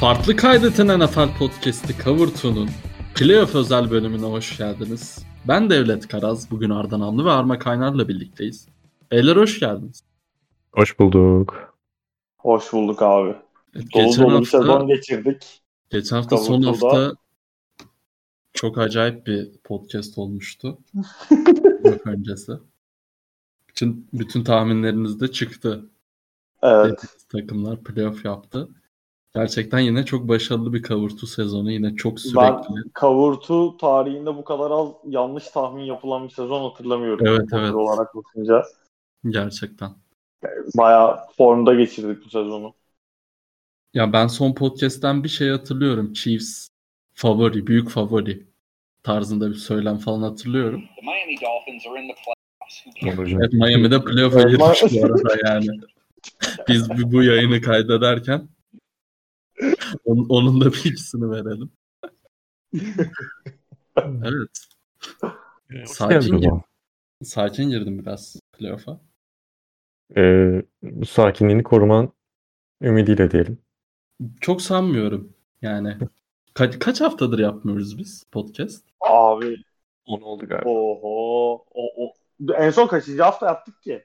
[0.00, 2.68] Farklı Kaydeten NFL Podcast'i Cover 2'nun
[3.14, 5.24] Playoff özel bölümüne hoş geldiniz.
[5.48, 8.68] Ben Devlet Karaz, bugün Ardan Amlı ve Arma Kaynar'la birlikteyiz.
[9.10, 10.04] Beyler hoş geldiniz.
[10.72, 11.74] Hoş bulduk.
[12.38, 13.36] Hoş bulduk abi.
[13.74, 15.62] Evet, Dolu geçen dolu bir hafta, sezon geçirdik.
[15.90, 16.68] geçen hafta Cover son 2'da.
[16.70, 17.12] hafta
[18.52, 20.78] çok acayip bir podcast olmuştu.
[21.84, 22.52] Yok öncesi.
[23.68, 25.90] Bütün, bütün tahminleriniz de çıktı.
[26.62, 27.04] Evet.
[27.32, 28.68] Takımlar playoff yaptı.
[29.34, 30.78] Gerçekten yine çok başarılı bir
[31.14, 31.70] 2 sezonu.
[31.70, 32.92] Yine çok Ben sürekli.
[32.92, 37.26] kavurtu tarihinde bu kadar az yanlış tahmin yapılan bir sezon hatırlamıyorum.
[37.26, 37.74] Evet, evet.
[37.74, 38.64] olarak bakınca.
[39.28, 39.90] Gerçekten.
[40.76, 42.74] Bayağı formda geçirdik bu sezonu.
[43.94, 46.12] Ya ben son podcast'ten bir şey hatırlıyorum.
[46.12, 46.68] Chiefs
[47.14, 48.46] favori, büyük favori
[49.02, 50.80] tarzında bir söylem falan hatırlıyorum.
[50.80, 52.40] The Miami Dolphins are in the playoffs.
[53.00, 53.42] Who Hocam.
[53.42, 55.66] Evet Miami'de playoff'a girmiş bu arada yani.
[56.68, 58.48] Biz bu, bu yayını kaydederken
[60.04, 61.70] onun, onun da bilgisini verelim.
[64.24, 64.66] Evet.
[65.86, 66.62] Sakin zaman.
[67.22, 69.00] Sakin girdim biraz playoff'a.
[70.16, 72.12] Ee, bu sakinliğini koruman
[72.82, 73.58] ümidiyle diyelim.
[74.40, 75.32] Çok sanmıyorum.
[75.62, 75.96] Yani
[76.54, 78.84] kaç, kaç haftadır yapmıyoruz biz podcast?
[79.00, 79.56] Abi
[80.06, 80.70] 10 oldu galiba.
[80.70, 81.64] oho.
[81.70, 82.14] O, o.
[82.54, 84.04] En son kaçıncı hafta yaptık ki?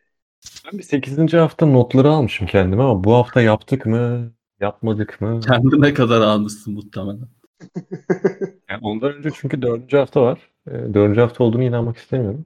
[0.66, 1.34] Ben bir 8.
[1.34, 4.31] hafta notları almışım kendime ama bu hafta yaptık mı?
[4.59, 5.39] Yapmadık mı?
[5.39, 7.28] Kendine kadar almışsın muhtemelen.
[8.70, 9.94] Yani ondan önce çünkü 4.
[9.94, 10.39] hafta var.
[10.67, 11.17] Ee, 4.
[11.17, 12.45] hafta olduğunu inanmak istemiyorum.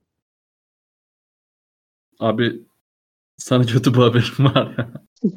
[2.19, 2.61] Abi
[3.37, 4.89] sana kötü bir haberim var ya.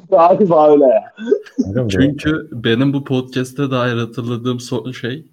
[0.09, 1.13] Galiba öyle ya.
[1.89, 5.25] Çünkü benim bu podcast'te dair hatırladığım son şey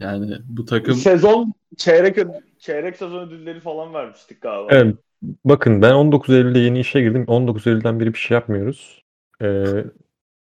[0.00, 2.18] yani bu takım Sezon çeyrek
[2.58, 4.68] çeyrek sezon ödülleri falan vermiştik galiba.
[4.70, 4.96] Evet,
[5.44, 7.24] bakın ben 19 Eylül'de yeni işe girdim.
[7.26, 9.02] 19 Eylül'den beri bir şey yapmıyoruz.
[9.42, 9.84] Ee,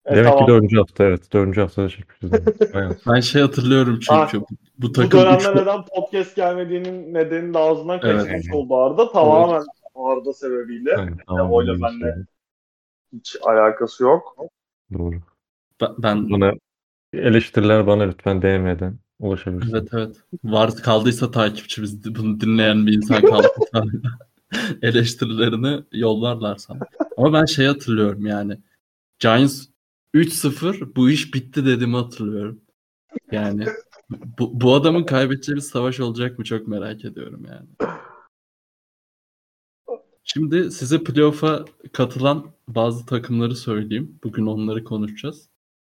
[0.06, 0.46] E, demek tamam.
[0.46, 0.76] ki 4.
[0.80, 1.32] hafta evet.
[1.32, 1.56] 4.
[1.56, 2.30] haftada çekmişiz.
[2.74, 2.96] Aynen.
[3.08, 4.46] ben şey hatırlıyorum Ah, çünkü bu,
[4.78, 8.26] bu Bu takım dönemde üç- neden podcast gelmediğinin nedeni de ağzından Evet.
[8.26, 9.12] kaçmış oldu Arda.
[9.12, 9.62] Tamamen
[9.94, 10.96] Arda sebebiyle.
[10.96, 11.98] Aynen, tamam, oyla öyle benle.
[12.00, 12.26] söyleyeyim.
[13.12, 14.36] Hiç alakası yok.
[14.92, 15.14] Doğru.
[15.80, 16.52] ben, ben Bana
[17.12, 19.74] eleştiriler bana lütfen DM'den ulaşabilirsiniz.
[19.74, 23.84] evet evet var kaldıysa takipçimiz bunu dinleyen bir insan kaldıysa
[24.82, 26.78] eleştirilerini yollarlar sana.
[27.16, 28.58] Ama ben şey hatırlıyorum yani
[29.18, 29.66] Giants
[30.14, 32.60] 3-0 bu iş bitti dediğimi hatırlıyorum.
[33.32, 33.66] Yani
[34.38, 37.92] bu, bu adamın kaybedeceği bir savaş olacak mı çok merak ediyorum yani.
[40.24, 44.18] Şimdi size playoff'a katılan bazı takımları söyleyeyim.
[44.24, 45.48] Bugün onları konuşacağız.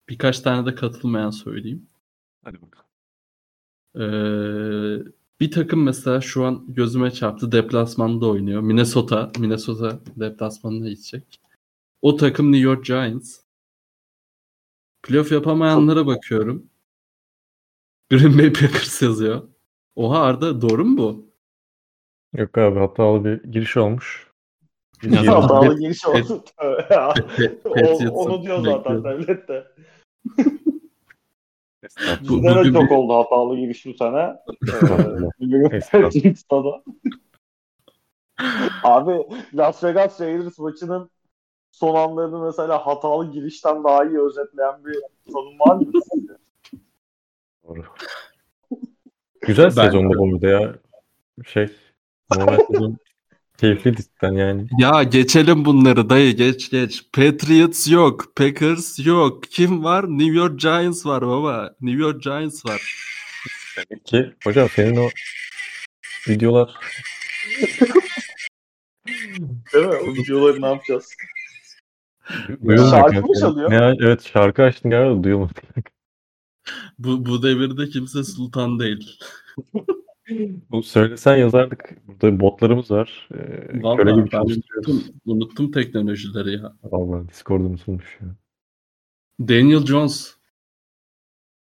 [0.09, 1.89] Birkaç tane de katılmayan söyleyeyim.
[2.45, 2.87] Hadi bakalım.
[3.97, 7.53] Ee, bir takım mesela şu an gözüme çarptı.
[7.53, 8.61] Deplasmanda oynuyor.
[8.61, 9.33] Minnesota.
[9.39, 11.41] Minnesota deplasmanına gidecek.
[12.03, 13.46] O takım New York Giants.
[15.07, 16.67] Playoff yapamayanlara bakıyorum.
[18.11, 19.43] Green Bay Packers yazıyor.
[19.97, 21.27] Oha Arda doğru mu bu?
[22.35, 24.31] Yok abi hatalı bir giriş olmuş.
[25.27, 26.45] Hatalı giriş oldu.
[28.13, 29.67] Onu diyor zaten devlet de.
[32.29, 34.37] Bu- Bizde de çok bir- oldu hatalı giriş bu sene.
[35.73, 35.81] Ee.
[38.83, 39.23] Abi
[39.55, 41.11] Las Vegas Raiders maçının
[41.77, 44.97] son anlarını mesela hatalı girişten daha iyi özetleyen bir
[45.33, 45.93] tanım var mı?
[47.69, 47.85] Doğru.
[49.41, 50.77] Güzel Ben- sezonda bu arada ya.
[51.47, 51.69] Şey
[52.37, 52.97] normal sezon
[53.59, 54.69] keyifli cidden yani.
[54.79, 57.05] Ya geçelim bunları dayı geç geç.
[57.13, 58.37] Patriots yok.
[58.37, 59.43] Packers yok.
[59.43, 60.05] Kim var?
[60.09, 61.75] New York Giants var baba.
[61.81, 62.83] New York Giants var.
[63.77, 65.09] Demek ki hocam senin o
[66.29, 66.75] videolar
[69.75, 69.95] Değil mi?
[69.95, 71.15] O videoları ne yapacağız?
[72.49, 72.91] Duyulmuyor.
[72.91, 73.71] Şarkı mı çalıyor?
[73.71, 75.53] Ne, evet şarkı açtın galiba duyulmadı.
[76.99, 79.19] Bu, bu devirde kimse sultan değil.
[80.71, 81.97] Bu söylesen yazardık.
[82.07, 83.29] Burada botlarımız var.
[83.35, 86.77] Ee, köle Vallahi gibi ben unuttum, unuttum teknolojileri ya.
[86.83, 88.29] Vallahi Discord'um unutulmuş ya.
[89.49, 90.37] Daniel Jones.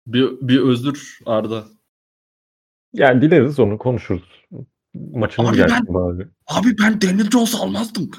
[0.07, 1.65] Bir, bir özür Arda.
[2.93, 4.45] Yani dileriz onu konuşuruz.
[4.93, 6.27] Maçını Abi gerçekten abi.
[6.47, 8.11] Abi ben Daniel Jones almazdım.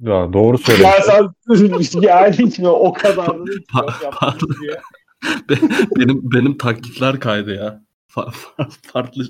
[0.00, 1.34] Ya, doğru Ya söylüyorsun.
[1.46, 3.46] sen yani şimdi o kadar da
[4.60, 4.76] diye.
[5.48, 7.84] Be- benim benim taklitler kaydı ya.
[8.10, 9.24] Fa- fa- farklı.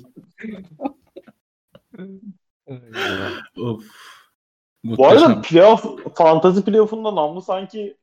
[3.57, 3.83] Of.
[4.83, 5.41] Bu arada Muhteşem.
[5.41, 7.97] playoff, fantasy playoff'unda namlı sanki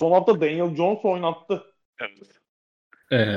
[0.00, 1.62] son hafta Daniel Jones oynattı.
[3.12, 3.36] Ee,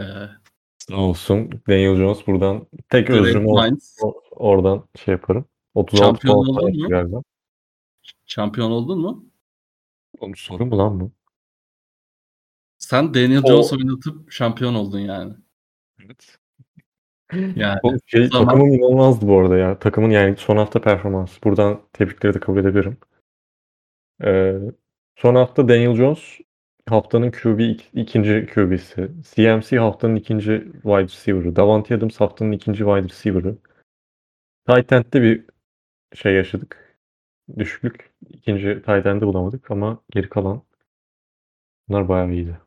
[0.78, 1.50] Sağ olsun.
[1.70, 3.10] Daniel Jones buradan tek
[4.04, 5.46] o- oradan şey yaparım.
[5.74, 6.90] 36 Şampiyon yaptı mu?
[6.90, 7.22] galiba.
[8.26, 9.26] Şampiyon oldun mu?
[10.20, 11.12] Oğlum soru mu lan bu?
[12.78, 15.34] Sen Daniel O- Jones oynatıp şampiyon oldun yani.
[16.06, 16.38] Evet.
[17.56, 19.80] Yani O şey, zaman- takımın inanılmazdı bu arada ya.
[19.80, 21.44] Takımın yani son hafta performansı.
[21.44, 22.98] Buradan tebrikleri de kabul edebilirim.
[24.24, 24.56] Ee,
[25.16, 26.40] son hafta Daniel Jones
[26.90, 29.12] haftanın QB ik- ikinci QB'si.
[29.36, 31.56] CMC haftanın ikinci wide receiver'ı.
[31.56, 33.58] Davante Adams haftanın ikinci wide receiver'ı.
[34.68, 35.46] Tight end'de bir
[36.16, 36.85] şey yaşadık.
[37.58, 38.12] Düşüklük.
[38.30, 40.62] İkinci end'i bulamadık ama geri kalan
[41.88, 42.60] bunlar bayağı iyiydi.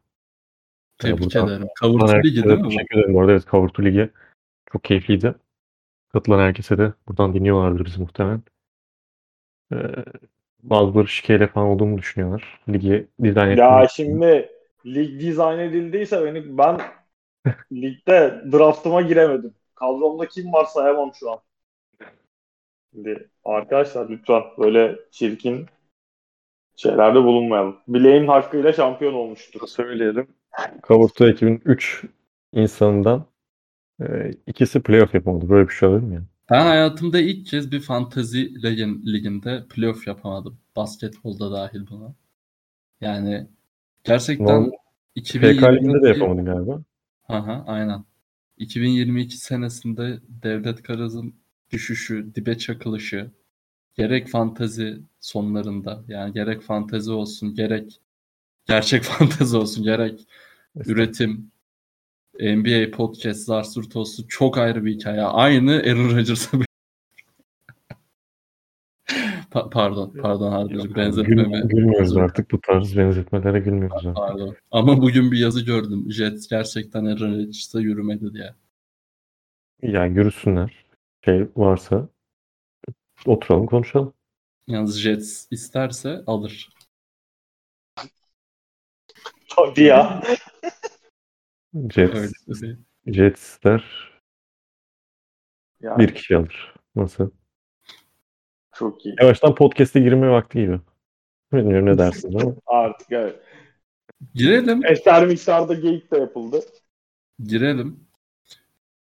[0.99, 1.69] tebrik buradan- ederim.
[1.81, 2.69] Kavurtu ligi de değil mi?
[2.69, 3.15] Teşekkür ederim.
[3.15, 4.11] Bu arada evet Kavurtu Ligi
[4.73, 5.35] çok keyifliydi.
[6.13, 8.43] Katılan herkese de buradan dinliyorlardır bizi muhtemelen.
[9.73, 9.77] Ee,
[10.63, 12.61] bazıları şikeyle falan olduğumu düşünüyorlar.
[12.69, 14.51] Ligi dizayn Ya ettiğimi şimdi
[14.87, 16.81] lig dizayn edildiyse benim ben
[17.73, 19.55] ligde draftıma giremedim.
[19.75, 21.39] Kadromda kim var sayamam şu an.
[22.95, 25.67] Şimdi arkadaşlar lütfen böyle çirkin
[26.77, 27.77] şeylerde bulunmayalım.
[27.89, 29.61] Bileğin hakkıyla şampiyon olmuştur.
[29.69, 30.27] söyleyelim.
[30.83, 32.05] Kavurtu ekibin 3
[32.53, 33.27] insanından
[34.03, 35.49] e, ikisi playoff yapamadı.
[35.49, 36.23] Böyle bir şey olur mu ya?
[36.51, 40.59] Ben hayatımda ilk kez bir fantasy ligin, liginde playoff yapamadım.
[40.77, 42.15] Basketbolda dahil buna.
[43.01, 43.47] Yani
[44.05, 46.83] gerçekten Normal- FK Ligi'nde 2022 de yapamadın galiba.
[47.29, 48.05] Aha, aynen.
[48.59, 51.35] 2022 senesinde Devlet Karaz'ın
[51.71, 53.31] düşüşü, dibe çakılışı,
[53.95, 58.01] gerek fantezi sonlarında yani gerek fantezi olsun, gerek
[58.67, 60.27] gerçek fantezi olsun, gerek
[60.87, 61.51] üretim,
[62.41, 65.23] NBA podcast, Zarsurt olsun çok ayrı bir hikaye.
[65.23, 66.67] Aynı Aaron Rodgers'a bir-
[69.51, 71.69] Pa- pardon, pardon Arda'cığım Gül- benzetmemi.
[71.69, 72.51] gülmüyoruz artık.
[72.51, 74.17] Bu tarz benzetmelere gülmüyoruz artık.
[74.17, 74.57] Pardon.
[74.71, 76.13] Ama bugün bir yazı gördüm.
[76.13, 78.55] Jets gerçekten Aaron Rodgers'a yürümedi diye.
[79.83, 80.85] Ya yürüsünler.
[81.29, 82.09] Şey varsa
[83.27, 84.15] oturalım konuşalım.
[84.67, 86.69] Yalnız Jets isterse alır.
[89.57, 90.23] Hadi ya.
[91.75, 92.87] Jets, Öyle söyleyeyim.
[93.07, 93.85] Jets'ler
[95.81, 96.75] Yani bir kişi alır.
[96.97, 97.31] Nasıl?
[98.75, 99.15] çok iyi.
[99.21, 100.81] Yavaştan podcast'e girme vakti gibi.
[101.53, 102.55] Bilmiyorum ne dersiniz ama.
[102.67, 103.43] Artık evet.
[104.35, 104.87] Girelim.
[104.87, 106.61] Eser miktarda geyik de yapıldı.
[107.39, 108.09] Girelim.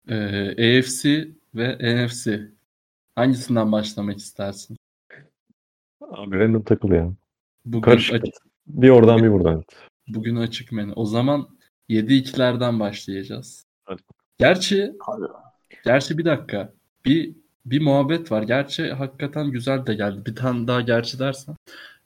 [0.09, 1.27] Ee, AFC
[1.57, 1.77] ve
[2.07, 2.51] NFC.
[3.15, 4.77] Hangisinden başlamak istersin?
[6.01, 7.13] Abi random takıl ya.
[7.65, 8.15] Bugün Karışık.
[8.15, 8.33] açık,
[8.68, 9.63] Bir oradan bir buradan.
[10.07, 10.94] bugün açık menü.
[10.94, 11.48] O zaman
[11.89, 13.65] 7-2'lerden başlayacağız.
[13.86, 14.01] Hadi.
[14.38, 15.25] Gerçi Hadi.
[15.86, 16.74] gerçi bir dakika.
[17.06, 18.44] Bir bir muhabbet var.
[18.44, 20.25] Gerçi hakikaten güzel de geldi.
[20.25, 21.56] Bir tane daha gerçi dersen.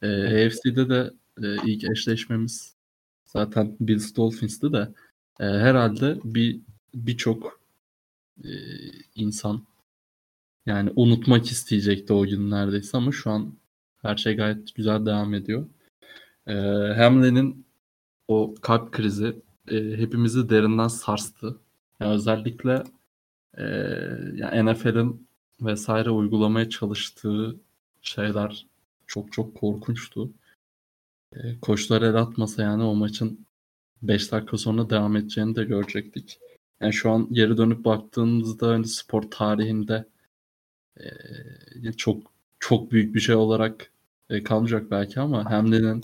[0.01, 0.07] Ee,
[0.47, 1.11] AFC'de de
[1.43, 2.75] e, ilk eşleşmemiz
[3.25, 4.87] zaten Bills Dolphins'ti de
[5.39, 6.61] e, herhalde bir
[6.95, 7.60] birçok
[8.45, 8.53] e,
[9.15, 9.65] insan
[10.65, 13.53] yani unutmak isteyecekti o gün neredeyse ama şu an
[14.01, 15.67] her şey gayet güzel devam ediyor.
[16.47, 16.53] E,
[16.97, 17.65] Hamlin'in
[18.27, 19.35] o kalp krizi
[19.71, 21.57] e, hepimizi derinden sarstı.
[21.99, 22.83] Yani özellikle
[23.57, 23.63] e,
[24.35, 25.27] yani NFL'in
[25.61, 27.55] vesaire uygulamaya çalıştığı
[28.01, 28.67] şeyler
[29.07, 30.31] çok çok korkunçtu.
[31.33, 33.45] E, koçlar el atmasa yani o maçın
[34.01, 36.39] 5 dakika sonra devam edeceğini de görecektik.
[36.81, 40.05] Yani şu an geri dönüp baktığımızda hani spor tarihinde
[40.99, 42.23] e, çok
[42.59, 43.91] çok büyük bir şey olarak
[44.29, 46.03] e, kalmayacak belki ama Hamlin'in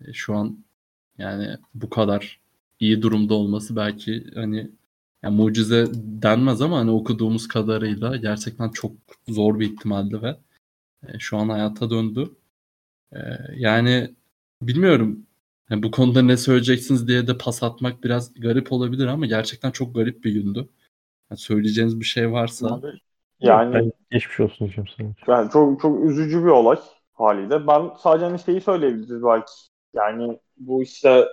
[0.00, 0.64] e, şu an
[1.18, 2.40] yani bu kadar
[2.80, 4.70] iyi durumda olması belki hani
[5.22, 8.92] yani mucize denmez ama hani okuduğumuz kadarıyla gerçekten çok
[9.28, 10.36] zor bir ihtimaldi ve
[11.08, 12.30] e, şu an hayata döndü.
[13.12, 13.18] E,
[13.56, 14.14] yani
[14.62, 15.26] bilmiyorum
[15.70, 19.94] yani bu konuda ne söyleyeceksiniz diye de pas atmak biraz garip olabilir ama gerçekten çok
[19.94, 20.68] garip bir gündü.
[21.30, 22.80] Yani söyleyeceğiniz bir şey varsa
[23.40, 25.36] Yani Ben geçmiş olsun diyeceğim sana.
[25.36, 26.78] Yani çok çok üzücü bir olay
[27.12, 27.66] haliyle.
[27.66, 29.52] Ben sadece hani şeyi söyleyebiliriz belki.
[29.94, 31.28] Yani bu işte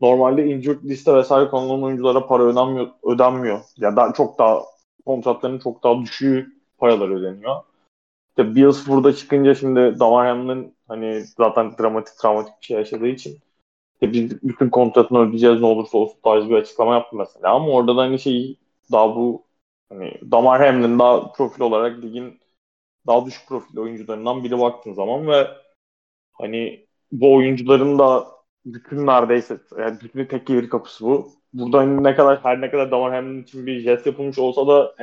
[0.00, 3.60] normalde injured liste vesaire konulan oyunculara para ödenmiyor, ödenmiyor.
[3.76, 4.60] Ya da çok daha
[5.06, 6.46] kontratların çok daha düşüğü
[6.78, 7.56] paralar ödeniyor.
[8.28, 13.38] İşte Bills burada çıkınca şimdi Damar Hamlin hani zaten dramatik travmatik bir şey yaşadığı için
[13.94, 17.54] işte biz bütün kontratını ödeyeceğiz ne olursa olsun tarzı bir açıklama yaptı mesela.
[17.54, 18.58] Ama orada da hani şey
[18.92, 19.46] daha bu
[19.88, 22.40] hani Damar Hamlin daha profil olarak ligin
[23.06, 25.48] daha düşük profilli oyuncularından biri baktığın zaman ve
[26.32, 28.26] hani bu oyuncuların da
[28.66, 31.32] bütün neredeyse yani bütün tek gelir kapısı bu.
[31.52, 34.94] Burada hani ne kadar her ne kadar Damar Hamlin için bir jest yapılmış olsa da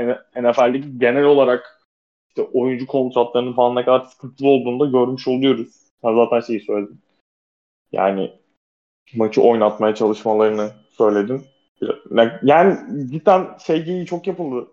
[0.42, 1.88] NFL Ligi genel olarak
[2.28, 5.92] işte oyuncu kontratlarının falan ne kadar sıkıntılı olduğunu da görmüş oluyoruz.
[6.04, 7.02] Ben zaten şeyi söyledim.
[7.92, 8.41] Yani
[9.16, 11.46] maçı oynatmaya çalışmalarını söyledim.
[12.44, 12.78] Yani
[13.12, 14.68] cidden şey geyiği çok yapıldı.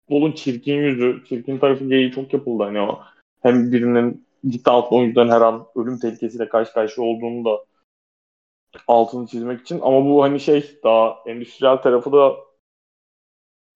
[0.00, 2.62] Futbolun çirkin yüzü, çirkin tarafı geyiği çok yapıldı.
[2.62, 3.00] Hani o
[3.42, 7.64] hem birinin cidden altı oyuncuların her an ölüm tehlikesiyle karşı karşıya olduğunu da
[8.86, 9.80] altını çizmek için.
[9.82, 12.36] Ama bu hani şey daha endüstriyel tarafı da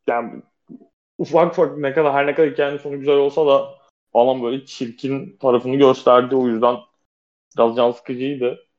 [0.07, 0.43] yani
[1.19, 3.75] ufak ufak ne kadar her ne kadar hikayenin sonu güzel olsa da
[4.13, 6.37] falan böyle çirkin tarafını gösterdi.
[6.37, 6.77] O yüzden
[7.57, 8.70] biraz can sıkıcıydı.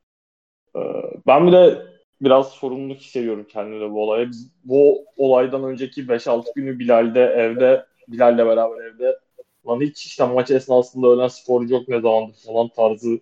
[0.76, 0.80] Ee,
[1.26, 1.86] ben bir de
[2.20, 4.28] biraz sorumluluk hissediyorum kendimde bu olaya.
[4.28, 9.18] Biz bu olaydan önceki 5-6 günü Bilal'de evde Bilal'le beraber evde
[9.66, 13.20] lan hiç işte maç esnasında ölen sporcu yok ne zamandır falan tarzı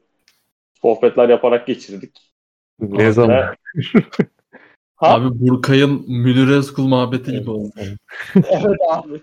[0.82, 2.32] sohbetler yaparak geçirdik.
[2.80, 3.54] Ne Abi, zaman?
[4.96, 5.14] Ha?
[5.14, 7.70] Abi Burkay'ın Münir Özkul muhabbeti gibi oldu.
[8.34, 9.20] evet abi.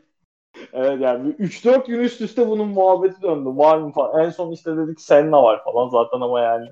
[0.74, 3.50] Evet yani 3-4 gün üst üste bunun muhabbeti döndü.
[3.50, 4.26] Var mı falan.
[4.26, 6.70] En son işte dedik Senna var falan zaten ama yani.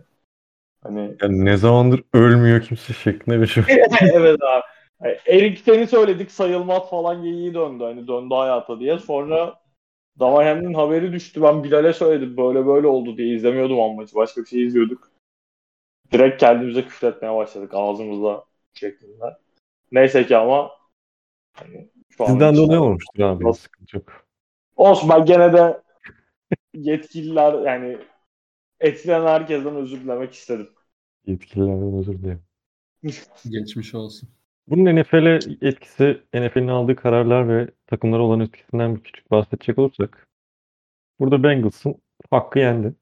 [0.86, 3.63] Hani Yani ne zamandır ölmüyor kimse şeklinde bir şey.
[4.13, 4.63] evet abi.
[5.04, 7.84] Yani Erik seni söyledik sayılmaz falan geyiği döndü.
[7.84, 9.00] Hani döndü hayata diye.
[9.00, 9.60] Sonra
[10.20, 11.42] Damarhem'in haberi düştü.
[11.42, 14.15] Ben Bilal'e söyledim böyle böyle oldu diye izlemiyordum ama maçı.
[14.15, 15.12] Başka bir şey izliyorduk.
[16.12, 19.38] Direkt kendimize küfretmeye başladık ağzımızla şeklinde.
[19.92, 20.72] Neyse ki ama
[21.54, 23.46] hani şu Sizden için- dolayı olmuştur abi.
[23.46, 23.70] Nasıl?
[23.94, 24.25] Yok.
[24.75, 25.82] Olsun ben gene de
[26.74, 27.98] yetkililer yani
[28.80, 30.70] etkilenen herkesten özür dilemek istedim.
[31.27, 32.41] Yetkililerden özür dilerim.
[33.50, 34.29] Geçmiş olsun.
[34.67, 40.27] Bunun NFL'e etkisi, NFL'in aldığı kararlar ve takımlara olan etkisinden bir küçük bahsedecek olursak.
[41.20, 41.96] Burada Bengals'ın
[42.32, 42.94] hakkı yendi.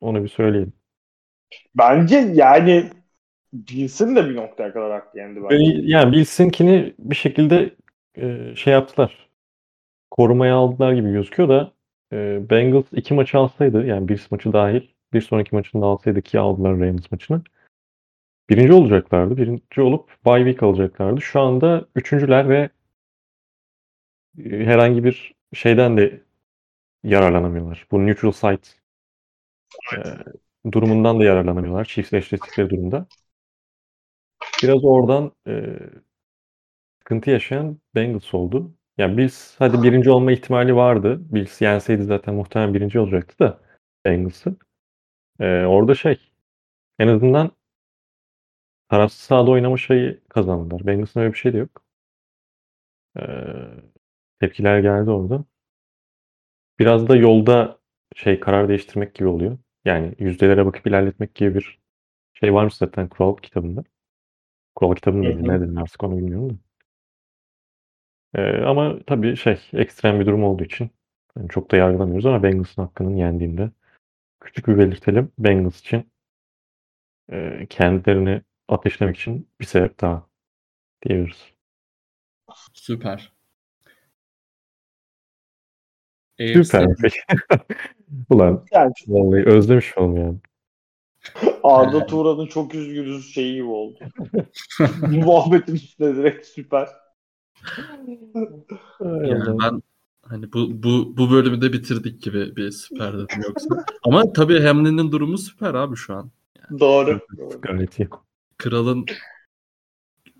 [0.00, 0.72] Onu bir söyleyeyim.
[1.74, 2.90] Bence yani
[3.52, 5.54] Bilsin de bir noktaya kadar haklı yendi bence.
[5.56, 7.74] Yani, yani Bills'inkini bir şekilde
[8.16, 9.28] e, şey yaptılar.
[10.10, 11.72] Korumaya aldılar gibi gözüküyor da
[12.12, 16.38] e, Bengals iki maçı alsaydı yani Bills maçı dahil bir sonraki maçını da alsaydı ki
[16.38, 17.42] aldılar Ravens maçını.
[18.50, 19.36] Birinci olacaklardı.
[19.36, 21.20] Birinci olup bye week alacaklardı.
[21.20, 22.70] Şu anda üçüncüler ve
[24.38, 26.22] e, herhangi bir şeyden de
[27.04, 27.86] yararlanamıyorlar.
[27.90, 28.68] Bu neutral site
[29.96, 29.98] e,
[30.72, 31.84] durumundan da yararlanamıyorlar.
[31.84, 33.06] Chiefs eşleştikleri durumda.
[34.62, 35.78] Biraz oradan e,
[36.98, 38.74] sıkıntı yaşayan Bengals oldu.
[38.98, 41.18] Yani Bills hadi birinci olma ihtimali vardı.
[41.34, 43.60] Bills yenseydi zaten muhtemelen birinci olacaktı da
[44.04, 44.56] Bengals'ı.
[45.40, 46.18] E, orada şey
[46.98, 47.52] en azından
[48.88, 50.86] tarafsız sahada oynama şeyi kazandılar.
[50.86, 51.82] Bengals'ın öyle bir şey de yok.
[53.18, 53.22] E,
[54.40, 55.44] tepkiler geldi orada.
[56.78, 57.78] Biraz da yolda
[58.16, 59.58] şey karar değiştirmek gibi oluyor.
[59.84, 61.78] Yani yüzdelere bakıp ilerletmek gibi bir
[62.34, 63.84] şey varmış zaten kural kitabında.
[64.74, 66.54] Kural kitabında ne dedim artık onu bilmiyorum da.
[68.34, 70.90] Ee, ama tabii şey ekstrem bir durum olduğu için
[71.36, 73.70] yani çok da yargılamıyoruz ama Bengals'ın hakkının yendiğinde
[74.40, 75.32] küçük bir belirtelim.
[75.38, 76.12] Bengals için
[77.32, 80.26] e, kendilerini ateşlemek için bir sebep daha
[81.02, 81.52] diyebiliriz.
[82.72, 82.72] Süper.
[82.72, 83.32] Süper.
[86.40, 87.18] AFC Peki.
[88.30, 90.38] Ulan Yani vallahi özlemiş oldum yani.
[91.62, 93.98] Arda Turan'ın çok üzgünüz şeyi gibi oldu.
[95.00, 96.88] Bu muhabbetin üstüne direkt süper.
[99.00, 99.82] Yani ben
[100.28, 103.84] hani bu bu bu bölümü de bitirdik gibi bir süper dedim yoksa.
[104.04, 106.30] Ama tabii Hamlin'in durumu süper abi şu an.
[106.80, 107.20] Doğru.
[107.38, 107.60] Doğru.
[107.60, 108.08] Gayet iyi.
[108.58, 109.06] Kralın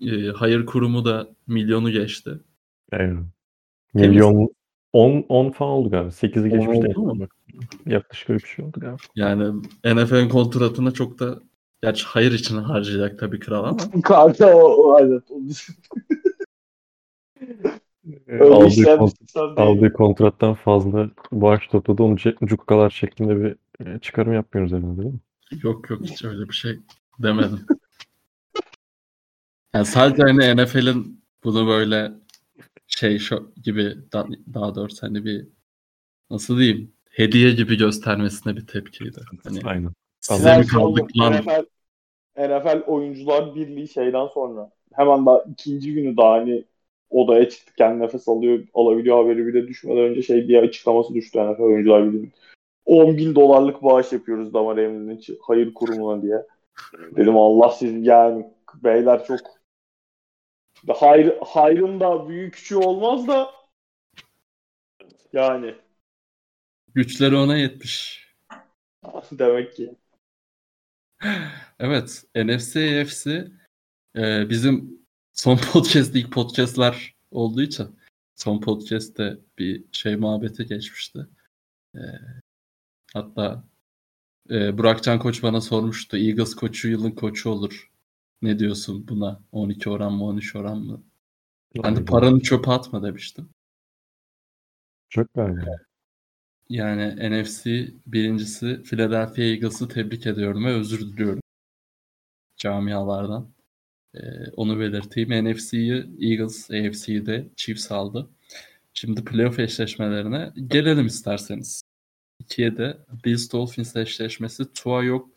[0.01, 2.39] e, hayır kurumu da milyonu geçti.
[2.91, 3.23] Eyvallah.
[3.93, 4.49] Milyon
[4.93, 6.09] 10 10 falan oldu galiba.
[6.09, 6.97] 8'i On geçmiş değil.
[6.97, 7.27] mu?
[7.85, 8.97] Yaklaşık öyle bir şey oldu galiba.
[9.15, 11.39] Yani NFL'in kontratına çok da
[11.81, 15.23] gerçi hayır için harcayacak tabii kral ama Kanka o, o evet.
[18.09, 22.03] O, öyle aldığı, kont- aldığı kontrattan fazla bağış topladı.
[22.03, 25.19] Onu cukkalar şeklinde bir e, çıkarım yapmıyoruz herhalde değil mi?
[25.63, 26.79] yok yok hiç öyle bir şey
[27.19, 27.59] demedim.
[29.73, 32.11] Yani sadece hani NFL'in bunu böyle
[32.87, 35.47] şey şu gibi da- daha doğrusu hani bir
[36.29, 39.21] nasıl diyeyim hediye gibi göstermesine bir tepkiydi.
[39.43, 39.91] Hani Aynen.
[40.19, 41.33] size mi kaldık lan?
[41.33, 41.65] NFL,
[42.37, 46.65] NFL Oyuncular Birliği şeyden sonra hemen daha ikinci günü daha hani
[47.09, 51.61] odaya çıktı kendi nefes alıyor alabiliyor haberi bile düşmeden önce şey diye açıklaması düştü NFL
[51.61, 52.31] Oyuncular Birliği'nin.
[52.85, 56.45] 10 bin dolarlık bağış yapıyoruz Damar için hayır kurumuna diye.
[57.15, 58.45] Dedim Allah siz yani
[58.83, 59.39] beyler çok
[60.87, 63.51] hayır, hayrın da büyük küçüğü olmaz da
[65.33, 65.75] yani
[66.95, 68.27] Güçleri ona yetmiş.
[69.31, 69.95] demek ki.
[71.79, 73.47] Evet, NFC AFC
[74.15, 74.98] e, bizim
[75.39, 77.99] son podcast ilk podcastler olduğu için
[78.35, 81.27] son podcast'te bir şey muhabbete geçmişti.
[81.95, 82.01] E,
[83.13, 83.63] hatta
[84.49, 86.17] e, Burakcan Koç bana sormuştu.
[86.17, 87.91] Eagles koçu yılın koçu olur.
[88.41, 89.43] Ne diyorsun buna?
[89.51, 91.03] 12 oran mı 13 oran mı?
[91.83, 93.49] Ben de paranı çöpe atma demiştim.
[95.09, 95.77] Çok galiba.
[96.69, 101.41] Yani NFC birincisi Philadelphia Eagles'ı tebrik ediyorum ve özür diliyorum.
[102.57, 103.58] camialardan.
[104.15, 104.19] Ee,
[104.55, 105.45] onu belirteyim.
[105.45, 108.29] NFC'yi Eagles, AFC'yi de Chiefs aldı.
[108.93, 111.81] Şimdi playoff eşleşmelerine gelelim isterseniz.
[112.39, 114.73] İkiye de Bills Dolphins eşleşmesi.
[114.73, 115.29] Tua yok.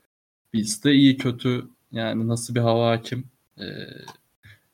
[0.55, 3.25] Bills de iyi kötü yani nasıl bir hava hakim
[3.61, 3.64] ee,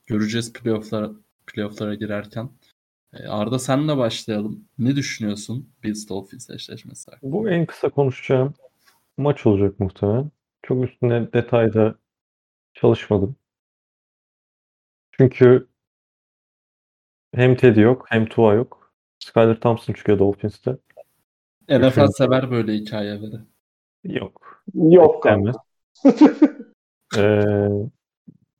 [0.07, 1.11] göreceğiz playoff'lara,
[1.47, 2.50] playoff'lara girerken.
[3.12, 4.64] Ee, Arda senle başlayalım.
[4.78, 7.33] Ne düşünüyorsun Bills Dolphins eşleşmesi hakkında?
[7.33, 8.55] Bu en kısa konuşacağım
[9.17, 10.31] maç olacak muhtemelen.
[10.62, 11.95] Çok üstüne detayda
[12.75, 13.37] çalışmadım.
[15.21, 15.69] Çünkü
[17.35, 18.93] hem Teddy yok hem Tua yok.
[19.19, 20.77] Skyler Thompson çıkıyor Dolphins'te.
[21.69, 22.07] NFL Düşünün.
[22.07, 23.41] sever böyle hikayeleri.
[24.05, 24.65] Yok.
[24.75, 25.25] Yok.
[25.25, 25.57] Denmez.
[27.17, 27.45] Ee,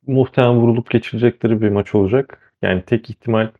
[0.07, 2.53] muhtemelen vurulup geçirecekleri bir maç olacak.
[2.61, 3.51] Yani tek ihtimal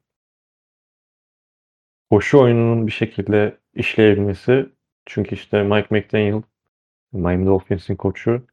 [2.11, 4.69] koşu oyununun bir şekilde işleyebilmesi.
[5.05, 6.41] Çünkü işte Mike McDaniel,
[7.11, 8.47] Miami Dolphins'in koçu,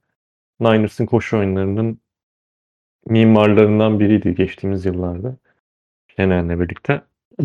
[0.60, 2.00] Niners'ın koşu oyunlarının
[3.06, 5.36] mimarlarından biriydi geçtiğimiz yıllarda.
[6.16, 7.02] Şener'le birlikte.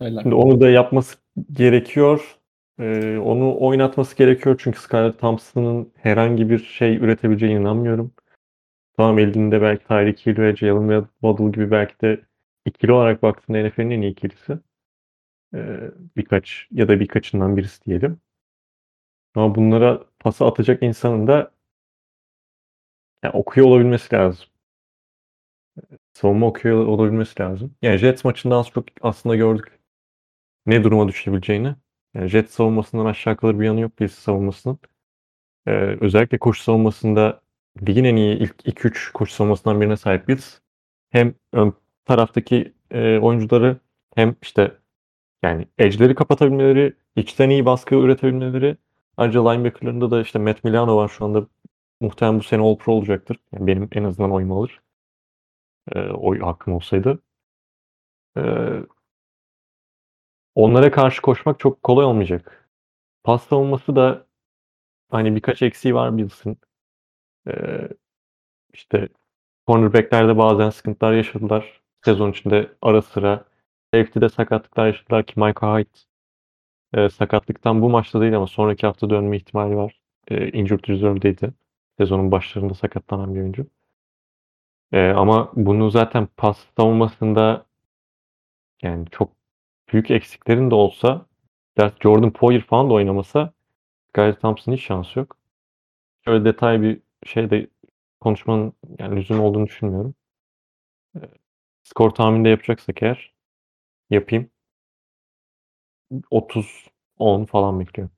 [0.00, 0.22] Öyle.
[0.22, 1.16] Şimdi onu da yapması
[1.52, 2.38] gerekiyor.
[2.80, 8.12] Ee, onu oynatması gerekiyor çünkü Skylar Thompson'ın herhangi bir şey üretebileceğine inanmıyorum.
[8.96, 12.20] Tamam elinde belki Tyreek Hill ve Jalen Waddle gibi belki de
[12.66, 14.58] ikili olarak baktığında NFL'in en iyi ikilisi.
[15.54, 15.80] Ee,
[16.16, 18.20] birkaç ya da birkaçından birisi diyelim.
[19.34, 21.50] Ama bunlara pası atacak insanın da
[23.24, 24.46] yani okuyor olabilmesi lazım.
[26.14, 27.74] Savunma okuyor olabilmesi lazım.
[27.82, 29.78] Yani Jets maçında az çok aslında gördük
[30.66, 31.74] ne duruma düşebileceğini.
[32.14, 34.78] Yani Jets savunmasından aşağı kalır bir yanı yok Bills savunmasının.
[35.66, 37.40] Ee, özellikle koşu savunmasında
[37.88, 40.58] ligin en iyi ilk 2-3 koşu savunmasından birine sahip Bills.
[41.10, 43.76] Hem ön taraftaki e, oyuncuları
[44.14, 44.72] hem işte
[45.42, 48.76] yani edge'leri kapatabilmeleri, içten iyi baskı üretebilmeleri.
[49.16, 51.46] Ayrıca linebacker'larında da işte Matt Milano var şu anda
[52.00, 53.38] muhtemelen bu sene All Pro olacaktır.
[53.52, 54.80] Yani benim en azından oyumu alır.
[55.94, 57.22] Ee, oy hakkım olsaydı.
[58.36, 58.82] Ee,
[60.54, 62.68] onlara karşı koşmak çok kolay olmayacak.
[63.24, 64.26] Pas savunması da
[65.10, 66.58] hani birkaç eksiği var Bills'in.
[67.48, 67.88] Ee,
[68.74, 69.08] işte
[69.66, 71.82] cornerback'lerde bazen sıkıntılar yaşadılar.
[72.04, 73.44] Sezon içinde ara sıra.
[73.94, 75.90] Safety'de sakatlıklar yaşadılar ki Micah Hyde
[76.94, 80.00] e, sakatlıktan bu maçta değil ama sonraki hafta dönme ihtimali var.
[80.28, 81.52] E, injured reserve'deydi.
[81.98, 83.66] Sezonun başlarında sakatlanan bir oyuncu.
[84.92, 87.66] E, ama bunu zaten pas savunmasında
[88.82, 89.32] yani çok
[89.92, 91.26] büyük eksiklerin de olsa
[91.78, 93.52] biraz Jordan Poyer falan da oynamasa
[94.08, 95.36] Skyler Thompson'ın hiç şansı yok.
[96.24, 97.68] Şöyle detay bir şeyde
[98.20, 100.14] konuşmanın yani lüzum olduğunu düşünmüyorum.
[101.16, 101.20] E,
[101.84, 103.32] skor tahmini de yapacaksak eğer
[104.10, 104.50] yapayım.
[106.30, 108.14] 30-10 falan bekliyorum.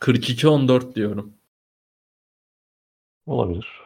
[0.00, 1.34] 42-14 diyorum.
[3.26, 3.84] Olabilir.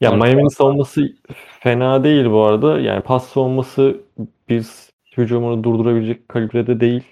[0.00, 1.16] Ya Miami'nin savunması
[1.60, 2.80] fena değil bu arada.
[2.80, 4.00] Yani pas savunması
[4.48, 7.04] biz hücumunu durdurabilecek kalibrede değil.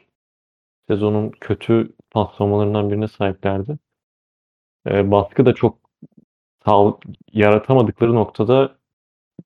[0.89, 3.79] Sezonun kötü pas savunmalarından birine sahiplerdi.
[4.87, 5.79] Ee, baskı da çok
[6.65, 6.99] sağ,
[7.33, 8.77] yaratamadıkları noktada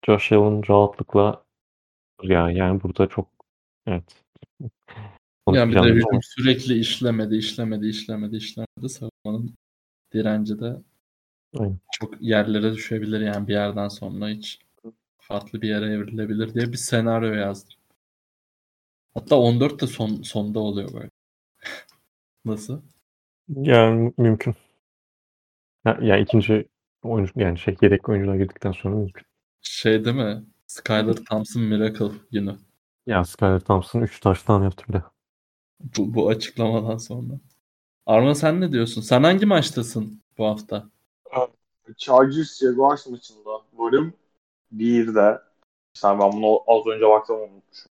[0.07, 1.45] Josh Allen rahatlıkla
[2.23, 3.29] ya yani burada çok
[3.87, 4.25] evet.
[5.53, 8.89] Yani bir de hücum sürekli işlemedi, işlemedi, işlemedi, işlemedi.
[8.89, 9.55] Savunmanın
[10.17, 10.77] direnci de
[11.59, 11.79] Aynen.
[11.93, 14.61] çok yerlere düşebilir yani bir yerden sonra hiç
[15.19, 17.75] farklı bir yere evrilebilir diye bir senaryo yazdım.
[19.15, 21.11] Hatta 14 de son sonda oluyor böyle.
[22.45, 22.83] Nasıl?
[23.49, 24.55] yani mümkün.
[25.85, 26.69] Ya, yani ikinci
[27.03, 29.25] oyuncu yani şey yedek oyuncular girdikten sonra mümkün.
[29.63, 30.45] Şey değil mi?
[30.67, 32.57] Skyler Thompson Miracle günü.
[33.07, 35.03] Ya Skyler Thompson 3 taştan yaptı bir de.
[35.97, 37.41] Bu, bu açıklamadan sonra.
[38.07, 39.01] Arma sen ne diyorsun?
[39.01, 40.91] Sen hangi maçtasın bu hafta?
[41.97, 44.15] Chargers Jaguars maçında bölüm
[44.73, 45.39] 1'de
[45.95, 47.91] sen ben bunu az önce baktım unutmuşum.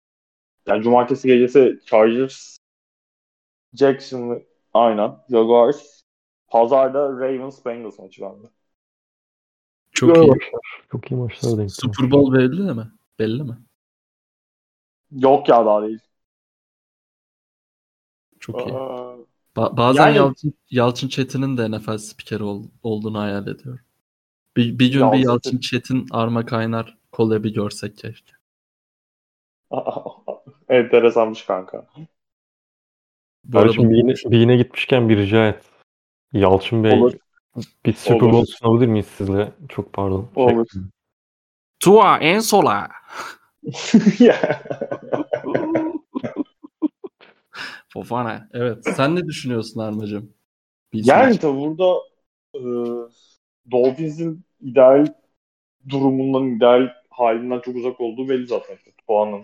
[0.68, 2.58] Yani cumartesi gecesi Chargers
[3.74, 4.44] Jackson
[4.74, 6.02] aynen Jaguars
[6.48, 8.48] Pazarda Ravens Bengals maçı bende.
[9.92, 10.30] Çok Güzel iyi.
[10.30, 10.62] maçlar.
[10.92, 11.72] Çok iyi maçlar denk.
[11.72, 12.92] Super Bowl belli mi?
[13.20, 13.58] Belli mi?
[15.12, 16.00] Yok ya daha değil.
[18.40, 18.74] Çok iyi.
[19.56, 23.86] Ba- bazen Yani- Yalçın, Yalçın Çetin'in de NFL spikeri ol- olduğunu hayal ediyorum.
[24.58, 28.34] Bir, bir gün bir Yalçın Yalçın Çetin Arma Kaynar collab'i görsek keşke.
[30.70, 31.88] Enteresanmış kanka.
[33.44, 35.64] Bu arada Kardeşim bir yine, bir yine gitmişken bir rica et.
[36.34, 37.14] Yalçın Bey Olur.
[37.86, 38.32] bir Super Olur.
[38.34, 39.52] Bowl sunabilir miyiz sizle?
[39.70, 40.30] Çok pardon.
[40.36, 40.68] Şey- Olur.
[41.80, 42.90] Tua en sola.
[47.94, 48.50] Fofana.
[48.54, 48.86] Evet.
[48.96, 50.34] Sen ne düşünüyorsun Armacığım?
[50.94, 52.00] Yani tabii burada
[52.56, 52.62] e,
[53.72, 55.08] Dolphins'in ideal
[55.90, 58.76] durumundan, ideal halinden çok uzak olduğu belli zaten.
[58.76, 59.44] İşte Tuan'ın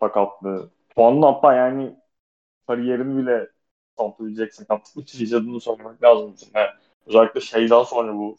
[0.00, 0.70] sakatlığı.
[0.96, 1.96] Tuan'ın hatta yani
[2.66, 3.48] kariyerini bile
[3.98, 6.34] saplayabilecek sakatlık yaşadığını söylemek lazım.
[6.54, 6.68] Yani
[7.06, 8.36] özellikle şeyden sonra bu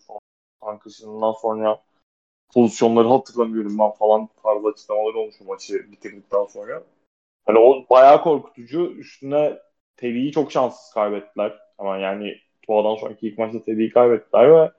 [0.61, 1.81] tankışından sonra
[2.53, 6.83] pozisyonları hatırlamıyorum ben falan tarzı açıklamaları olmuş bu maçı bitirdikten sonra.
[7.45, 8.85] Hani o bayağı korkutucu.
[8.97, 9.59] Üstüne
[9.97, 11.59] Teddy'yi çok şanssız kaybettiler.
[11.77, 14.71] Ama yani Tua'dan sonraki ilk maçta Teddy'yi kaybettiler ve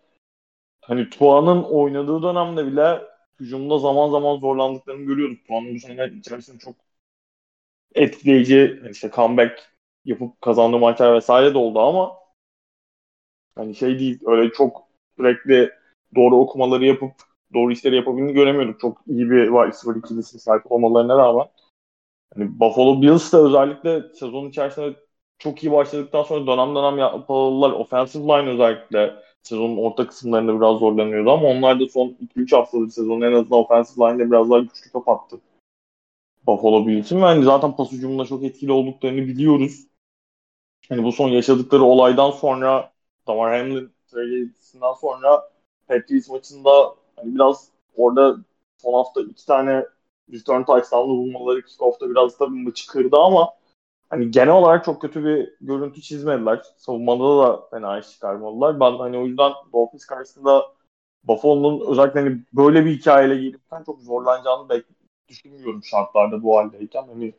[0.81, 3.03] hani Tua'nın oynadığı dönemde bile
[3.41, 5.47] hücumda zaman zaman zorlandıklarını görüyorduk.
[5.49, 6.75] Tua'nın bu sene içerisinde çok
[7.95, 9.73] etkileyici hani işte comeback
[10.05, 12.13] yapıp kazandığı maçlar vesaire de oldu ama
[13.55, 14.83] hani şey değil öyle çok
[15.17, 15.71] sürekli
[16.17, 17.13] doğru okumaları yapıp
[17.55, 18.81] doğru işleri yapabildiğini göremiyorduk.
[18.81, 21.47] Çok iyi bir wide receiver ikilisine sahip olmalarına rağmen.
[22.37, 24.96] Hani Buffalo Bills de özellikle sezon içerisinde
[25.38, 27.70] çok iyi başladıktan sonra dönem dönem yapmalılar.
[27.70, 33.20] Offensive line özellikle sezonun orta kısımlarında biraz zorlanıyordu ama onlar da son 2-3 haftalık sezonun
[33.20, 35.40] en azından offensive line'de biraz daha güçlü kapattı.
[36.46, 39.87] Buffalo Bills'in ve hani zaten pas hücumunda çok etkili olduklarını biliyoruz.
[40.88, 42.92] Hani bu son yaşadıkları olaydan sonra
[43.27, 45.51] Damar Hamlin tragedisinden sonra
[45.88, 46.70] Patriots maçında
[47.16, 48.37] hani biraz orada
[48.83, 49.85] son hafta iki tane
[50.33, 53.55] return touchdown'lı bulmaları kickoff'ta biraz tabii maçı kırdı ama
[54.11, 56.62] hani genel olarak çok kötü bir görüntü çizmediler.
[56.77, 58.81] Savunmada da fena iş çıkarmadılar.
[58.81, 60.67] Ben hani o yüzden Dolphins karşısında
[61.25, 64.85] Buffalo'nun özellikle hani böyle bir hikayeyle gelipten çok zorlanacağını bek
[65.29, 67.07] düşünmüyorum şartlarda bu haldeyken.
[67.09, 67.35] Hani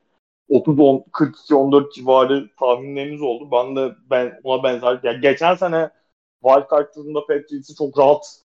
[0.50, 3.50] 30 10 42 14 civarı tahminlerimiz oldu.
[3.52, 5.90] Ben de ben ona benzer yani geçen sene
[6.44, 8.42] Wildcard turunda Patriots'ı çok rahat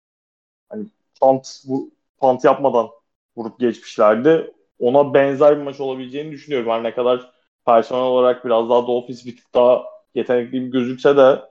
[0.69, 0.87] hani
[1.21, 2.89] punt, bu, punt yapmadan
[3.39, 4.55] vurup geçmişlerdi.
[4.79, 6.71] Ona benzer bir maç olabileceğini düşünüyorum.
[6.71, 7.33] Her ne kadar
[7.67, 11.43] personel olarak biraz daha Dolphins bir tık daha yetenekli bir gözükse de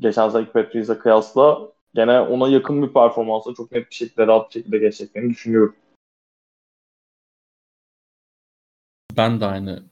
[0.00, 4.52] geçen seneki Patriots'a kıyasla gene ona yakın bir performansla çok net bir şekilde rahat bir
[4.52, 5.76] şekilde geçeceklerini düşünüyorum.
[9.16, 9.82] Ben de aynı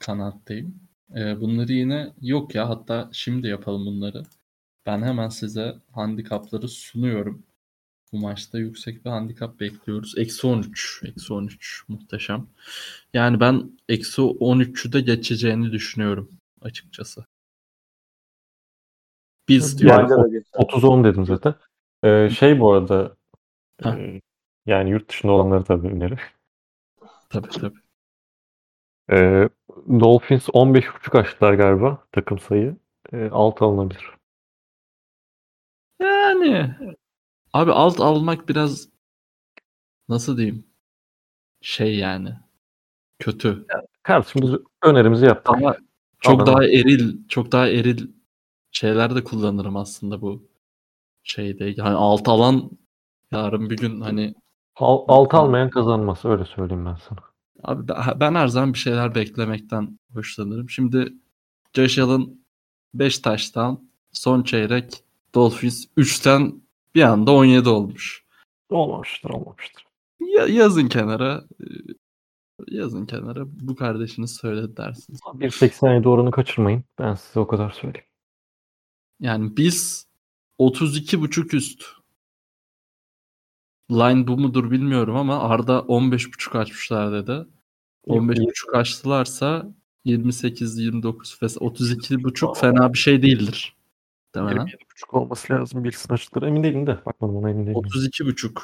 [0.00, 0.80] kanattayım.
[1.16, 4.22] Ee, bunları yine yok ya hatta şimdi yapalım bunları.
[4.86, 7.46] Ben hemen size handikapları sunuyorum.
[8.12, 10.18] Bu maçta yüksek bir handikap bekliyoruz.
[10.18, 11.02] Eksi 13.
[11.04, 12.46] Eksi 13 muhteşem.
[13.14, 17.24] Yani ben eksi 13'ü de geçeceğini düşünüyorum açıkçası.
[19.48, 20.32] Biz Yani diyorum.
[20.32, 20.50] Geçer.
[20.58, 21.54] 30-10 dedim zaten.
[22.04, 23.16] Ee, şey bu arada
[23.82, 23.98] Ha.
[23.98, 24.20] e,
[24.66, 26.18] yani yurt dışında olanları tabii öneri.
[27.30, 27.78] Tabii tabii.
[29.10, 29.48] Ee,
[29.88, 32.76] Dolphins 15.5 açtılar galiba takım sayı.
[33.12, 34.10] Ee, alt alınabilir.
[36.00, 36.74] Yani
[37.52, 38.88] abi alt almak biraz
[40.08, 40.64] nasıl diyeyim?
[41.60, 42.34] Şey yani
[43.18, 43.66] kötü.
[44.02, 44.50] Kardeşim biz
[44.82, 45.54] önerimizi yaptık.
[45.54, 45.76] Ama
[46.20, 46.54] çok Anladım.
[46.54, 48.08] daha eril, çok daha eril
[48.70, 50.48] şeyler de kullanırım aslında bu
[51.22, 51.64] şeyde.
[51.76, 52.70] Yani alt alan
[53.32, 54.34] yarın bir gün hani
[54.76, 56.24] Al, alt almayan kazanmaz.
[56.24, 57.18] Öyle söyleyeyim ben sana.
[57.62, 60.70] abi ben- ben her zaman bir şeyler beklemekten hoşlanırım.
[60.70, 61.12] Şimdi
[61.74, 62.38] Josh Allen
[62.94, 65.04] 5 taştan son çeyrek
[65.34, 66.62] Dolphins 3'ten
[66.96, 68.24] bir anda 17 olmuş.
[68.70, 69.84] Olmamıştır, olmamıştır.
[70.20, 71.66] Ya, yazın kenara e,
[72.66, 75.20] yazın kenara bu kardeşiniz söyledi dersiniz.
[75.20, 76.84] 1.87 oranı kaçırmayın.
[76.98, 78.06] Ben size o kadar söyleyeyim.
[79.20, 80.06] Yani biz
[80.58, 81.84] 32.5 üst.
[83.90, 87.46] Line bu mudur bilmiyorum ama Arda 15.5 açmışlar dedi.
[88.06, 93.75] 15.5 açtılarsa 28 29 ve 32.5 fena bir şey değildir.
[94.36, 94.66] Demelen.
[94.66, 96.46] 27.5 olması lazım Bilsin açıkları.
[96.46, 96.98] Emin değilim de.
[97.06, 97.80] Bakmadım ona emin değilim.
[97.80, 98.60] 32.5.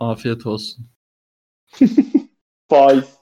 [0.00, 0.86] Afiyet olsun.
[2.68, 3.16] Faiz.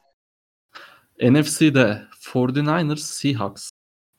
[1.20, 3.70] NFC'de 49ers Seahawks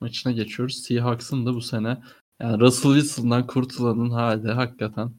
[0.02, 0.84] maçına geçiyoruz.
[0.84, 2.04] Seahawks'ın da bu sene
[2.40, 5.12] yani Russell Wilson'dan kurtulanın hali hakikaten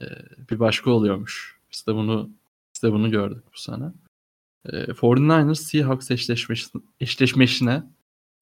[0.00, 0.04] e,
[0.50, 1.60] bir başka oluyormuş.
[1.72, 2.30] Biz de bunu
[2.74, 3.84] biz de bunu gördük bu sene.
[4.64, 7.82] E, 49ers Seahawks eşleşmesi, eşleşmesine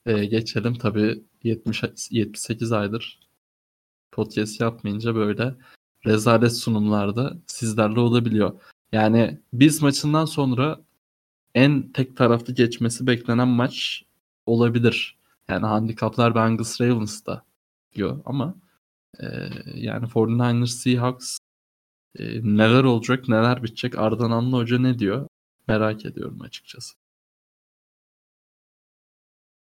[0.06, 0.74] e, geçelim.
[0.74, 3.20] Tabii 70 78 aydır
[4.12, 5.54] podcast yapmayınca böyle
[6.06, 8.60] rezalet sunumlarda sizlerle olabiliyor.
[8.92, 10.80] Yani biz maçından sonra
[11.54, 14.04] en tek taraflı geçmesi beklenen maç
[14.46, 15.18] olabilir.
[15.48, 17.44] Yani handikaplar Bengals Ravens'da
[17.94, 18.54] diyor ama
[19.20, 19.26] e,
[19.74, 21.38] yani 49ers Seahawks
[22.18, 25.28] e, neler olacak neler bitecek Ardan Anlı Hoca ne diyor
[25.68, 26.96] merak ediyorum açıkçası.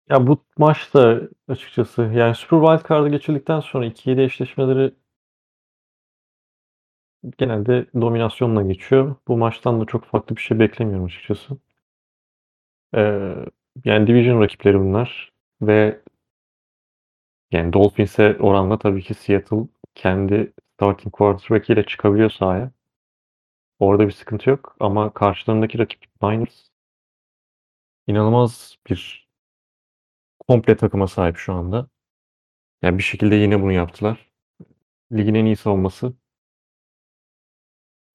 [0.09, 4.93] Ya bu maçta açıkçası yani Super Wild Card'a geçildikten sonra 2-7 eşleşmeleri
[7.37, 9.15] genelde dominasyonla geçiyor.
[9.27, 11.57] Bu maçtan da çok farklı bir şey beklemiyorum açıkçası.
[12.95, 13.35] Ee,
[13.85, 16.01] yani division rakipleri bunlar ve
[17.51, 22.71] yani Dolphins'e oranla tabii ki Seattle kendi starting quarterback ile çıkabiliyor sahaya.
[23.79, 26.69] Orada bir sıkıntı yok ama karşılarındaki rakip Niners
[28.07, 29.22] inanılmaz bir
[30.47, 31.87] komple takıma sahip şu anda.
[32.81, 34.31] Yani bir şekilde yine bunu yaptılar.
[35.13, 36.13] Ligin en iyi savunması.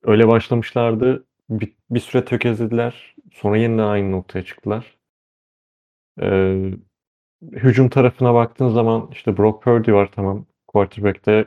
[0.03, 1.27] Öyle başlamışlardı.
[1.51, 3.15] Bir, bir süre tökezlediler.
[3.33, 4.99] Sonra yeniden aynı noktaya çıktılar.
[6.21, 6.73] Ee,
[7.43, 10.47] hücum tarafına baktığın zaman işte Brock Purdy var tamam.
[10.67, 11.47] Quarterback'te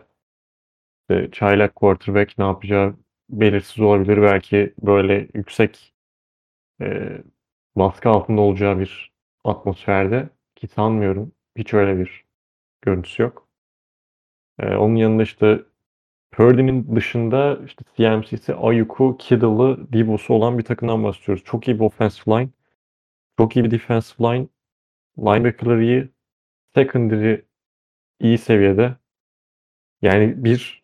[1.10, 2.96] işte çaylak quarterback ne yapacağı
[3.30, 4.22] belirsiz olabilir.
[4.22, 5.94] Belki böyle yüksek
[6.82, 7.18] e,
[7.76, 9.14] baskı altında olacağı bir
[9.44, 10.30] atmosferde
[10.62, 11.32] ki sanmıyorum.
[11.58, 12.26] Hiç öyle bir
[12.82, 13.48] görüntüsü yok.
[14.60, 15.64] Ee, onun yanında işte
[16.32, 21.44] Purdy'nin dışında işte CMC'si, Ayuk'u, Kittle'ı, Debo'su olan bir takımdan bahsediyoruz.
[21.44, 22.50] Çok iyi bir offensive line.
[23.38, 24.48] Çok iyi bir defensive line.
[25.20, 26.10] Linebacker'ları iyi.
[26.76, 27.42] Secondary
[28.20, 28.96] iyi seviyede.
[30.02, 30.84] Yani bir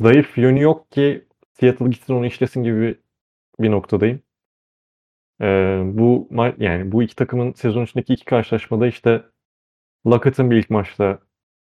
[0.00, 3.00] zayıf yönü yok ki Seattle gitsin onu işlesin gibi
[3.60, 4.22] bir noktadayım.
[5.40, 9.22] Ee, bu yani bu iki takımın sezon içindeki iki karşılaşmada işte
[10.06, 11.18] Lockett'ın bir ilk maçta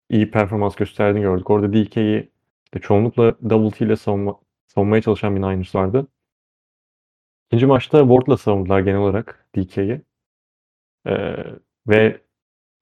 [0.09, 1.49] iyi performans gösterdiğini gördük.
[1.49, 2.31] Orada DK'yi
[2.65, 6.07] işte çoğunlukla double T ile savunma, savunmaya çalışan bir Niners vardı.
[7.47, 10.01] İkinci maçta Ward'la savundular genel olarak DK'yi.
[11.07, 11.35] Ee,
[11.87, 12.21] ve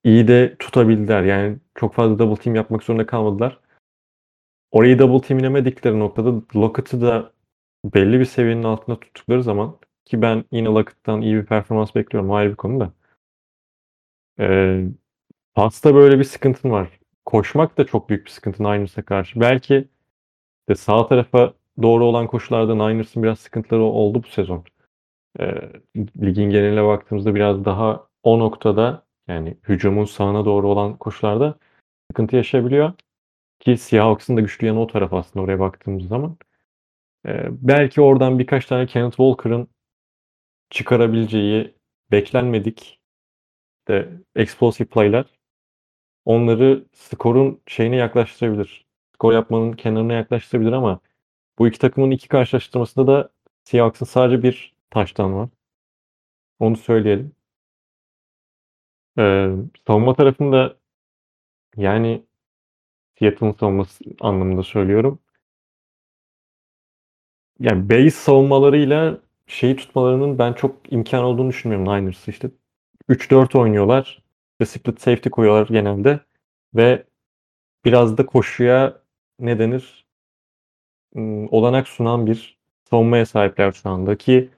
[0.03, 1.23] iyi de tutabildiler.
[1.23, 3.59] Yani çok fazla double team yapmak zorunda kalmadılar.
[4.71, 7.33] Orayı double teamlemedikleri noktada Lockett'ı da
[7.85, 9.77] belli bir seviyenin altında tuttukları zaman
[10.11, 12.31] ki ben yine Lockett'tan iyi bir performans bekliyorum.
[12.31, 12.93] Ayrı bir konu da.
[14.39, 14.85] Ee,
[15.55, 16.99] pasta böyle bir sıkıntın var.
[17.25, 19.39] Koşmak da çok büyük bir sıkıntı Niners'a karşı.
[19.39, 19.87] Belki
[20.69, 24.63] de sağ tarafa doğru olan koşularda Niners'ın biraz sıkıntıları oldu bu sezon.
[25.39, 25.71] Ee,
[26.21, 31.59] ligin geneline baktığımızda biraz daha o noktada yani hücumun sağına doğru olan koşularda
[32.11, 32.93] sıkıntı yaşayabiliyor.
[33.59, 36.37] Ki Seahawks'ın da güçlü yanı o taraf aslında oraya baktığımız zaman.
[37.27, 39.67] Ee, belki oradan birkaç tane Kenneth Walker'ın
[40.71, 41.75] çıkarabileceği
[42.11, 42.99] beklenmedik
[43.87, 45.25] de explosive play'ler
[46.25, 48.85] onları skorun şeyine yaklaştırabilir.
[49.15, 50.99] Skor yapmanın kenarına yaklaştırabilir ama
[51.59, 53.29] bu iki takımın iki karşılaştırmasında da
[53.63, 55.49] Seahawks'ın sadece bir taştan var.
[56.59, 57.35] Onu söyleyelim.
[59.19, 59.49] Ee,
[59.87, 60.77] savunma tarafında
[61.77, 62.25] yani
[63.19, 65.19] Seattle'ın savunması anlamında söylüyorum.
[67.59, 72.51] Yani base savunmalarıyla şeyi tutmalarının ben çok imkan olduğunu düşünmüyorum Niners işte.
[73.09, 74.23] 3-4 oynuyorlar
[74.61, 76.19] ve split safety koyuyorlar genelde
[76.75, 77.05] ve
[77.85, 79.01] biraz da koşuya
[79.39, 80.05] ne denir
[81.49, 84.49] olanak sunan bir savunmaya sahipler şu anda ki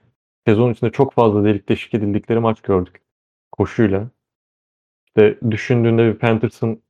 [0.46, 3.02] sezon içinde çok fazla delik deşik edildikleri maç gördük
[3.52, 4.10] koşuyla.
[5.06, 6.82] İşte düşündüğünde bir Panthers'ın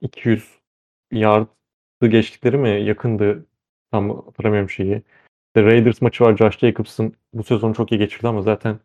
[0.00, 0.58] 200
[1.12, 3.46] yard'ı geçtikleri mi yakındı
[3.90, 5.02] tam hatırlamıyorum şeyi.
[5.48, 8.80] İşte Raiders maçı var Josh Jacobs'ın bu sezon çok iyi geçirdi ama zaten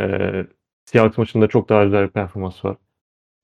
[0.00, 0.46] e,
[0.84, 2.76] Seahawks maçında çok daha güzel bir performans var.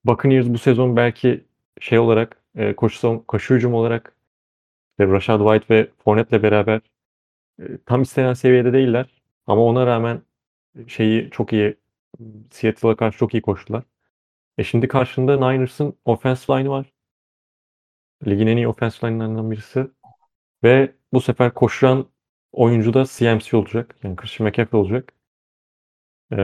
[0.05, 1.45] Buccaneers bu sezon belki
[1.81, 4.17] şey olarak e, koşu, koşu hücum olarak
[4.91, 6.81] işte Rashad White ve Fournette'le beraber
[7.61, 9.23] e, tam istenen seviyede değiller.
[9.47, 10.23] Ama ona rağmen
[10.89, 11.77] şeyi çok iyi
[12.51, 13.85] Seattle'a karşı çok iyi koştular.
[14.59, 16.93] E şimdi karşında Niners'ın offensive line'ı var.
[18.27, 19.87] Ligin en iyi offensive line'larından birisi.
[20.65, 22.07] Ve bu sefer koşan
[22.57, 23.97] oyuncu da CMC olacak.
[24.03, 25.13] Yani Christian McCaffrey olacak.
[26.33, 26.37] Ee,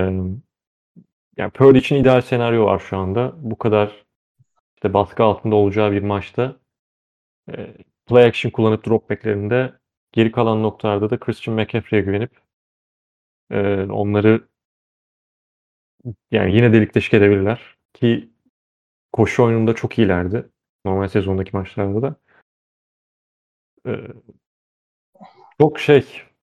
[1.36, 3.32] yani Purdy için ideal senaryo var şu anda.
[3.36, 4.04] Bu kadar
[4.76, 6.56] işte baskı altında olacağı bir maçta
[7.50, 9.72] e, play action kullanıp drop backlerinde
[10.12, 12.40] geri kalan noktalarda da Christian McCaffrey'e güvenip
[13.50, 14.48] e, onları
[16.30, 17.76] yani yine delik deşik edebilirler.
[17.94, 18.30] Ki
[19.12, 20.48] koşu oyununda çok iyilerdi.
[20.84, 22.16] Normal sezondaki maçlarda da.
[25.62, 26.04] Çok şey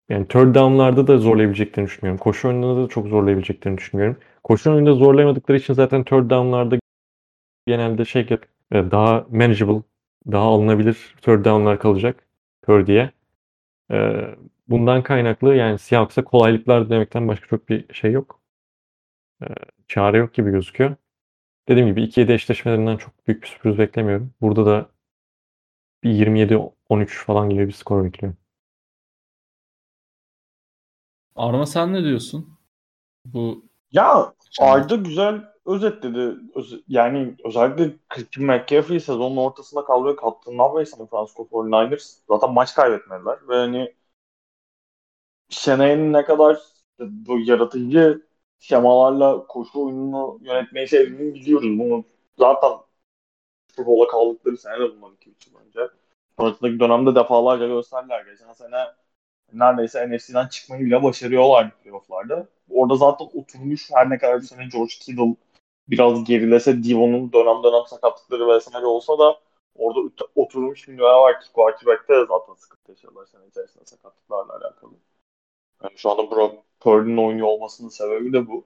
[0.09, 2.19] yani third down'larda da zorlayabileceklerini düşünmüyorum.
[2.19, 4.17] Koşu oyununda da çok zorlayabileceklerini düşünmüyorum.
[4.45, 6.79] Koşu oyununda zorlayamadıkları için zaten third down'larda
[7.67, 8.39] genelde şey e,
[8.91, 9.83] daha manageable,
[10.33, 12.27] daha alınabilir third down'lar kalacak
[12.63, 13.11] Purdy'ye.
[13.93, 14.35] Ee,
[14.69, 18.41] bundan kaynaklı yani Seahawks'a kolaylıklar demekten başka çok bir şey yok.
[19.43, 19.47] Ee,
[19.89, 20.97] çare yok gibi gözüküyor.
[21.69, 24.35] Dediğim gibi 2-7 eşleşmelerinden çok büyük bir sürpriz beklemiyorum.
[24.41, 24.91] Burada da
[26.05, 28.40] bir 27-13 falan gibi bir skor bekliyorum.
[31.37, 32.59] Arma sen ne diyorsun?
[33.25, 36.37] Bu ya Arda güzel özetledi.
[36.55, 42.75] Öz yani özellikle Christian McCaffrey sezonun ortasında kaldığı kattığından beri San Francisco 49ers zaten maç
[42.75, 43.39] kaybetmediler.
[43.49, 43.95] Ve hani
[45.49, 46.59] Şenay'ın ne kadar
[47.01, 48.27] bu yaratıcı
[48.59, 51.79] şemalarla koşu oyununu yönetmeyi sevdiğini biliyoruz.
[51.79, 52.05] Bunu
[52.39, 52.71] zaten
[53.69, 55.81] Super Bowl'a kaldıkları sene de 2-3 yıl önce.
[56.39, 58.25] Sonrasındaki dönemde defalarca gösterdiler.
[58.25, 58.77] Geçen sene
[59.53, 62.47] neredeyse NFC'den çıkmayı bile başarıyorlar playoff'larda.
[62.71, 65.37] Orada zaten oturmuş her ne kadar bir sene George Kittle
[65.89, 69.39] biraz gerilese Divon'un dönem dönem sakatlıkları vesaire olsa da
[69.77, 70.01] orada
[70.37, 74.93] oturmuş bir nüve var ki quarterback'te de zaten sıkıntı yaşadılar sene içerisinde sakatlıklarla alakalı.
[75.83, 78.65] Yani şu anda Brock Purdy'nin oynuyor olmasının sebebi de bu.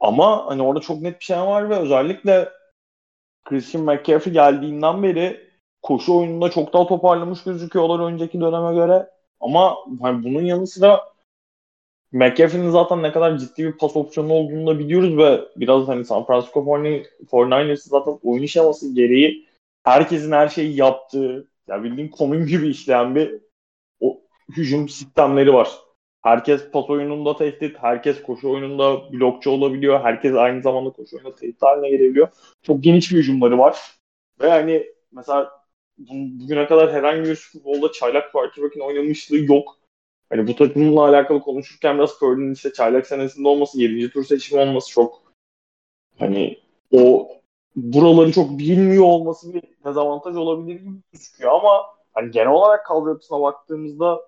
[0.00, 2.52] Ama hani orada çok net bir şey var ve özellikle
[3.44, 5.48] Christian McCaffrey geldiğinden beri
[5.82, 9.10] koşu oyununda çok daha toparlamış gözüküyorlar önceki döneme göre.
[9.40, 11.00] Ama hani bunun yanı sıra
[12.12, 16.26] McCaffrey'nin zaten ne kadar ciddi bir pas opsiyonu olduğunu da biliyoruz ve biraz hani San
[16.26, 19.48] Francisco 49ers'ı zaten oyun şeması gereği
[19.84, 23.40] herkesin her şeyi yaptığı, ya bildiğin komün gibi işleyen bir
[24.00, 24.20] o,
[24.56, 25.68] hücum sistemleri var.
[26.22, 31.62] Herkes pas oyununda tehdit, herkes koşu oyununda blokçu olabiliyor, herkes aynı zamanda koşu oyununda tehdit
[31.62, 32.28] haline gelebiliyor.
[32.62, 33.78] Çok geniş bir hücumları var.
[34.40, 35.57] Ve hani mesela
[35.98, 39.78] bugüne kadar herhangi bir Super Bowl'da çaylak quarterback'in oynamışlığı yok.
[40.30, 44.10] Hani bu takımla alakalı konuşurken biraz Purdy'nin işte çaylak senesinde olması, 7.
[44.10, 45.22] tur seçimi olması çok
[46.18, 46.58] hani
[46.92, 47.28] o
[47.76, 53.40] buraları çok bilmiyor olması bir dezavantaj olabilir gibi gözüküyor ama hani genel olarak kadro yapısına
[53.40, 54.20] baktığımızda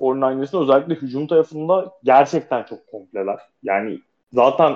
[0.00, 3.40] 49ers'ın özellikle hücum tarafında gerçekten çok kompleler.
[3.62, 4.00] Yani
[4.32, 4.72] zaten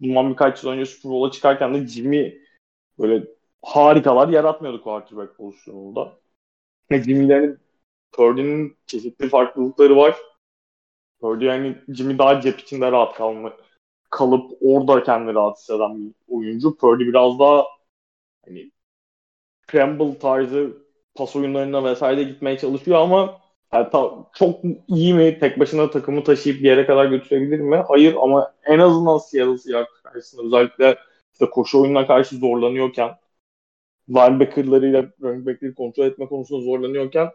[0.00, 2.38] bundan birkaç yıl önce Super Bowl'a çıkarken de Jimmy
[2.98, 6.12] böyle harikalar yaratmıyordu quarterback pozisyonunda.
[6.90, 7.58] Ve Jimmy'lerin
[8.12, 10.16] Purdy'nin çeşitli farklılıkları var.
[11.20, 13.52] Purdy yani Jimmy daha cep içinde rahat kalma,
[14.10, 16.76] kalıp orada kendini rahat hisseden bir oyuncu.
[16.76, 17.64] Purdy biraz daha
[18.44, 18.70] hani
[19.62, 20.76] scramble tarzı
[21.14, 23.40] pas oyunlarına vesaire gitmeye çalışıyor ama
[23.72, 27.76] yani ta, çok iyi mi tek başına takımı taşıyıp bir yere kadar götürebilir mi?
[27.88, 30.98] Hayır ama en azından Seattle Seahawks karşısında özellikle
[31.32, 33.10] işte koşu oyununa karşı zorlanıyorken
[34.10, 37.30] linebackerlarıyla running backleri kontrol etme konusunda zorlanıyorken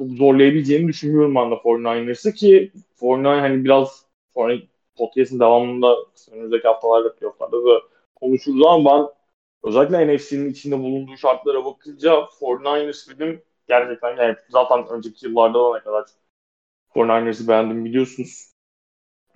[0.00, 4.54] zorlayabileceğini düşünüyorum ben de 49ers'ı ki 49 hani biraz sonra
[4.96, 5.96] podcast'in devamında
[6.32, 7.82] önümüzdeki haftalarda playoff'larda da
[8.14, 9.08] konuşuruz ama ben
[9.70, 15.80] özellikle NFC'nin içinde bulunduğu şartlara bakınca 49ers benim gerçekten yani zaten önceki yıllarda da ne
[15.80, 16.04] kadar
[16.94, 18.52] 49ers'ı beğendim biliyorsunuz.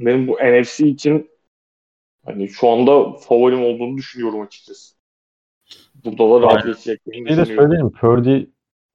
[0.01, 1.31] Benim bu NFC için
[2.25, 5.02] hani şu anda favorim olduğunu düşünüyorum açıkçası.
[6.05, 8.45] Burada da rahat geçeceklerini Bir de söyleyeyim Purdy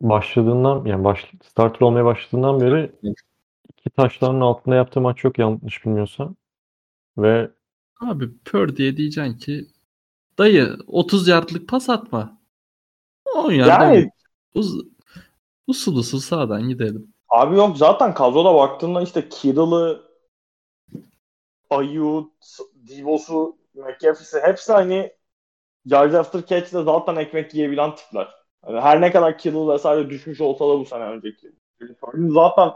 [0.01, 2.91] başladığından yani baş, starter olmaya başladığından beri
[3.69, 6.35] iki taşların altında yaptığı maç yok yanlış bilmiyorsam.
[7.17, 7.51] Ve
[8.01, 9.67] Abi Purdy'ye diyeceksin ki
[10.37, 12.41] dayı 30 yardlık pas atma.
[13.35, 14.09] 10 yarda Yani
[14.53, 14.85] uz,
[15.67, 17.13] usul usul sağdan gidelim.
[17.29, 20.01] Abi yok zaten kadroda baktığında işte Kittle'ı,
[21.69, 22.31] Ayu,
[22.87, 25.16] Divos'u, McAfee'si hepsi hani
[25.87, 28.27] yards after catch'te zaten ekmek yiyebilen tipler.
[28.67, 31.51] Yani her ne kadar Kittle vesaire düşmüş olsa da bu sene önceki.
[32.13, 32.71] Zaten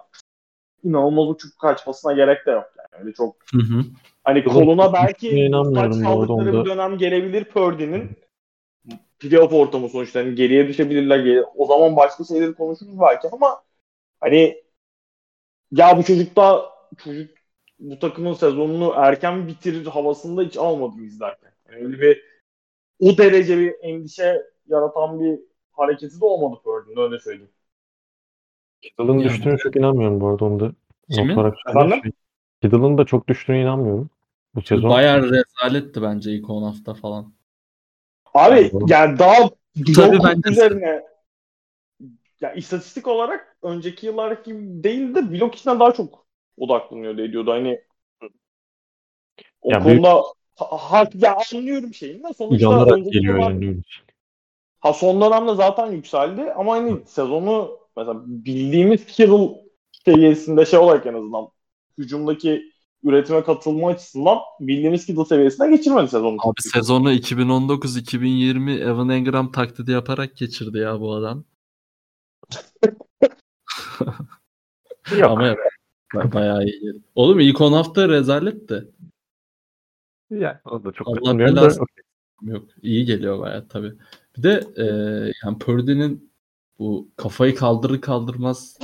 [0.83, 3.03] inanılmaz uçup kaçmasına gerek de yok yani.
[3.03, 3.83] Öyle çok Hı hı.
[4.23, 6.65] hani koluna belki Düştüğüne inanmıyorum taç bu arada aldıkları onda.
[6.65, 8.17] bir dönem gelebilir Purdy'nin.
[9.19, 10.19] Playoff ortamı sonuçta.
[10.19, 11.19] Hani geriye düşebilirler.
[11.19, 11.43] Geri.
[11.43, 13.63] O zaman başka şeyleri konuşuruz belki ama
[14.19, 14.63] hani
[15.71, 16.65] ya bu çocuk da
[17.03, 17.29] çocuk
[17.79, 21.51] bu takımın sezonunu erken bitirir havasında hiç almadım izlerken.
[21.69, 22.30] Yani öyle bir
[23.01, 25.39] o derece bir endişe yaratan bir
[25.71, 27.51] hareketi de olmadı Purdy'nin öyle söyleyeyim.
[28.81, 29.23] Kittle'ın Yani.
[29.23, 30.71] düştüğüne çok inanmıyorum bu arada onu da.
[31.11, 31.35] Kimin?
[32.61, 34.09] Kittle'ın da çok düştüğüne inanmıyorum.
[34.55, 34.89] Bu sezon.
[34.89, 37.33] Bayağı rezaletti bence ilk 10 hafta falan.
[38.33, 39.35] Abi yani daha
[39.95, 41.03] Tabii bence üzerine
[42.41, 44.51] ya istatistik olarak önceki yıllardaki
[44.83, 46.25] değil de blok içine daha çok
[46.57, 47.51] odaklanıyor diye diyordu.
[47.51, 47.81] Hani
[49.61, 50.23] o Ya büyük- konuda ha,
[50.69, 53.67] ha- ya anlıyorum şeyini de sonuçta önceki geliyor yani.
[53.67, 53.79] öyle.
[54.79, 59.49] Ha son dönemde zaten yükseldi ama hani sezonu mesela bildiğimiz Kittle
[60.05, 61.47] seviyesinde şey olarak en azından
[61.97, 62.71] hücumdaki
[63.03, 66.37] üretime katılma açısından bildiğimiz Kittle seviyesine geçirmedi sezonu.
[66.43, 71.43] Abi sezonu 2019-2020 Evan Engram taklidi yaparak geçirdi ya bu adam.
[75.17, 75.31] Yok.
[75.31, 75.55] Ama
[76.13, 76.93] ba- bayağı iyi.
[77.15, 78.87] Oğlum ilk 10 hafta rezaletti.
[80.31, 81.69] Yani o da çok Allah katılmıyorum da
[82.41, 83.93] Yok iyi geliyor bayağı tabii.
[84.37, 84.85] Bir de e,
[85.43, 86.31] yani Purdy'nin
[86.79, 88.79] bu kafayı kaldırır kaldırmaz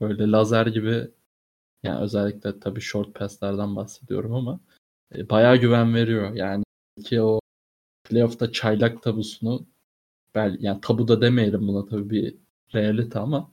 [0.00, 1.10] böyle lazer gibi
[1.82, 4.60] yani özellikle tabii short pass'lerden bahsediyorum ama
[5.14, 6.34] e, bayağı güven veriyor.
[6.34, 6.64] Yani
[7.04, 7.40] ki o
[8.04, 9.66] playoff'ta çaylak tabusunu
[10.34, 12.34] bel yani tabu da demeyelim buna tabii bir
[12.74, 13.52] realite ama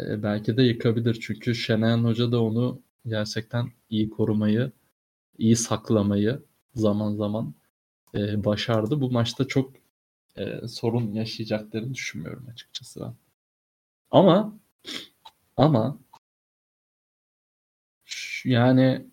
[0.00, 1.18] e, belki de yıkabilir.
[1.20, 4.72] Çünkü Şenayan Hoca da onu gerçekten iyi korumayı,
[5.38, 6.42] iyi saklamayı
[6.74, 7.54] zaman zaman
[8.14, 9.00] e, başardı.
[9.00, 9.72] Bu maçta çok
[10.36, 13.14] e, sorun yaşayacaklarını düşünmüyorum açıkçası ben.
[14.10, 14.58] Ama
[15.56, 15.98] ama
[18.44, 19.06] yani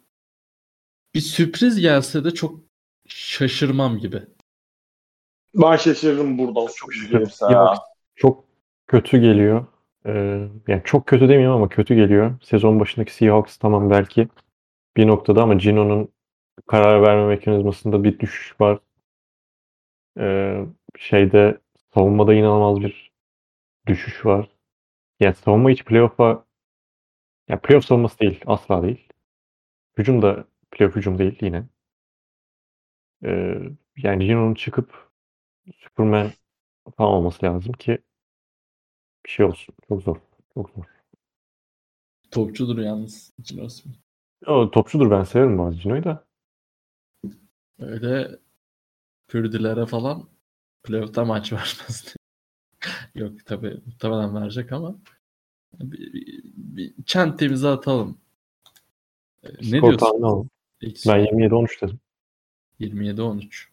[1.13, 2.59] bir sürpriz gelse de çok
[3.07, 4.22] şaşırmam gibi.
[5.55, 7.45] Ben şaşırırım buradan çok gelirse.
[7.45, 7.74] Ya,
[8.15, 8.45] çok
[8.88, 9.65] kötü geliyor.
[10.05, 12.39] Ee, yani çok kötü demeyeyim ama kötü geliyor.
[12.43, 14.28] Sezon başındaki Seahawks tamam belki
[14.97, 16.13] bir noktada ama Gino'nun
[16.67, 18.79] karar verme mekanizmasında bir düşüş var.
[20.19, 20.65] Ee,
[20.99, 21.61] şeyde
[21.93, 23.11] savunmada inanılmaz bir
[23.87, 24.49] düşüş var.
[25.19, 26.45] Yani savunma hiç playoff'a
[27.49, 28.41] ya playoff savunması değil.
[28.45, 29.07] Asla değil.
[29.97, 31.65] Hücum da playoff hücum değil yine.
[33.25, 33.59] Ee,
[33.97, 35.11] yani Gino'nun çıkıp
[35.77, 36.31] Superman
[36.97, 37.99] falan olması lazım ki
[39.25, 39.75] bir şey olsun.
[39.87, 40.17] Çok zor.
[40.53, 40.83] Çok zor.
[42.31, 44.09] Topçudur yalnız Gino Smith.
[44.47, 46.25] O topçudur ben severim bazı Gino'yu da.
[47.79, 48.39] Öyle
[49.27, 50.29] Pürdülere falan
[50.83, 52.15] playoff'ta maç vermez.
[53.15, 54.95] Yok tabii muhtemelen verecek ama
[55.73, 58.17] bir, bir, bir çentemizi atalım.
[59.43, 60.05] Ee, Ne Skor diyorsun?
[60.23, 60.49] alalım.
[60.81, 61.99] İlk Ben skor 27-13 dedim.
[62.79, 63.67] 27-13.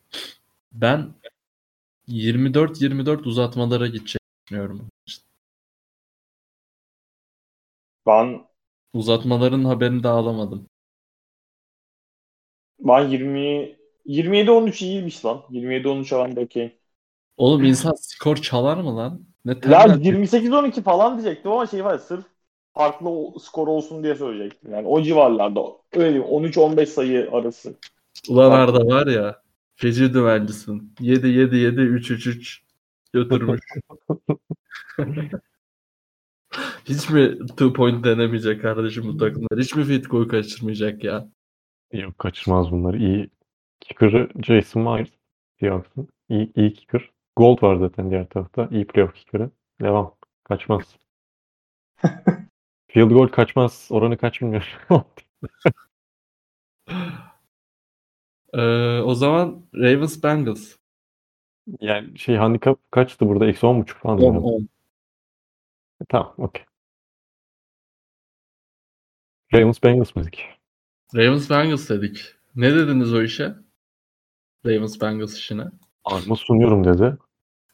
[0.73, 1.15] Ben
[2.09, 4.89] 24-24 uzatmalara düşünüyorum.
[8.07, 8.47] Ben
[8.97, 10.69] Uzatmaların haberini de alamadım.
[12.79, 13.77] ben 20
[14.07, 15.43] 27-13 iyiymiş lan.
[15.51, 16.79] 27-13 ben de okey.
[17.37, 19.27] Oğlum insan skor çalar mı lan?
[19.45, 20.05] Ne Ya tembel.
[20.05, 22.25] 28-12 falan diyecektim ama şey var sırf
[22.75, 24.73] farklı skor olsun diye söyleyecektim.
[24.73, 25.61] Yani o civarlarda.
[25.93, 27.75] Öyle diyeyim 13-15 sayı arası.
[28.29, 29.43] Ulan Arda var ya
[29.75, 30.95] feci düvencisin.
[31.01, 32.59] 7-7-7-3-3-3
[33.13, 33.61] götürmüş.
[36.85, 39.59] Hiç mi two point denemeyecek kardeşim bu takımlar?
[39.59, 41.29] Hiç mi fit goal kaçırmayacak ya?
[41.93, 42.95] Yok kaçırmaz bunlar.
[42.95, 43.31] İyi
[43.81, 45.09] kicker'ı Jason Myers
[45.61, 46.09] Seahawks'ın.
[46.29, 47.11] İyi, iyi kicker.
[47.37, 48.69] Gold var zaten diğer tarafta.
[48.71, 49.51] İyi playoff kicker'ı.
[49.81, 50.15] Devam.
[50.45, 50.97] Kaçmaz.
[52.89, 53.89] Field goal kaçmaz.
[53.91, 54.67] Oranı kaç bilmiyorum.
[58.55, 60.77] Ee, o zaman Ravens Bengals.
[61.81, 63.47] yani şey handikap kaçtı burada?
[63.47, 64.17] Eksi 10.5 falan.
[64.17, 64.45] 10 diyorum.
[64.45, 64.69] 10.
[66.09, 66.65] Tamam okey.
[69.55, 70.45] Ravens Bengals müzik.
[71.15, 72.35] Ravens Bengals dedik.
[72.55, 73.55] Ne dediniz o işe?
[74.67, 75.65] Ravens Bengals işine.
[76.05, 77.17] Arma sunuyorum dedi.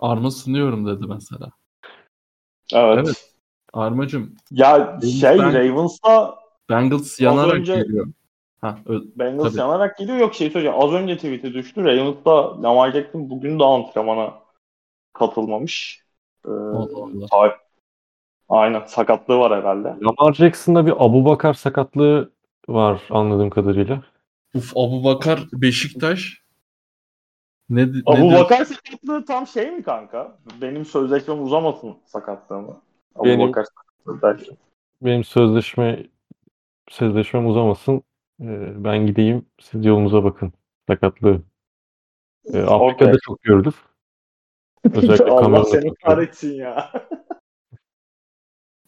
[0.00, 1.52] Arma sunuyorum dedi mesela.
[2.74, 2.98] Evet.
[3.06, 3.28] Evet.
[3.72, 6.38] Armacım Ya şey Ben- Ravens'la
[6.70, 8.06] Bengals yanarak önce- geliyor.
[8.60, 9.58] Ha, ö- Bengals Tabii.
[9.60, 10.18] yanarak geliyor.
[10.18, 10.80] Yok şey söyleyeceğim.
[10.84, 11.84] Az önce tweet'e düştü.
[11.84, 14.34] Ravens'la Lamar Jackson bugün de antrenmana
[15.12, 16.02] katılmamış.
[16.46, 17.58] Ee, Allah Allah.
[18.52, 18.82] Aynen.
[18.86, 19.88] Sakatlığı var herhalde.
[19.88, 22.32] Lamar Jackson'da bir Abu Bakar sakatlığı
[22.68, 24.02] var anladığım kadarıyla.
[24.54, 26.42] Uf Abu Bakar Beşiktaş.
[27.70, 30.38] Ne, ne Abu diyor- Bakar sakatlığı tam şey mi kanka?
[30.62, 32.82] Benim sözleşmem uzamasın sakatlığımı.
[33.14, 34.56] Abu Benim- Bakar sakatlığı derken.
[35.02, 36.06] Benim sözleşme
[36.88, 38.02] sözleşmem uzamasın.
[38.40, 39.46] Ee, ben gideyim.
[39.60, 40.52] Siz yolunuza bakın.
[40.88, 41.42] Sakatlığı.
[42.54, 43.18] Ee, Afrika'da Okey.
[43.22, 43.72] çok gördüm.
[44.94, 46.92] Özellikle Allah seni kahretsin ya.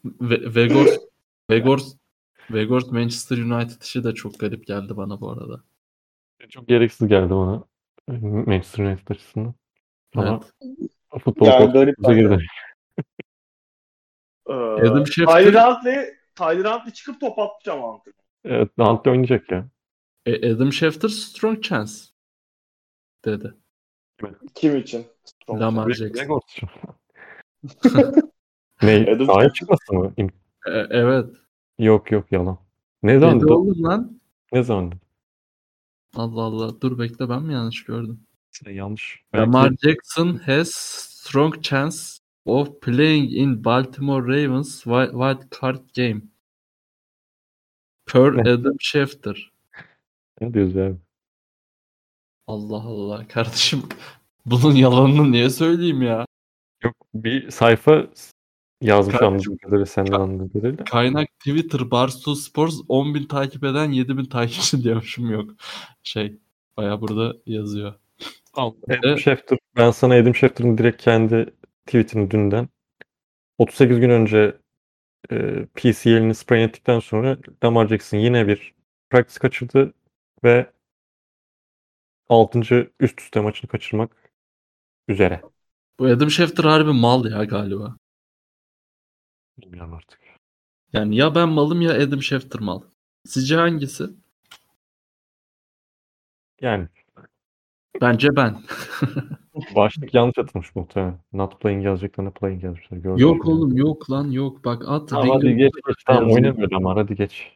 [0.05, 0.98] Ve- Vegors
[1.50, 1.94] Vegors
[2.50, 5.64] Vegors Manchester United işi de çok garip geldi bana bu arada.
[6.48, 7.64] Çok gereksiz geldi bana.
[8.46, 9.55] Manchester United açısından.
[10.14, 10.40] Ama
[10.72, 10.90] Evet.
[11.24, 12.46] futbol Yani garip girdi.
[14.48, 14.52] Ee,
[14.88, 18.24] Adam Schefter- Tyler Huntley, Tyler Huntley çıkıp top atacağım antrenman.
[18.44, 19.68] Evet, Huntley oynayacak ya.
[20.26, 21.92] E, Adam Schefter strong chance
[23.24, 23.55] dedi.
[24.55, 25.07] Kim için?
[25.50, 26.40] Lamar Jackson.
[28.83, 29.07] Ne?
[29.11, 30.12] Adam- Sahaya çıkmasın mı?
[30.16, 30.31] İm-
[30.66, 31.27] E, evet.
[31.79, 32.59] Yok yok yalan.
[33.03, 33.41] Ne zaman?
[33.41, 34.20] Dedi oğlum lan.
[34.53, 34.93] Ne zaman?
[36.16, 36.81] Allah Allah.
[36.81, 38.20] Dur bekle ben mi yanlış gördüm?
[38.66, 39.22] yanlış.
[39.35, 41.97] Lamar Jackson has strong chance
[42.45, 46.22] of playing in Baltimore Ravens wi- wild card game.
[48.07, 48.51] Per Ne?
[48.51, 49.53] Adam Schefter.
[50.41, 50.93] Ne diyoruz ya?
[52.47, 53.83] Allah Allah kardeşim.
[54.47, 56.27] Bunun yalanını niye söyleyeyim ya?
[56.83, 58.07] Yok bir sayfa
[58.85, 60.85] yazmış Kardeşim, anladığım kadarıyla senden anladığım kadarıyla.
[60.85, 65.51] Kaynak Twitter Barstool Sports 10.000 takip eden 7.000 takipçi diyormuşum yok.
[66.03, 66.39] Şey
[66.76, 67.95] baya burada yazıyor.
[68.55, 69.18] Adam Evet.
[69.18, 71.55] Schefter, ben sana Adam Schefter'ın direkt kendi
[71.87, 72.68] tweetini dünden
[73.59, 74.57] 38 gün önce
[75.30, 78.74] e, PCL'ini sprain ettikten sonra Lamar Jackson yine bir
[79.11, 79.95] practice kaçırdı
[80.45, 80.66] ve
[82.28, 82.91] 6.
[83.01, 84.11] üst üste maçını kaçırmak
[85.09, 85.43] üzere.
[85.99, 87.97] Bu Adam Schefter harbi mal ya galiba.
[89.59, 90.20] Bilmiyorum artık.
[90.92, 92.80] Yani ya ben malım ya Adam Schefter mal.
[93.24, 94.05] Sizce hangisi?
[96.61, 96.88] Yani
[98.00, 98.57] Bence ben.
[99.76, 101.18] Başlık yanlış atılmış muhtemelen.
[101.32, 102.96] Not playing yazacaklarına playing yazmışlar.
[102.96, 104.64] Gördüm yok oğlum yok lan yok.
[104.64, 105.09] Bak at.
[105.09, 105.96] Tamam hadi geç geç.
[106.07, 107.52] Tamam oynamıyor ama hadi geç.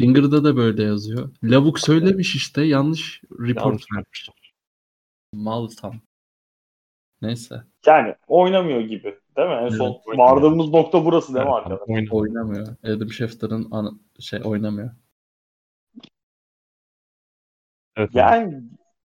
[0.00, 1.30] Ringer'da da böyle yazıyor.
[1.44, 4.30] Lavuk söylemiş işte yanlış report Yanlış vermiş.
[5.32, 6.00] Mal tam.
[7.22, 9.19] Neyse Yani oynamıyor gibi.
[9.36, 9.54] Değil mi?
[9.54, 10.36] En son Evet, oynamıyor.
[10.36, 11.86] vardığımız nokta burası değil mi Evet, arkadaşlar?
[11.94, 12.12] oynamıyor.
[12.12, 12.66] oynamıyor.
[12.84, 14.90] Adam Schefter'ın ana- şey oynamıyor.
[17.96, 18.62] Evet, Yani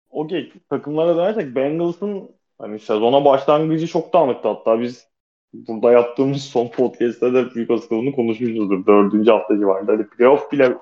[0.09, 4.47] okey takımlara dönersek Bengals'ın hani sezona başlangıcı çok dağınıktı.
[4.49, 5.07] Hatta biz
[5.53, 8.85] burada yaptığımız son podcast'te de büyük olasılıkla bunu konuşmuşuzdur.
[8.85, 9.91] Dördüncü hafta civarında.
[9.91, 10.77] Hani playoff bile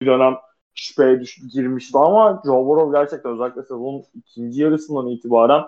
[0.00, 0.36] bir dönem
[0.74, 5.62] şüpheye düş, girmişti ama Joe Burrow gerçekten özellikle sezonun ikinci yarısından itibaren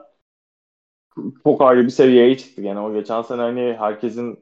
[1.44, 2.62] çok ayrı bir seviyeye çıktı.
[2.62, 4.40] Yani o geçen sene hani herkesin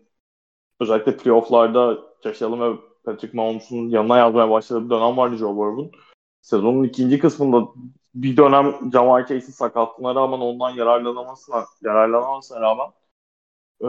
[0.81, 5.91] özellikle playofflarda Josh Allen ve Patrick Mahomes'un yanına yazmaya başladığı bir dönem vardı Joe Burrow'un.
[6.43, 7.68] Sezonun ikinci kısmında
[8.14, 12.87] bir dönem Jamar Chase'in sakatlığına rağmen ondan yararlanamasına, yararlanamasına rağmen
[13.83, 13.89] e,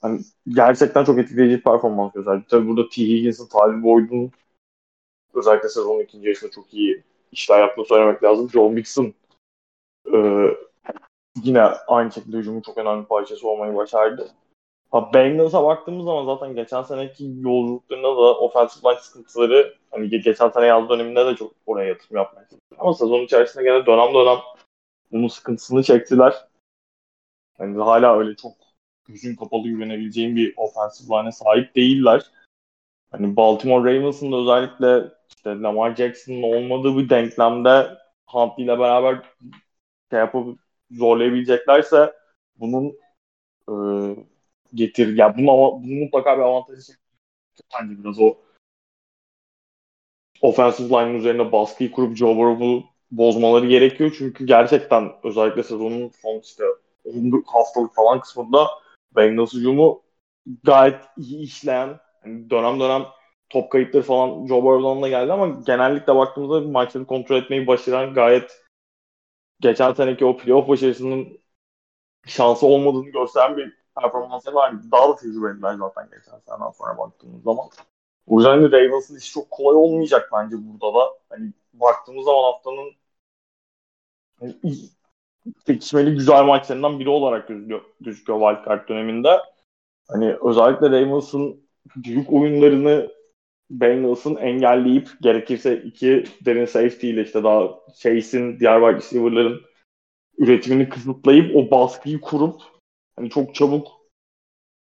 [0.00, 2.44] hani gerçekten çok etkileyici bir performans gösterdi.
[2.48, 3.02] Tabii burada T.
[3.02, 4.30] Higgins'in, Tyler Boyd'un
[5.34, 7.02] özellikle sezonun ikinci yarısında çok iyi
[7.32, 8.50] işler yaptığını söylemek lazım.
[8.50, 9.14] Joe Mixon
[10.12, 10.18] e,
[11.44, 14.30] yine aynı şekilde hücumun çok önemli parçası olmayı başardı.
[14.90, 20.48] Ha Bengals'a baktığımız zaman zaten geçen seneki yolculuklarında da offensive line sıkıntıları hani ge- geçen
[20.48, 22.48] sene yaz döneminde de çok oraya yatırım yapmaya.
[22.78, 24.38] Ama sezon içerisinde gene dönem dönem
[25.12, 26.34] bunun sıkıntısını çektiler.
[27.58, 28.52] Hani hala öyle çok
[29.08, 32.30] gözün kapalı güvenebileceğim bir offensive line'e sahip değiller.
[33.10, 39.22] Hani Baltimore Ravens'ın da özellikle işte Lamar Jackson'ın olmadığı bir denklemde Huntley ile beraber
[40.10, 40.58] şey yapıp
[40.90, 42.12] zorlayabileceklerse
[42.56, 42.98] bunun
[43.68, 43.74] e,
[44.74, 46.92] getir ya bunun, ama- bunun mutlaka bir avantajı
[47.74, 48.36] bence biraz o
[50.42, 54.14] offensive line'ın üzerine baskıyı kurup Joe Burrow'u bozmaları gerekiyor.
[54.18, 56.64] Çünkü gerçekten özellikle sezonun son işte
[57.04, 58.66] 10 haftalık falan kısmında
[59.16, 60.02] Bengals hücumu
[60.64, 63.02] gayet iyi işleyen hani dönem dönem
[63.50, 68.65] top kayıpları falan Joe Burrow'dan da geldi ama genellikle baktığımızda maçları kontrol etmeyi başaran gayet
[69.60, 71.38] geçen seneki o playoff başarısının
[72.26, 74.74] şansı olmadığını gösteren bir performansı var.
[74.92, 77.68] Daha da tecrübeliler zaten geçen seneden sonra baktığımız zaman.
[78.26, 81.12] O yüzden de Ravens'ın işi çok kolay olmayacak bence burada da.
[81.28, 82.92] Hani baktığımız zaman haftanın
[85.66, 89.40] çekişmeli güzel maçlarından biri olarak gözüküyor, gözüküyor Wildcard döneminde.
[90.08, 93.10] Hani özellikle Ravens'ın büyük oyunlarını
[93.70, 99.60] Bengals'ın engelleyip gerekirse iki derin safety ile işte daha Chase'in diğer wide receiver'ların
[100.38, 102.60] üretimini kısıtlayıp o baskıyı kurup
[103.16, 103.88] hani çok çabuk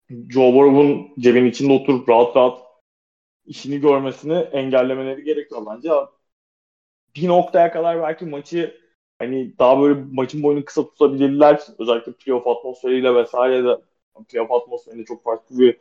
[0.10, 2.60] Joe Burrow'un cebin içinde oturup rahat rahat
[3.46, 5.90] işini görmesini engellemeleri gerekiyor bence.
[7.16, 8.82] Bir noktaya kadar belki maçı
[9.20, 11.62] hani daha böyle maçın boyunu kısa tutabilirler.
[11.80, 13.78] Özellikle playoff atmosferiyle vesaire de
[14.30, 15.78] playoff atmosferinde çok farklı bir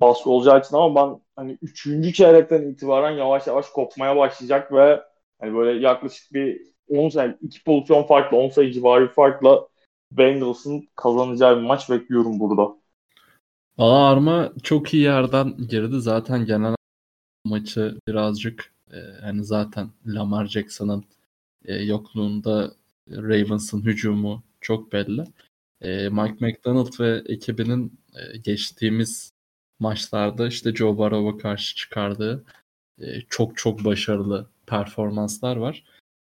[0.00, 5.00] baskı olacağı için ama ben hani üçüncü çeyrekten itibaren yavaş yavaş kopmaya başlayacak ve
[5.40, 9.68] hani böyle yaklaşık bir 10 sayı, iki pozisyon farklı 10 sayı civarı bir farkla
[10.12, 12.76] Bengals'ın kazanacağı bir maç bekliyorum burada.
[13.78, 16.00] Valla Arma çok iyi yerden girdi.
[16.00, 16.74] Zaten genel
[17.44, 18.72] maçı birazcık
[19.20, 21.04] hani zaten Lamar Jackson'ın
[21.64, 22.72] e, yokluğunda
[23.10, 25.24] Ravens'ın hücumu çok belli.
[25.80, 28.00] E, Mike McDonald ve ekibinin
[28.44, 29.32] geçtiğimiz
[29.80, 32.44] maçlarda işte Joe Burrow'a karşı çıkardığı
[32.98, 35.84] e, çok çok başarılı performanslar var.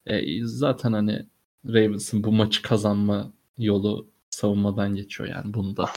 [0.06, 1.26] E, zaten hani
[1.68, 5.89] Ravens'ın bu maçı kazanma yolu savunmadan geçiyor yani bunu da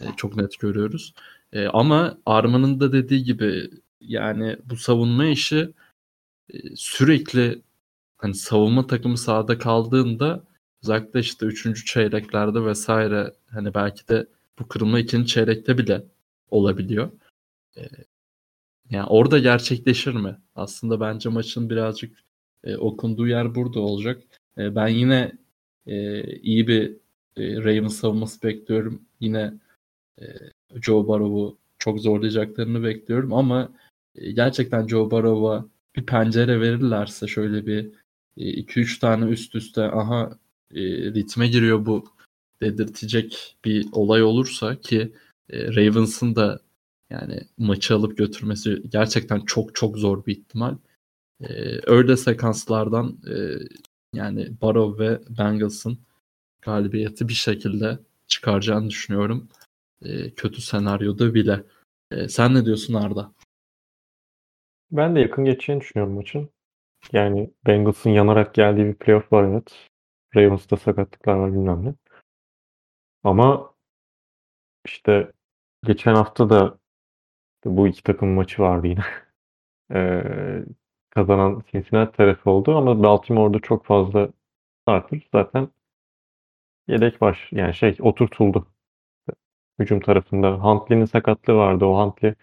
[0.00, 1.14] e, çok net görüyoruz.
[1.52, 5.72] E, ama Arman'ın da dediği gibi yani bu savunma işi
[6.54, 7.62] e, sürekli
[8.18, 10.44] hani savunma takımı sahada kaldığında
[10.82, 11.86] özellikle işte 3.
[11.86, 14.26] çeyreklerde vesaire hani belki de
[14.58, 16.04] bu kırılma ikinci çeyrekte bile
[16.50, 17.10] olabiliyor.
[17.76, 17.82] E,
[18.90, 20.38] yani orada gerçekleşir mi?
[20.54, 22.18] Aslında bence maçın birazcık
[22.64, 24.22] e, okunduğu yer burada olacak.
[24.58, 25.32] E, ben yine
[25.86, 26.96] e, iyi bir
[27.36, 29.02] e, Ravens savunması bekliyorum.
[29.20, 29.54] Yine
[30.20, 30.24] e,
[30.82, 33.72] Joe Burrow'u çok zorlayacaklarını bekliyorum ama
[34.14, 37.90] e, gerçekten Joe Burrow'a bir pencere verirlerse şöyle bir
[38.36, 40.38] 2-3 tane üst üste aha
[40.74, 40.80] e,
[41.14, 42.04] ritme giriyor bu
[42.62, 45.12] dedirtecek bir olay olursa ki e,
[45.52, 46.60] Ravens'ın da
[47.10, 50.76] yani maçı alıp götürmesi gerçekten çok çok zor bir ihtimal.
[51.40, 51.46] E,
[51.86, 53.34] öyle sekanslardan e,
[54.14, 55.98] yani Burrow ve Bengals'ın
[56.62, 59.48] galibiyeti bir şekilde çıkaracağını düşünüyorum.
[60.02, 61.64] E, kötü senaryoda bile.
[62.10, 63.32] E, sen ne diyorsun Arda?
[64.90, 66.50] Ben de yakın geçeceğini düşünüyorum maçın.
[67.12, 69.88] Yani Bengals'ın yanarak geldiği bir playoff var evet.
[70.36, 71.94] Ravens'ta sakatlıklar var bilmem ne.
[73.24, 73.74] Ama
[74.86, 75.32] işte
[75.84, 76.78] geçen hafta da
[77.64, 79.00] bu iki takım maçı vardı yine.
[79.94, 80.64] Ee,
[81.10, 84.28] kazanan Cincinnati tarafı oldu ama Baltimore'da çok fazla
[84.82, 85.68] starter zaten
[86.88, 88.66] yedek baş yani şey oturtuldu.
[89.78, 91.84] Hücum tarafında Huntley'nin sakatlığı vardı.
[91.84, 92.34] O Huntley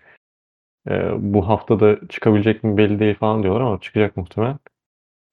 [0.90, 4.60] e, bu haftada çıkabilecek mi belli değil falan diyorlar ama çıkacak muhtemelen.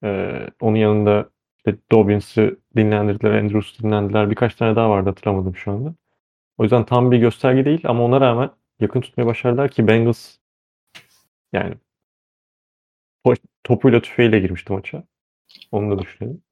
[0.04, 4.30] E, onun yanında işte Dobbins'i dinlendirdiler, Andrews'u dinlendiler.
[4.30, 5.94] Birkaç tane daha vardı hatırlamadım şu anda.
[6.58, 8.50] O yüzden tam bir gösterge değil ama ona rağmen
[8.80, 10.36] yakın tutmaya başardılar ki Bengals
[11.52, 11.74] yani
[13.24, 15.04] to- topuyla tüfeğiyle girmişti maça.
[15.72, 16.42] Onu da düşünelim.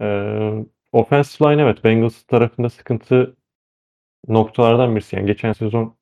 [0.00, 3.36] Ee, offensive line evet Bengals tarafında sıkıntı
[4.28, 5.16] noktalardan birisi.
[5.16, 5.96] Yani geçen sezon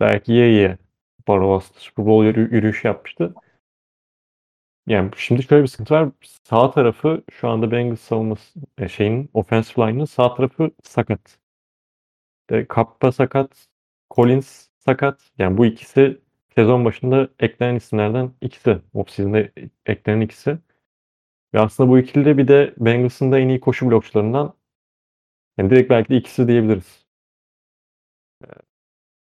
[0.00, 0.78] belki ye ye
[1.28, 3.34] Barrow Super Bowl yürü- yürüyüşü yapmıştı.
[4.86, 6.08] Yani şimdi şöyle bir sıkıntı var.
[6.44, 11.38] Sağ tarafı şu anda Bengals savunması e, şeyin offensive line'ın sağ tarafı sakat.
[12.50, 13.68] E, Kappa sakat,
[14.10, 15.20] Collins sakat.
[15.38, 16.20] Yani bu ikisi
[16.54, 18.78] sezon başında eklenen isimlerden ikisi.
[18.94, 19.48] Offseason'da
[19.86, 20.58] eklenen ikisi.
[21.54, 24.54] Ve aslında bu ikili de bir de Bengals'ın da en iyi koşu blokçularından
[25.58, 27.06] yani direkt belki de ikisi diyebiliriz.
[28.44, 28.48] E,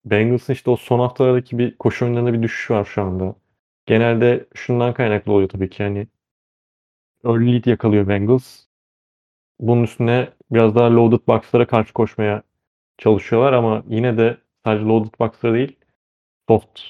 [0.05, 3.37] Bengals'ın işte o son haftalardaki bir koşu oyunlarında bir düşüş var şu anda.
[3.87, 6.09] Genelde şundan kaynaklı oluyor tabii ki yani
[7.25, 8.67] early lead yakalıyor Bengals.
[9.61, 12.43] Bunun üstüne biraz daha loaded box'lara karşı koşmaya
[12.99, 15.77] çalışıyorlar ama yine de sadece loaded box'lara değil
[16.49, 16.81] soft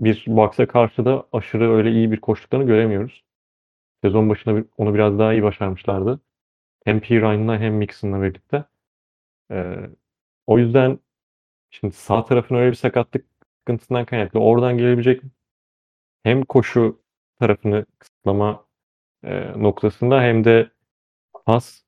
[0.00, 3.24] bir box'a karşı da aşırı öyle iyi bir koştuklarını göremiyoruz.
[4.04, 6.20] Sezon başında onu biraz daha iyi başarmışlardı.
[6.84, 7.20] Hem P.
[7.20, 8.64] Ryan'la hem Mixon'la birlikte.
[9.52, 9.90] Ee,
[10.46, 10.98] o yüzden
[11.70, 13.26] şimdi sağ tarafın öyle bir sakatlık
[13.58, 14.40] sıkıntısından kaynaklı.
[14.40, 15.22] Oradan gelebilecek
[16.24, 17.02] hem koşu
[17.40, 18.66] tarafını kısıtlama
[19.24, 20.70] e, noktasında hem de
[21.46, 21.82] pas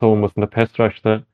[0.00, 1.24] savunmasında, pass rush'ta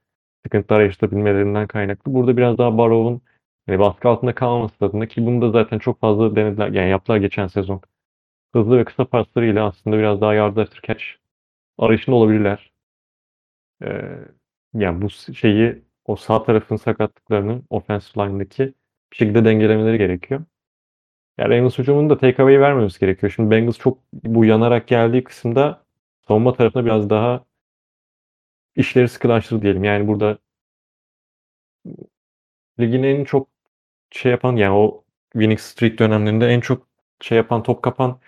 [0.45, 2.15] sıkıntılar yaşatabilmelerinden kaynaklı.
[2.15, 3.23] Burada biraz daha Barrow'un
[3.67, 6.69] hani baskı altında kalmaması adına ki bunu da zaten çok fazla denediler.
[6.69, 7.81] Yani yaptılar geçen sezon.
[8.55, 11.05] Hızlı ve kısa paslarıyla aslında biraz daha yard after catch
[11.79, 12.73] arayışında olabilirler.
[13.85, 14.19] Ee,
[14.75, 18.75] yani bu şeyi o sağ tarafın sakatlıklarını offensive line'daki
[19.13, 20.45] bir şekilde dengelemeleri gerekiyor.
[21.39, 23.33] Yani Bengals hücumunun da takeaway vermemesi gerekiyor.
[23.37, 25.85] Şimdi Bengals çok bu yanarak geldiği kısımda
[26.29, 27.45] savunma tarafına biraz daha
[28.77, 29.85] işleri sıkılaştırdı diyelim.
[29.85, 30.39] Yani burada
[32.81, 33.49] ligin en çok
[34.11, 36.89] şey yapan yani o winning streak dönemlerinde en çok
[37.21, 38.21] şey yapan top kapan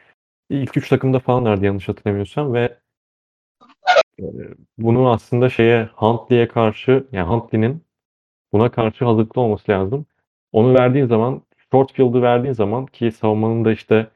[0.51, 2.79] ilk üç takımda falanlardı yanlış hatırlamıyorsam ve
[4.21, 4.25] e,
[4.79, 7.85] bunu aslında şeye Huntley'e karşı yani Huntley'nin
[8.53, 10.07] buna karşı hazırlıklı olması lazım.
[10.53, 11.43] Onu verdiğin zaman
[11.73, 14.11] short field'ı verdiğin zaman ki savunmanın da işte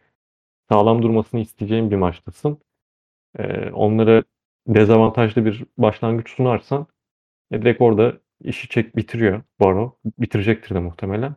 [0.71, 2.59] sağlam durmasını isteyeceğin bir maçtasın.
[3.39, 4.25] E, onlara
[4.75, 6.87] dezavantajlı bir başlangıç sunarsan
[7.53, 9.99] e, direkt orada işi çek bitiriyor Baro.
[10.19, 11.37] Bitirecektir de muhtemelen.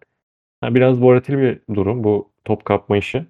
[0.61, 3.25] Ha, biraz volatil bir durum bu top kapma işi.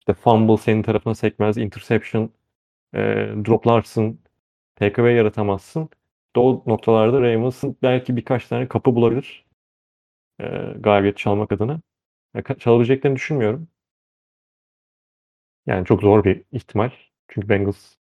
[0.00, 2.30] İşte fumble senin tarafına sekmez, interception
[2.94, 3.00] e,
[3.46, 4.20] droplarsın,
[4.76, 5.90] takeaway yaratamazsın.
[6.28, 9.46] İşte o noktalarda Ravens'ın belki birkaç tane kapı bulabilir.
[10.40, 10.46] E,
[10.80, 11.80] galibiyet çalmak adına.
[12.34, 13.68] E, ka- çalabileceklerini düşünmüyorum.
[15.66, 16.90] Yani çok zor bir ihtimal.
[17.28, 17.94] Çünkü Bengals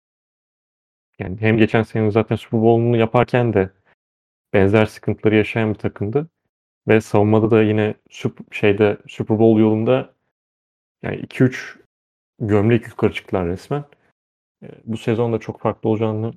[1.18, 3.70] yani hem geçen sene zaten Super Bowl'unu yaparken de
[4.52, 6.30] benzer sıkıntıları yaşayan bir takımdı.
[6.88, 7.94] Ve savunmada da yine
[8.52, 10.14] şeyde Super Bowl yolunda
[11.02, 11.78] yani 2-3
[12.40, 13.84] gömlek yukarı çıktılar resmen.
[14.62, 16.34] E, bu sezon da çok farklı olacağını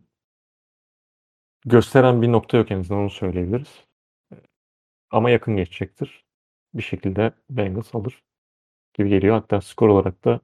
[1.65, 3.86] gösteren bir nokta yok en azından onu söyleyebiliriz.
[4.34, 4.36] E,
[5.11, 6.25] Ama yakın geçecektir.
[6.73, 8.23] Bir şekilde Bengals alır
[8.93, 9.36] gibi geliyor.
[9.36, 10.41] Hatta skor olarak da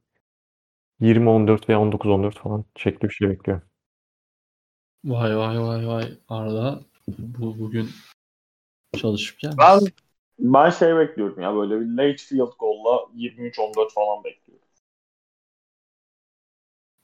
[1.02, 3.62] 20-14 veya 19-14 falan şekli bir şey bekliyor.
[5.06, 6.82] Vay vay vay vay Arda
[7.18, 7.90] bu bugün
[8.98, 9.58] çalışıp gelmiş.
[9.60, 9.80] Ben
[10.40, 14.68] ben şey bekliyorum ya böyle bir late field goal'la 23-14 falan bekliyorum.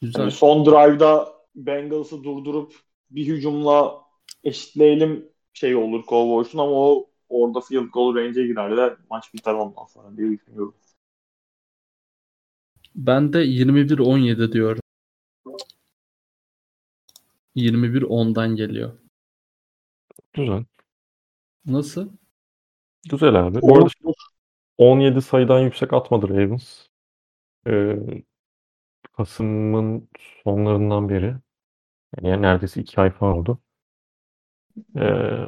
[0.01, 0.19] Güzel.
[0.19, 2.73] Yani son drive'da Bengals'ı durdurup
[3.09, 4.01] bir hücumla
[4.43, 9.85] eşitleyelim şey olur Cowboys'un ama o orada field goal range'e girer de maç biter ondan
[9.85, 10.75] sonra diye düşünüyorum.
[12.95, 14.82] Ben de 21-17 diyorum.
[17.55, 18.93] 21-10'dan geliyor.
[20.33, 20.65] Güzel.
[21.65, 22.09] Nasıl?
[23.09, 23.61] Güzel abi.
[23.61, 23.89] Bu arada
[24.77, 26.87] 17 sayıdan yüksek atmadı Ravens.
[27.67, 27.95] Ee,
[29.17, 30.09] Kasım'ın
[30.43, 31.35] sonlarından beri.
[32.21, 33.59] Yani neredeyse 2 ay falan oldu.
[34.95, 34.99] Ee,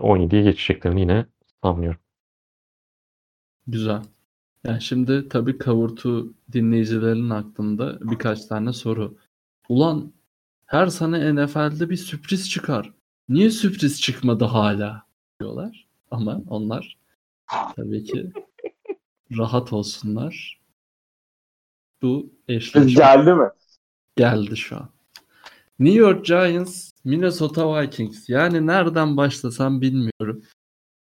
[0.02, 1.26] 17'ye geçeceklerini yine
[1.64, 2.00] sanmıyorum.
[3.68, 4.02] Güzel.
[4.64, 9.18] Yani şimdi tabii Kavurtu dinleyicilerin aklında birkaç tane soru.
[9.70, 10.14] Ulan
[10.66, 12.94] Her sene NFL'de bir sürpriz çıkar.
[13.30, 15.06] Niye sürpriz çıkmadı hala
[15.40, 15.88] diyorlar.
[16.12, 16.98] Ama onlar
[17.76, 18.32] tabii ki
[19.38, 20.62] rahat olsunlar.
[22.02, 23.50] Bu eşleşme Geldi mi?
[24.16, 24.90] geldi şu an.
[25.80, 28.30] New York Giants, Minnesota Vikings.
[28.30, 30.44] Yani nereden başlasam bilmiyorum.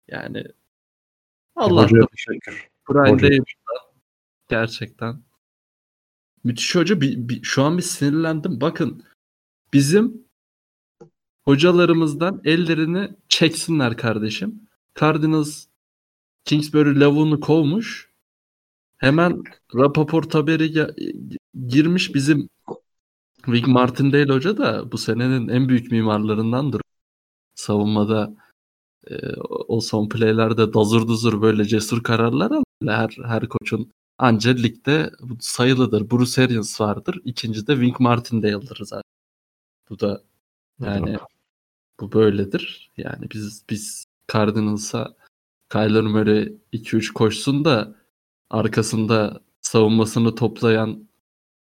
[0.09, 0.45] Yani
[1.57, 2.69] Allah teşekkür.
[2.91, 3.19] Brian.
[3.19, 3.45] Daboll'dan
[4.49, 5.23] gerçekten
[6.45, 7.01] müthiş hoca.
[7.01, 8.61] Bir, bir- şu an bir sinirlendim.
[8.61, 9.05] Bakın
[9.77, 10.27] bizim
[11.45, 14.69] hocalarımızdan ellerini çeksinler kardeşim.
[15.01, 15.67] Cardinals
[16.45, 18.11] Kingsbury lavuğunu kovmuş.
[18.97, 19.43] Hemen
[19.75, 20.95] Rapaport haberi
[21.67, 22.49] girmiş bizim
[23.49, 26.81] Vic Martindale hoca da bu senenin en büyük mimarlarındandır.
[27.55, 28.35] Savunmada
[29.11, 29.15] e,
[29.69, 32.65] o son playlerde dazır duzur böyle cesur kararlar alıyor.
[32.87, 35.11] Her, her koçun anca ligde
[35.41, 36.11] sayılıdır.
[36.11, 37.21] Bruce Arians vardır.
[37.25, 39.16] İkinci de Wink Martindale'dır zaten.
[39.91, 40.23] Bu da
[40.81, 41.17] yani
[42.01, 42.91] bu böyledir.
[42.97, 45.17] Yani biz biz Cardinals'a
[45.73, 47.95] Kyler Murray 2-3 koşsun da
[48.51, 51.09] arkasında savunmasını toplayan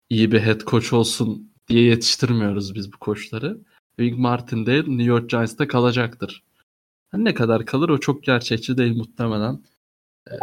[0.09, 3.57] iyi bir head coach olsun diye yetiştirmiyoruz biz bu koçları.
[3.97, 6.43] Wink Martindale New York Giants'ta kalacaktır.
[7.13, 9.63] Ne kadar kalır o çok gerçekçi değil muhtemelen.
[10.31, 10.35] Ee,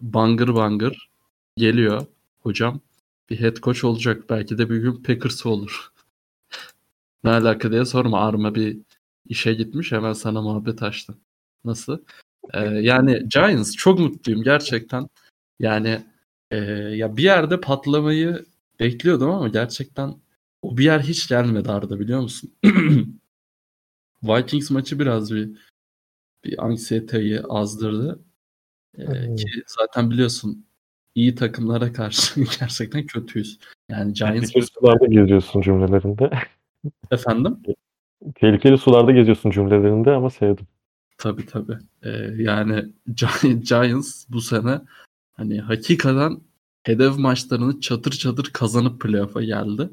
[0.00, 1.08] bangır bangır
[1.56, 2.06] geliyor
[2.40, 2.80] hocam.
[3.30, 4.30] Bir head coach olacak.
[4.30, 5.92] Belki de bir gün Packers olur.
[7.24, 8.20] Ne alaka diye sorma.
[8.20, 8.78] Arma bir
[9.28, 11.20] işe gitmiş hemen sana muhabbet açtım.
[11.64, 11.98] Nasıl?
[12.54, 15.08] Ee, yani Giants çok mutluyum gerçekten.
[15.58, 16.00] Yani
[16.50, 18.46] e, ya bir yerde patlamayı
[18.80, 20.14] bekliyordum ama gerçekten
[20.62, 22.54] o bir yer hiç gelmedi Arda biliyor musun?
[24.22, 25.50] Vikings maçı biraz bir
[26.44, 28.24] bir anksiyeteyi azdırdı.
[28.98, 29.36] Ee, Hmm.
[29.36, 30.66] ki zaten biliyorsun
[31.14, 33.58] iyi takımlara karşı gerçekten kötüyüz.
[33.88, 36.30] Yani Giants sularda geziyorsun cümlelerinde.
[37.10, 37.58] efendim
[38.34, 40.66] Tehlikeli sularda geziyorsun cümlelerinde ama sevdim.
[41.18, 41.78] tabii tabii.
[42.02, 44.80] Ee, yani Gi- Giants bu sene
[45.32, 46.40] hani hakikaten
[46.82, 49.90] hedef maçlarını çatır çatır kazanıp playoff'a geldi.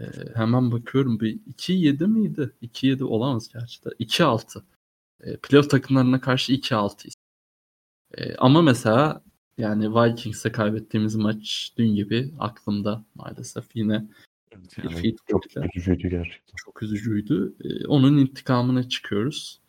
[0.00, 0.04] Ee,
[0.34, 2.50] hemen bakıyorum bir 2-7 miydi?
[2.62, 3.88] 2-7 olamaz gerçi de.
[3.98, 4.62] 2-6.
[5.20, 7.14] Ee, playoff takımlarına karşı 2-6'yız.
[8.14, 9.22] Ee, ama mesela
[9.58, 14.04] yani Vikings'e kaybettiğimiz maç dün gibi aklımda maalesef yine
[14.52, 15.60] Yani çok gitti.
[15.74, 16.54] üzücüydü gerçekten.
[16.64, 17.54] Çok üzücüydü.
[17.64, 19.60] Ee, onun intikamına çıkıyoruz.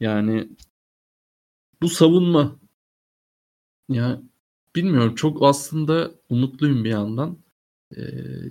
[0.00, 0.48] Yani
[1.82, 2.56] bu savunma
[3.88, 4.22] ya
[4.76, 7.38] bilmiyorum çok aslında umutluyum bir yandan.
[7.96, 8.00] Ee,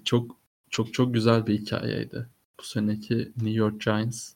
[0.05, 0.37] çok
[0.69, 2.27] çok çok güzel bir hikayeydi.
[2.59, 4.33] Bu seneki New York Giants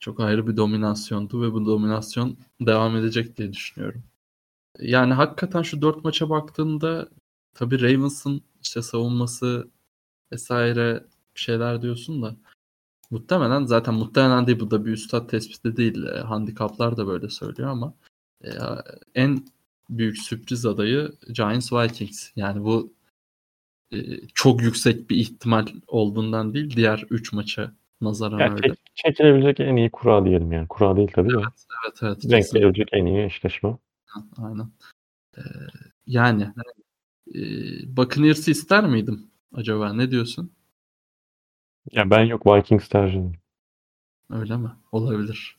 [0.00, 4.04] çok ayrı bir dominasyondu ve bu dominasyon devam edecek diye düşünüyorum.
[4.80, 7.08] Yani hakikaten şu dört maça baktığında
[7.54, 9.70] tabii Ravens'ın işte savunması
[10.32, 11.04] vesaire
[11.34, 12.36] şeyler diyorsun da
[13.10, 16.04] muhtemelen zaten muhtemelen değil bu da bir üstad tespiti değil.
[16.06, 17.94] E, handikaplar da böyle söylüyor ama
[18.44, 18.48] e,
[19.14, 19.44] en
[19.90, 22.30] büyük sürpriz adayı Giants Vikings.
[22.36, 22.92] Yani bu
[23.92, 23.98] e,
[24.34, 28.68] çok yüksek bir ihtimal olduğundan değil diğer 3 maça nazaran Yani öyle.
[28.68, 30.68] çek- çekilebilecek en iyi kura diyelim yani.
[30.68, 31.38] Kura değil tabii de.
[31.86, 32.22] Evet evet.
[32.52, 33.78] Gelebilecek en iyi eşleşme.
[34.36, 34.70] Aynen.
[35.38, 35.40] Ee,
[36.06, 36.52] yani
[37.34, 37.40] e,
[37.96, 39.92] Buccaneers'ı ister miydim acaba?
[39.92, 40.52] Ne diyorsun?
[41.92, 43.32] Ya ben yok Vikings tercihim.
[44.30, 44.70] Öyle mi?
[44.92, 45.56] Olabilir.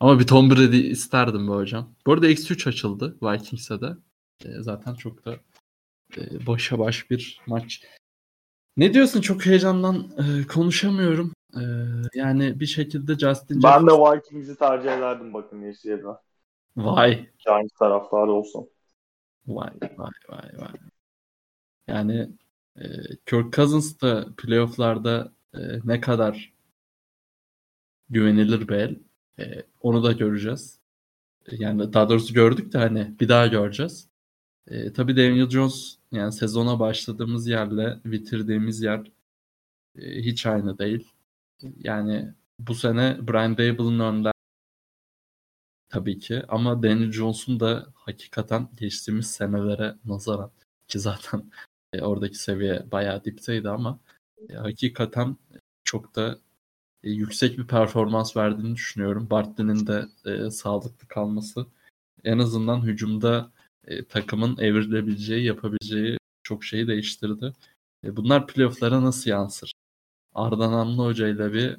[0.00, 1.94] Ama bir Tom Brady isterdim be hocam.
[2.06, 3.96] Bu arada eksi 3 açıldı Vikings'e de.
[4.44, 5.36] Ee, zaten çok da
[6.16, 7.82] e, başa baş bir maç.
[8.76, 9.20] Ne diyorsun?
[9.20, 11.32] Çok heyecandan e, konuşamıyorum.
[11.54, 11.62] E,
[12.14, 16.12] yani bir şekilde Justin Ben de Vikings'i tercih ederdim bakın yerine.
[16.76, 17.30] Vay.
[17.46, 18.66] Giants taraftarı olsam.
[19.46, 20.72] Vay vay vay vay.
[21.88, 22.28] Yani
[22.76, 22.84] e,
[23.26, 26.52] Kirk Cousins da playofflarda e, ne kadar
[28.10, 28.98] güvenilir bir el.
[29.38, 30.80] E, onu da göreceğiz.
[31.46, 34.08] E, Yani daha doğrusu gördük de hani bir daha göreceğiz.
[34.66, 39.12] E, tabii Daniel Jones yani sezona başladığımız yerle bitirdiğimiz yer
[39.98, 41.08] e, hiç aynı değil.
[41.78, 44.32] Yani bu sene Brian Dable'ın önde
[45.88, 50.50] tabii ki ama Daniel Jones'un da hakikaten geçtiğimiz senelere nazaran
[50.88, 51.50] ki zaten
[51.92, 53.98] e, oradaki seviye bayağı dipteydi ama
[54.50, 55.36] e, hakikaten
[55.84, 56.38] çok da
[57.04, 59.30] e, yüksek bir performans verdiğini düşünüyorum.
[59.30, 61.66] Bartley'nin de e, sağlıklı kalması
[62.24, 63.52] en azından hücumda
[63.86, 67.52] e, takımın evrilebileceği, yapabileceği çok şeyi değiştirdi.
[68.04, 69.72] E, bunlar playoff'lara nasıl yansır?
[70.34, 71.76] Arda Namlı Hoca ile bir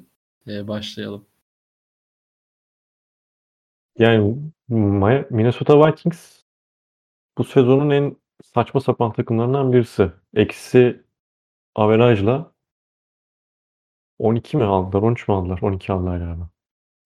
[0.48, 1.26] e, başlayalım.
[3.98, 4.36] Yani
[4.68, 6.42] Mi- Minnesota Vikings
[7.38, 10.12] bu sezonun en saçma sapan takımlarından birisi.
[10.34, 11.02] Eksi
[11.74, 12.52] averajla
[14.18, 15.02] 12 mi aldılar?
[15.02, 15.58] 13 mi aldılar?
[15.62, 16.50] 12 aldılar galiba.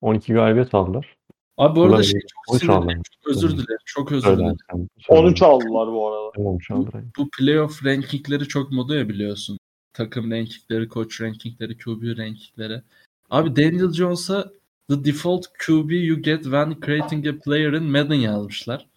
[0.00, 1.16] 12 galibiyet aldılar.
[1.56, 3.02] Abi bu arada Ulan, şey çok 13 sinirliyim.
[3.02, 3.78] Çok özür dilerim.
[3.84, 4.56] Çok özür dilerim.
[4.98, 5.50] Söyle 13 abi.
[5.50, 6.32] aldılar bu arada.
[6.36, 7.04] Tamam, 13 aldılar.
[7.18, 9.58] Bu playoff rankingleri çok moda ya biliyorsun.
[9.92, 12.82] Takım rankingleri, coach rankingleri, QB rankingleri.
[13.30, 14.52] Abi Daniel Jones'a
[14.90, 18.88] the default QB you get when creating a player in Madden yazmışlar.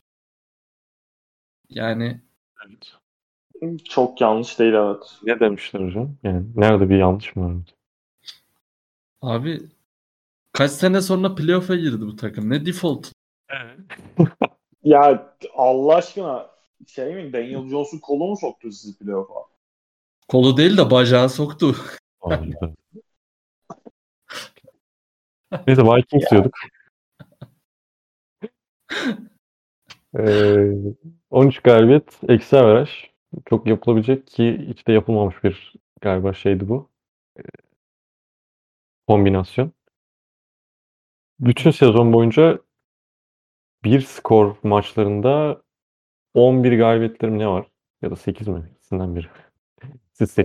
[1.70, 2.22] Yani
[2.66, 2.94] Evet.
[3.86, 5.04] Çok yanlış değil evet.
[5.24, 6.16] Ne demişler hocam?
[6.24, 7.64] Yani nerede bir yanlış mı var?
[9.22, 9.62] abi
[10.52, 12.50] kaç sene sonra playoff'a girdi bu takım.
[12.50, 13.12] Ne default?
[14.84, 16.50] Ya Allah aşkına
[16.88, 19.40] şey mi Daniel Jones'un kolu mu soktu sizi playoff'a?
[20.28, 21.76] Kolu değil de bacağı soktu.
[25.68, 26.54] Neyse Vikings diyorduk.
[30.20, 30.74] Ee,
[31.32, 32.90] 13 galibiyet, eksi averaj.
[33.46, 36.90] Çok yapılabilecek ki hiç de yapılmamış bir galiba şeydi bu.
[37.40, 37.42] Ee,
[39.08, 39.72] kombinasyon.
[41.40, 42.60] Bütün sezon boyunca
[43.84, 45.62] bir skor maçlarında
[46.34, 47.66] 11 galibiyetlerim ne var?
[48.02, 48.72] Ya da 8 mi?
[48.76, 49.28] İkisinden biri.
[50.14, 50.38] Siz.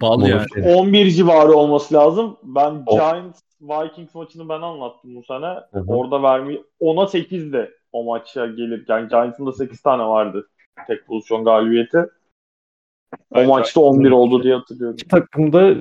[0.00, 0.46] Bal Bunu yani.
[0.54, 2.36] şey- 11 civarı olması lazım.
[2.42, 5.46] Ben Giants Vikings maçını ben anlattım bu sene.
[5.72, 5.84] hı.
[5.86, 10.48] Orada vermeyi 10'a 8'de o maça gelirken Giants'ın da 8 tane vardı
[10.86, 11.98] tek pozisyon galibiyeti.
[11.98, 14.96] O Evet, maçta 11 oldu diye hatırlıyorum.
[14.96, 15.74] İki takımda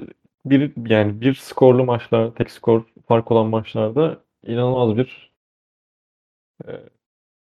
[0.46, 5.32] bir yani bir skorlu maçlar, tek skor fark olan maçlarda inanılmaz bir
[6.68, 6.72] e,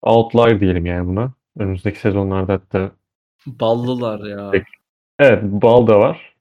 [0.03, 1.33] outlier diyelim yani buna.
[1.59, 2.91] Önümüzdeki sezonlarda hatta
[3.47, 4.63] Ballılar ya.
[5.19, 6.37] Evet bal da var.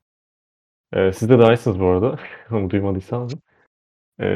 [0.93, 2.19] E, siz de dahilsiniz bu arada.
[2.51, 3.35] Onu duymadıysanız.
[4.21, 4.27] E,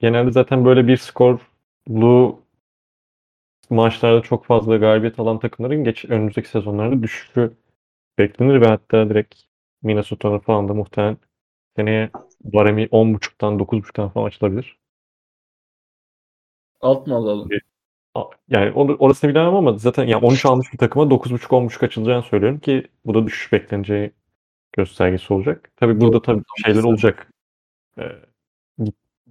[0.00, 2.43] genelde zaten böyle bir skorlu
[3.70, 7.52] maçlarda çok fazla galibiyet alan takımların geç önümüzdeki sezonlarda düşüşü
[8.18, 9.34] beklenir ve hatta direkt
[9.82, 11.18] Minnesota'nın falan da muhtemelen
[11.76, 12.10] seneye
[12.44, 14.78] baremi 10.5'tan 9.5'tan falan açılabilir.
[16.80, 17.48] Alt mı alalım?
[18.14, 22.22] A- Yani or- orasını bilemem ama zaten yani 13 almış bir takıma 9.5 10.5 açılacağını
[22.24, 24.12] söylüyorum ki bu da düşüş bekleneceği
[24.72, 25.72] göstergesi olacak.
[25.76, 27.32] Tabii burada tabii şeyler olacak.
[27.98, 28.02] Ee,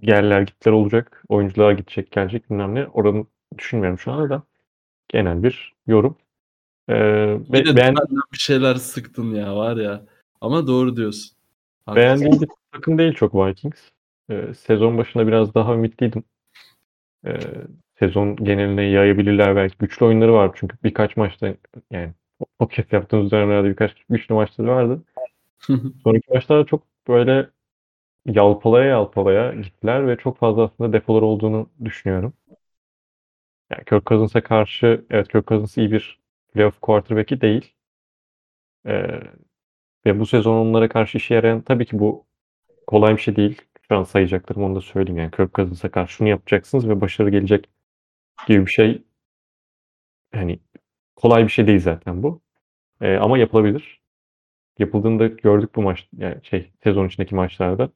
[0.02, 1.22] yerler gitler olacak.
[1.28, 2.86] Oyuncular gidecek gelecek bilmem ne.
[2.86, 3.26] Oranı
[3.58, 4.42] düşünmüyorum şu anda da.
[5.08, 6.16] Genel bir yorum.
[6.88, 6.94] Ee,
[7.52, 7.94] ve de beğen,
[8.32, 10.02] bir şeyler sıktın ya var ya.
[10.40, 11.36] Ama doğru diyorsun.
[11.86, 11.96] Haklısın.
[11.96, 13.80] beğendiğim bir takım değil çok Vikings.
[14.30, 16.24] Ee, sezon başında biraz daha ümitliydim.
[17.26, 17.38] Ee,
[17.98, 19.76] sezon geneline yayabilirler belki.
[19.78, 21.54] Güçlü oyunları var çünkü birkaç maçta
[21.90, 22.12] yani
[22.58, 25.02] podcast yaptığımız dönemlerde birkaç güçlü maçları vardı.
[26.04, 27.50] Sonraki maçlarda çok böyle
[28.26, 32.32] yalpalaya yalpalaya gittiler ve çok fazla aslında defolar olduğunu düşünüyorum.
[33.70, 36.20] Yani Kirk Cousins'a karşı evet Kirk Cousins iyi bir
[36.54, 37.74] playoff quarterback'i değil.
[38.86, 39.20] Ee,
[40.06, 42.26] ve bu sezon onlara karşı işe yarayan tabii ki bu
[42.86, 43.62] kolay bir şey değil.
[43.88, 45.18] Şu an sayacaklarım onu da söyleyeyim.
[45.18, 47.68] Yani Kirk Cousins'a karşı şunu yapacaksınız ve başarı gelecek
[48.48, 49.02] gibi bir şey
[50.34, 50.60] hani
[51.16, 52.40] kolay bir şey değil zaten bu.
[53.00, 54.00] Ee, ama yapılabilir.
[54.78, 57.90] Yapıldığını da gördük bu maç yani şey sezon içindeki maçlarda.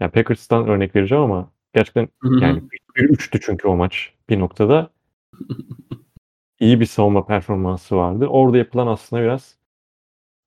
[0.00, 2.08] Yani Packers'tan örnek vereceğim ama gerçekten
[2.40, 2.62] yani
[2.96, 4.90] 1-3'tü çünkü o maç bir noktada.
[6.60, 8.26] iyi bir savunma performansı vardı.
[8.26, 9.58] Orada yapılan aslında biraz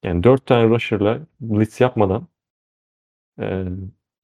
[0.04, 2.28] yani 4 tane rusher'la blitz yapmadan
[3.40, 3.66] e,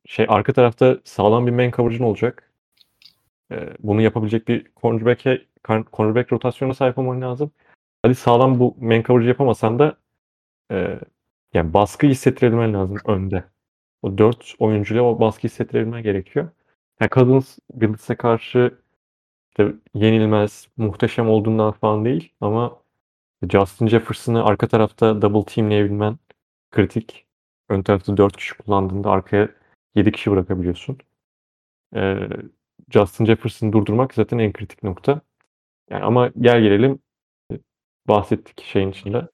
[0.06, 2.52] şey arka tarafta sağlam bir man coverage'ın olacak.
[3.52, 5.46] E, bunu yapabilecek bir cornerback'e
[5.94, 7.52] cornerback rotasyona sahip olman lazım.
[8.04, 9.98] Hadi sağlam bu man coverage yapamasan da
[10.72, 11.00] e,
[11.54, 13.44] yani baskı hissettirebilmen lazım önde.
[14.02, 16.50] O 4 oyuncuyla o baskı hissettirebilmen gerekiyor.
[17.02, 18.83] Yani Cousins Blitz'e karşı
[19.58, 22.82] işte yenilmez, muhteşem olduğundan falan değil ama
[23.52, 26.18] Justin Jefferson'ı arka tarafta double teamleyebilmen
[26.72, 27.26] kritik.
[27.70, 29.50] Ön tarafta 4 kişi kullandığında arkaya
[29.96, 30.98] 7 kişi bırakabiliyorsun.
[31.96, 32.30] Ee,
[32.92, 35.22] Justin Jefferson'ı durdurmak zaten en kritik nokta.
[35.90, 37.00] Yani ama gel gelelim
[37.52, 37.60] e,
[38.08, 39.28] bahsettik şeyin içinde.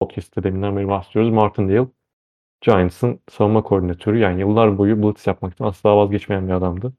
[0.00, 1.30] Podcast'te deminden beri bahsediyoruz.
[1.32, 1.86] Martindale
[2.60, 4.18] Giants'ın savunma koordinatörü.
[4.18, 6.92] Yani yıllar boyu blitz yapmaktan asla vazgeçmeyen bir adamdı.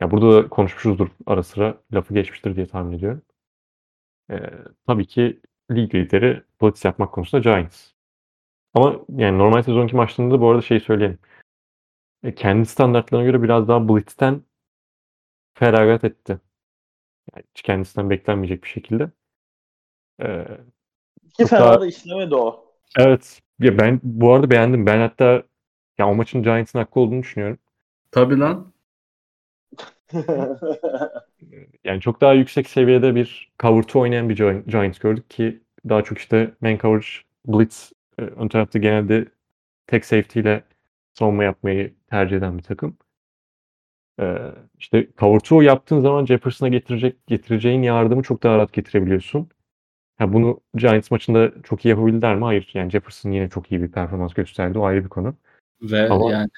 [0.00, 1.80] Ya burada da konuşmuşuzdur ara sıra.
[1.92, 3.22] Lafı geçmiştir diye tahmin ediyorum.
[4.30, 4.36] Ee,
[4.86, 5.40] tabii ki
[5.70, 7.92] lig lideri blitz yapmak konusunda Giants.
[8.74, 11.18] Ama yani normal sezonki maçlarında da bu arada şey söyleyelim.
[12.22, 14.42] E, kendi standartlarına göre biraz daha blitz'ten
[15.54, 16.38] feragat etti.
[17.34, 19.10] Yani hiç kendisinden beklenmeyecek bir şekilde.
[20.22, 20.44] Ee,
[21.24, 22.74] Ki Çok fena da işlemedi o.
[22.98, 23.42] evet.
[23.58, 24.86] Ya ben bu arada beğendim.
[24.86, 25.42] Ben hatta
[25.98, 27.58] ya o maçın Giants'ın hakkı olduğunu düşünüyorum.
[28.10, 28.72] Tabii lan.
[31.84, 36.04] Yani çok daha yüksek seviyede bir cover two oynayan bir Gi- Giants gördük ki daha
[36.04, 37.06] çok işte man coverage,
[37.46, 39.24] blitz, e, ön tarafta genelde
[39.86, 40.64] tek safety ile
[41.14, 42.98] savunma yapmayı tercih eden bir takım.
[44.20, 44.38] Ee,
[44.78, 49.48] işte cover 2 yaptığın zaman Jefferson'a getirecek getireceğin yardımı çok daha rahat getirebiliyorsun.
[50.18, 52.44] Ha, bunu Giants maçında çok iyi yapabildiler mi?
[52.44, 52.70] Hayır.
[52.74, 54.78] Yani Jefferson yine çok iyi bir performans gösterdi.
[54.78, 55.36] O ayrı bir konu.
[55.82, 56.48] Ve Ama- yani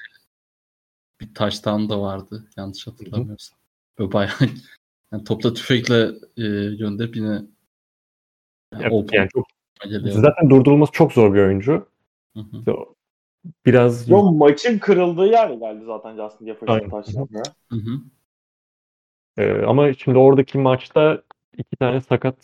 [1.21, 3.59] bir taştan da vardı yanlış hatırlamıyorsam.
[3.99, 4.33] Böyle bayağı
[5.13, 6.01] yani topla tüfekle
[6.37, 7.41] e, gönderip yine
[8.73, 9.47] yani, Ya- open yani çok,
[9.83, 10.15] geliyor.
[10.15, 11.87] zaten durdurulması çok zor bir oyuncu.
[12.35, 12.57] Hı hı.
[12.57, 12.71] İşte
[13.65, 17.43] biraz Yo maçın kırıldığı yer geldi zaten Justin Jefferson taşlarına.
[17.69, 18.01] Hı hı.
[19.37, 21.23] Ee, ama şimdi oradaki maçta
[21.57, 22.35] iki tane sakat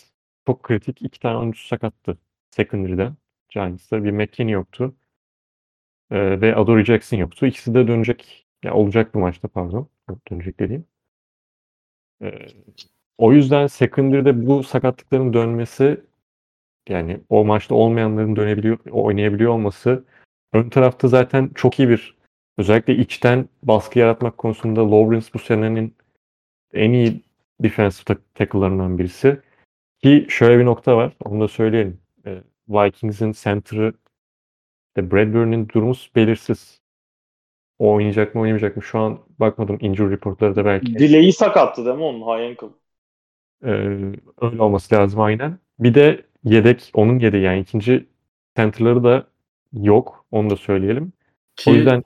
[0.48, 2.18] çok kritik iki tane oyuncu sakattı
[2.52, 3.12] secondary'de.
[3.50, 4.96] Giants'ta bir McKinney yoktu.
[6.12, 7.46] Ee, ve Adoree Jackson yoktu.
[7.46, 9.88] İkisi de dönecek ya olacak bu maçta pardon.
[10.32, 10.86] Dönecek dediğim.
[12.22, 12.32] Ee,
[13.18, 16.02] o yüzden secondary'de bu sakatlıkların dönmesi
[16.90, 20.04] yani o maçta olmayanların dönebiliyor, oynayabiliyor olması
[20.54, 22.18] ön tarafta zaten çok iyi bir
[22.58, 25.96] özellikle içten baskı yaratmak konusunda Lawrence bu senenin
[26.74, 27.22] en iyi
[27.60, 29.42] defensive tackle'larından birisi.
[30.04, 31.14] Ki şöyle bir nokta var.
[31.26, 32.00] Onu da söyleyelim.
[32.70, 33.94] Vikings'in center'ı
[34.88, 36.82] işte Bradbury'nin durumu belirsiz.
[37.80, 38.84] O oynayacak mı oynamayacak mı?
[38.84, 40.96] Şu an bakmadım injury reportları da belki.
[40.96, 42.68] Dileği sakattı değil mi onun high ankle?
[43.64, 43.72] Ee,
[44.42, 45.60] öyle olması lazım aynen.
[45.80, 48.06] Bir de yedek onun yedeği yani ikinci
[48.56, 49.28] center'ları da
[49.74, 50.26] yok.
[50.32, 51.14] Onu da söyleyelim.
[51.56, 52.04] Ki O yüzden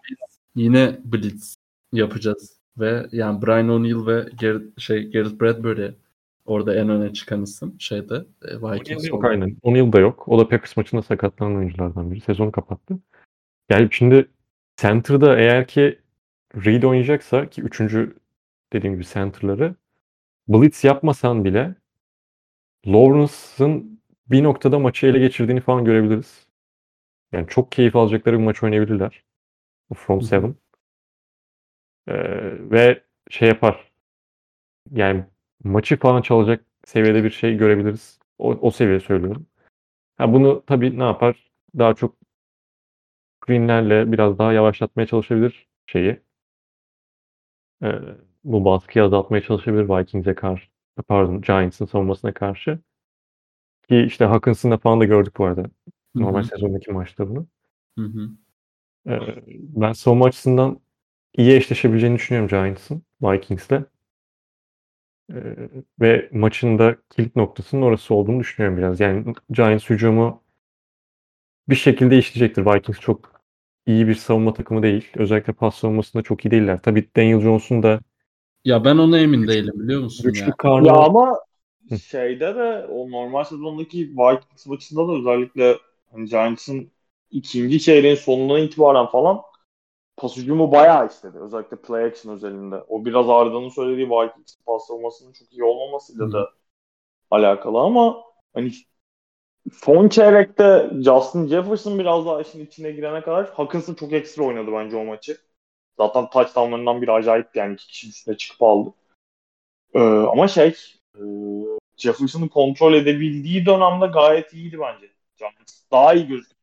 [0.56, 1.58] yine blitz
[1.94, 5.92] yapacağız ve yani Brian O'Neill ve Garrett, şey Garrett Bradbury
[6.46, 9.10] orada en öne çıkan isim şeyde e, Vikings.
[9.10, 9.58] yok aynen.
[9.62, 10.28] O'Neal da yok.
[10.28, 12.22] O da Packers maçında sakatlanan oyunculardan biri.
[12.22, 13.00] Sezonu kapattı.
[13.70, 14.28] Yani şimdi
[14.82, 16.00] center'da eğer ki
[16.56, 18.18] Reed oynayacaksa ki üçüncü
[18.74, 19.76] dediğim gibi center'ları
[20.48, 21.76] blitz yapmasan bile
[22.88, 26.48] Lawrence'ın bir noktada maçı ele geçirdiğini falan görebiliriz.
[27.32, 29.24] Yani çok keyif alacakları bir maç oynayabilirler.
[30.08, 30.22] Hı.
[30.22, 30.56] Seven.
[32.08, 32.14] Ee,
[32.72, 33.92] ve şey yapar.
[34.92, 35.26] Yani
[35.64, 38.20] maçı falan çalacak seviyede bir şey görebiliriz.
[38.38, 39.48] O, o seviye söylüyorum.
[40.18, 41.52] Ha bunu tabii ne yapar?
[41.78, 42.21] Daha çok
[43.44, 46.22] screenlerle biraz daha yavaşlatmaya çalışabilir şeyi.
[47.84, 48.00] Ee,
[48.44, 50.68] bu baskıyı azaltmaya çalışabilir Vikings'e karşı.
[51.08, 52.80] Pardon, Giants'ın savunmasına karşı.
[53.90, 55.66] Ki işte Hawkins'ın da falan da gördük bu arada.
[56.16, 56.48] Normal Hı hı.
[56.48, 57.48] sezondaki maçta bunu.
[59.08, 60.80] Ee, ben savunma açısından
[61.38, 63.72] iyi eşleşebileceğini düşünüyorum Giants'ın Vikings'le.
[65.34, 65.70] Ee,
[66.02, 69.00] ve maçın da kilit noktasının orası olduğunu düşünüyorum biraz.
[69.00, 70.44] Yani Giants hücumu
[71.70, 72.66] bir şekilde işleyecektir.
[72.66, 73.31] Vikings çok
[73.86, 75.08] iyi bir savunma takımı değil.
[75.16, 76.80] Özellikle pas savunmasında çok iyi değiller.
[76.84, 78.00] Tabii Daniel Jones'un da
[78.66, 80.58] Ya ben ona emin değilim biliyor musun güçlü ya?
[80.58, 81.40] karnı Ya ama
[81.90, 85.78] şeyde de o normal sezondaki Vikings maçında da özellikle
[86.12, 86.92] hani Giants'ın
[87.32, 89.42] ikinci çeyreğin sonundan itibaren falan
[90.18, 91.40] pas hücumu bayağı istedi.
[91.40, 92.76] Özellikle play action özelinde.
[92.90, 96.50] O biraz Arda'nın söylediği Vikings pas savunmasının çok iyi olmamasıyla da
[97.32, 98.24] alakalı ama
[98.54, 98.72] hani
[99.74, 104.96] son çeyrekte Justin Jefferson biraz daha işin içine girene kadar Hawkinson çok ekstra oynadı bence
[104.96, 105.38] o maçı.
[105.98, 108.94] Zaten touchdownlarından biri acayipti yani iki kişi üstüne çıkıp aldı.
[109.94, 110.76] Ee, ama şey
[111.16, 111.22] e,
[111.98, 115.12] Jefferson'ı kontrol edebildiği dönemde gayet iyiydi bence.
[115.38, 116.62] Giants daha iyi gözüküyor.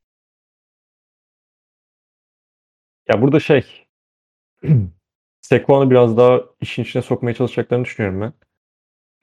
[3.09, 3.87] Ya burada şey
[5.41, 8.33] Saquon'u biraz daha işin içine sokmaya çalışacaklarını düşünüyorum ben.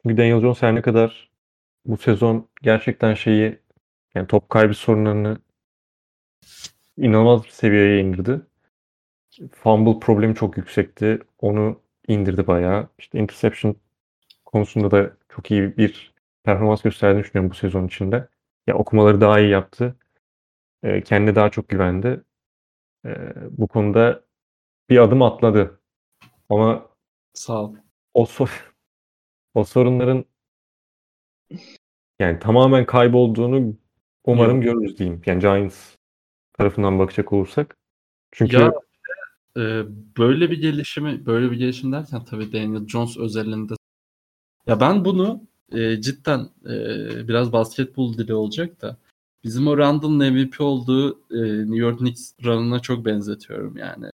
[0.03, 1.31] Çünkü Daniel Jones her ne kadar
[1.85, 3.59] bu sezon gerçekten şeyi
[4.15, 5.37] yani top kaybı sorunlarını
[6.97, 8.41] inanılmaz bir seviyeye indirdi.
[9.51, 11.19] Fumble problemi çok yüksekti.
[11.39, 12.89] Onu indirdi bayağı.
[12.99, 13.75] İşte interception
[14.45, 16.13] konusunda da çok iyi bir
[16.43, 18.29] performans gösterdiğini düşünüyorum bu sezon içinde.
[18.67, 19.95] Ya okumaları daha iyi yaptı.
[20.83, 22.23] Ee, kendine daha çok güvendi.
[23.05, 24.23] Ee, bu konuda
[24.89, 25.81] bir adım atladı.
[26.49, 26.89] Ama
[27.33, 27.75] Sağ ol.
[28.13, 28.73] o sor-
[29.53, 30.25] o sorunların
[32.19, 33.77] yani tamamen kaybolduğunu
[34.25, 35.21] umarım görürüz diyeyim.
[35.25, 35.95] Yani Giants
[36.53, 37.75] tarafından bakacak olursak.
[38.31, 38.73] Çünkü Ya
[39.57, 39.83] e,
[40.17, 43.73] böyle bir gelişimi, böyle bir gelişim derken tabii Daniel Jones özelinde
[44.67, 48.97] ya ben bunu e, cidden e, biraz basketbol dili olacak da
[49.43, 54.09] bizim o Randall'ın MVP olduğu e, New York Knicks run'ına çok benzetiyorum yani.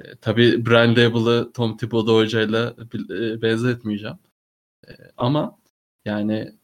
[0.00, 2.76] E, tabii Brian Daboll'ı Tom Thibodeau hocayla
[3.10, 4.18] e, benzetmeyeceğim.
[4.88, 5.58] E, ama
[6.04, 6.54] yani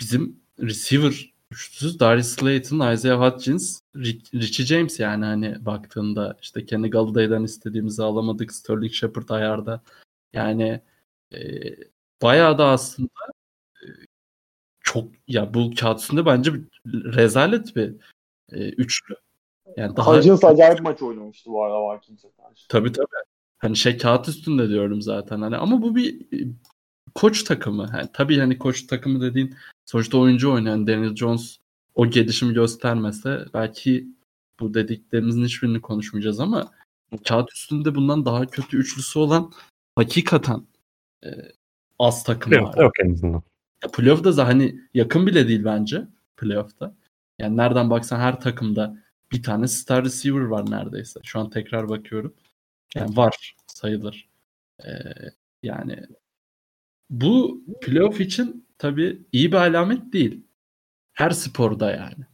[0.00, 3.20] bizim receiver üçlüsü Darius Slayton, Isaiah
[3.96, 8.52] Rick- Richie James yani hani baktığında işte Kenny Galladay'dan istediğimizi alamadık.
[8.52, 9.82] Sterling Shepard ayarda.
[10.32, 10.80] Yani
[11.34, 11.40] e,
[12.22, 13.10] bayağı da aslında
[13.82, 13.86] e,
[14.80, 16.52] çok ya bu kağıt üstünde bence
[16.86, 17.94] rezalet bir
[18.52, 19.14] e, üçlü.
[19.76, 22.68] Yani daha Hutchins acayip maç oynamıştı bu arada Vikings'e karşı.
[22.68, 23.06] tabii tabii.
[23.58, 26.48] Hani şey kağıt üstünde diyorum zaten hani ama bu bir e,
[27.14, 27.90] koç takımı.
[27.96, 29.54] Yani tabii hani koç takımı dediğin
[29.88, 31.58] sonuçta oyuncu oynayan Daniel Jones
[31.94, 34.08] o gelişimi göstermese belki
[34.60, 36.70] bu dediklerimizin hiçbirini konuşmayacağız ama
[37.28, 39.52] kağıt üstünde bundan daha kötü üçlüsü olan
[39.96, 40.66] hakikaten
[41.24, 41.28] e,
[41.98, 42.58] az takım var.
[42.58, 43.42] Playoff'ta yok en azından.
[43.84, 46.94] Ya playoff'da da hani yakın bile değil bence playoff'ta.
[47.38, 51.20] Yani nereden baksan her takımda bir tane star receiver var neredeyse.
[51.24, 52.34] Şu an tekrar bakıyorum.
[52.94, 54.28] Yani var sayılır.
[54.84, 54.90] Ee,
[55.62, 56.02] yani
[57.10, 60.44] bu playoff için tabii iyi bir alamet değil.
[61.14, 62.26] Her sporda yani.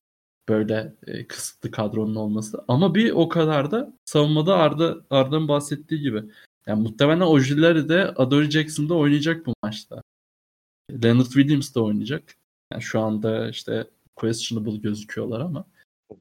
[0.49, 2.64] Böyle e, kısıtlı kadronun olması.
[2.68, 6.22] Ama bir o kadar da savunmada Arda Arda'nın bahsettiği gibi.
[6.66, 10.03] Yani muhtemelen Ojileri de Adore Jackson'da oynayacak bu maçta.
[11.03, 12.34] Leonard Williams da oynayacak.
[12.72, 15.64] Yani şu anda işte questionable gözüküyorlar ama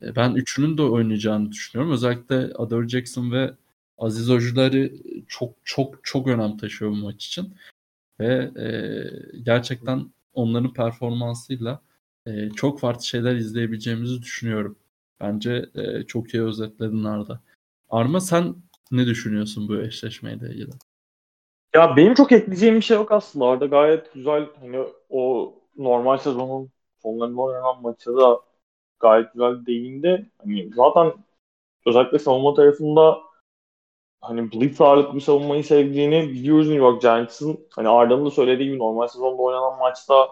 [0.01, 1.93] e, ben üçünün de oynayacağını düşünüyorum.
[1.93, 3.53] Özellikle Adore Jackson ve
[3.97, 7.53] Aziz Ojuleri çok çok çok önem taşıyor bu maç için.
[8.23, 8.67] Ve e,
[9.43, 11.81] gerçekten onların performansıyla
[12.25, 14.75] e, çok farklı şeyler izleyebileceğimizi düşünüyorum.
[15.19, 17.39] Bence e, çok iyi özetledin Arda.
[17.89, 18.55] Arma sen
[18.91, 20.71] ne düşünüyorsun bu eşleşmeyle ilgili?
[21.75, 23.45] Ya benim çok ekleyeceğim bir şey yok aslında.
[23.45, 26.69] Arda gayet güzel hani o normal sezonun
[27.01, 28.39] sonlarında oynanan maçı da
[28.99, 30.29] gayet güzel değindi.
[30.37, 31.13] Hani zaten
[31.85, 33.17] özellikle savunma tarafında
[34.23, 37.67] hani blitz ağırlıklı bir savunmayı sevdiğini biliyoruz New York Giants'ın.
[37.75, 40.29] Hani Arda'nın da söylediği gibi normal sezonda oynanan maçta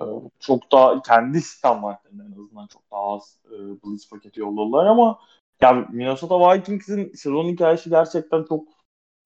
[0.00, 0.04] e,
[0.40, 5.18] çok daha kendi standartlarında en azından çok daha az e, blitz paketi yolladılar ama
[5.60, 8.68] yani Minnesota Vikings'in sezon hikayesi gerçekten çok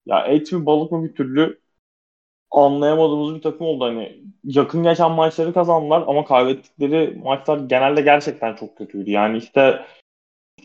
[0.05, 1.59] ya et mi balık mı bir türlü
[2.51, 3.85] anlayamadığımız bir takım oldu.
[3.85, 9.11] Hani yakın geçen maçları kazandılar ama kaybettikleri maçlar genelde gerçekten çok kötüydü.
[9.11, 9.85] Yani işte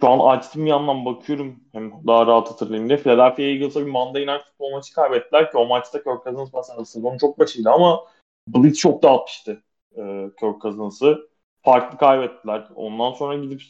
[0.01, 2.99] şu an açtım bir yandan bakıyorum hem daha rahat hatırlayayım diye.
[2.99, 7.19] Philadelphia Eagles'a bir Monday Night Football maçı kaybettiler ki o maçta Kirk Cousins mesela sezonun
[7.19, 8.05] çok başıydı ama
[8.49, 9.63] Blitz çok dağıtmıştı
[9.97, 10.03] e,
[10.41, 11.29] Kirk Cousins'ı.
[11.63, 12.69] Farklı kaybettiler.
[12.75, 13.63] Ondan sonra gidip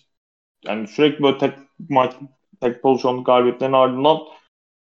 [0.65, 1.53] yani sürekli böyle tek
[1.89, 2.15] maç
[2.61, 4.19] tek pozisyonlu kaybetlerin ardından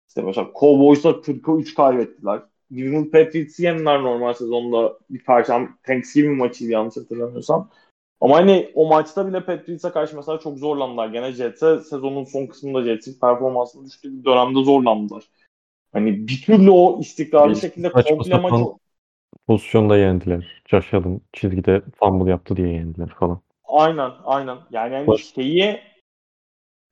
[0.08, 2.42] işte mesela Cowboys'a 40'a 3 kaybettiler.
[2.72, 7.70] New England Patriots'ı yendiler normal sezonda bir perşembe Thanksgiving maçıydı yanlış hatırlamıyorsam.
[8.24, 11.08] Ama hani o maçta bile Patriots'a karşı mesela çok zorlandılar.
[11.08, 15.24] Gene Jets'e sezonun son kısmında Jets'in performansını düştüğü bir dönemde zorlandılar.
[15.94, 18.78] Hani bir türlü o istikrarlı Bir şekilde komple maç sapan
[19.48, 20.64] Pozisyonda yendiler.
[20.68, 23.42] Josh Allen çizgide fumble yaptı diye yendiler falan.
[23.64, 24.58] Aynen, aynen.
[24.72, 25.80] Yani Bak- şeyi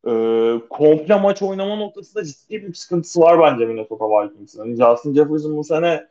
[0.07, 0.11] e,
[0.69, 4.59] komple maç oynama noktasında ciddi bir sıkıntısı var bence Minnesota Vikings'in.
[4.59, 6.07] Hani Justin Jefferson bu sene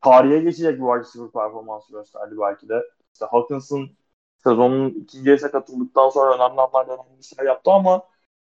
[0.00, 2.82] tarihe geçecek bir wide receiver performansı gösterdi belki de.
[3.14, 3.90] İşte Hawkinson
[4.44, 8.02] sezonun ikinci yarısına katıldıktan sonra önemli anlarda önemli işler yaptı ama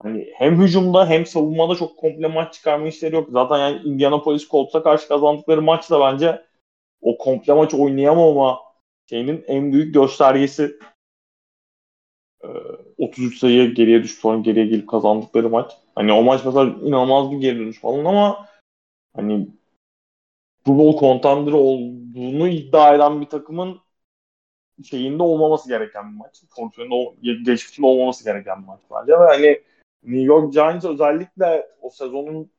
[0.03, 3.29] hani hem hücumda hem savunmada çok komple maç çıkarma işleri yok.
[3.31, 6.45] Zaten yani Indianapolis Colts'a karşı kazandıkları maç da bence
[7.01, 8.59] o komple maç oynayamama
[9.09, 10.79] şeyinin en büyük göstergesi.
[12.43, 12.47] Ee,
[12.97, 15.71] 33 sayı geriye düştü sonra geriye gelip kazandıkları maç.
[15.95, 18.45] Hani o maç mesela inanılmaz bir geri dönüş falan ama
[19.15, 19.47] hani
[20.65, 23.84] Super Bowl contender olduğunu iddia eden bir takımın
[24.83, 26.43] şeyinde olmaması gereken bir maç.
[26.91, 27.15] Ol-
[27.45, 29.11] geçmişinde olmaması gereken bir maç bence.
[29.13, 29.61] Ve hani
[30.03, 32.51] New York Giants özellikle o sezonun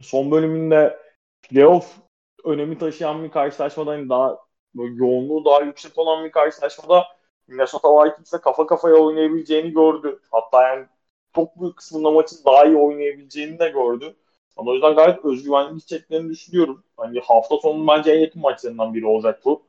[0.00, 0.98] son bölümünde
[1.42, 1.96] playoff
[2.44, 4.38] önemi taşıyan bir karşılaşmada hani daha
[4.74, 7.04] böyle yoğunluğu daha yüksek olan bir karşılaşmada
[7.48, 10.20] Minnesota Vikings'le kafa kafaya oynayabileceğini gördü.
[10.30, 10.86] Hatta yani
[11.34, 14.16] çok büyük kısmında maçın daha iyi oynayabileceğini de gördü.
[14.56, 16.84] Ama o yüzden gayet özgüvenli gideceklerini düşünüyorum.
[16.96, 19.62] Hani hafta sonu bence en yakın maçlarından biri olacak bu.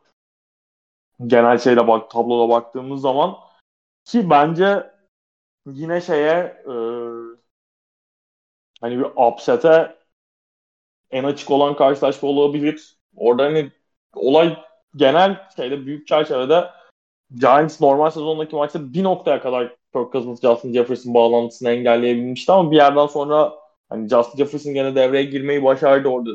[1.26, 3.38] Genel şeyle bak, tabloda baktığımız zaman
[4.06, 4.92] ki bence
[5.66, 6.74] yine şeye e,
[8.82, 9.98] hani bir upset'e
[11.12, 12.98] en açık olan karşılaşma olabilir.
[13.16, 13.72] Orada hani
[14.14, 14.58] olay
[14.96, 16.70] genel şeyde büyük çerçevede
[17.36, 22.76] Giants normal sezondaki maçta bir noktaya kadar Kirk Cousins Justin Jefferson bağlantısını engelleyebilmişti ama bir
[22.76, 23.54] yerden sonra
[23.90, 26.30] hani Justin Jefferson gene devreye girmeyi başardı orada.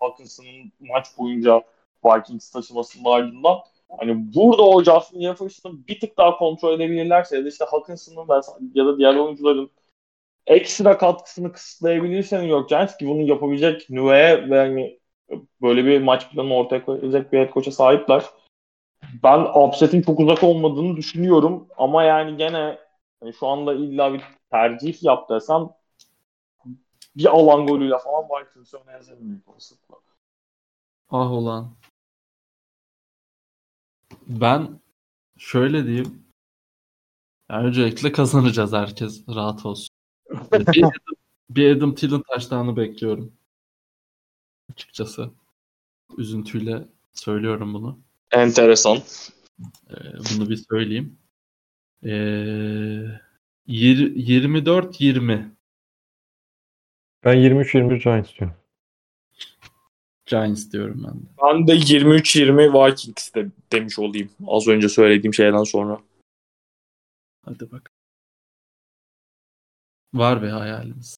[0.00, 1.62] Hawkinson'ın maç boyunca
[2.04, 3.58] Vikings taşımasının ardından.
[3.98, 8.42] Hani burada o Justin Jefferson'ı bir tık daha kontrol edebilirlerse ya da işte Hawkinson'ın
[8.74, 9.70] ya da diğer oyuncuların
[10.46, 15.00] ekstra katkısını kısıtlayabilirse New York Giants ki bunu yapabilecek nüveye ve hani
[15.62, 18.24] böyle bir maç planı ortaya koyacak bir head coach'a sahipler.
[19.22, 22.78] Ben upset'in çok uzak olmadığını düşünüyorum ama yani gene
[23.20, 25.68] hani şu anda illa bir tercih yap desem
[27.16, 29.96] bir alan golüyle falan Vikings'i öne yazabilirim olasılıkla.
[31.10, 31.70] Ah olan.
[34.26, 34.80] Ben
[35.38, 36.22] şöyle diyeyim.
[37.50, 39.28] Yani öncelikle kazanacağız herkes.
[39.28, 39.88] Rahat olsun.
[40.52, 40.92] bir, Adam,
[41.50, 43.32] bir Adam Thielen taştanı bekliyorum.
[44.72, 45.30] Açıkçası.
[46.18, 47.98] Üzüntüyle söylüyorum bunu.
[48.32, 48.98] Enteresan.
[49.90, 49.94] Ee,
[50.30, 51.18] bunu bir söyleyeyim.
[52.04, 52.10] Ee,
[53.68, 55.50] 24-20
[57.24, 58.59] Ben 23-21 Giants diyorum.
[60.30, 61.26] Giants diyorum ben de.
[61.42, 64.30] Ben de 23-20 Vikings de demiş olayım.
[64.46, 66.00] Az önce söylediğim şeyden sonra.
[67.44, 67.90] Hadi bak.
[70.14, 71.16] Var bir hayalimiz.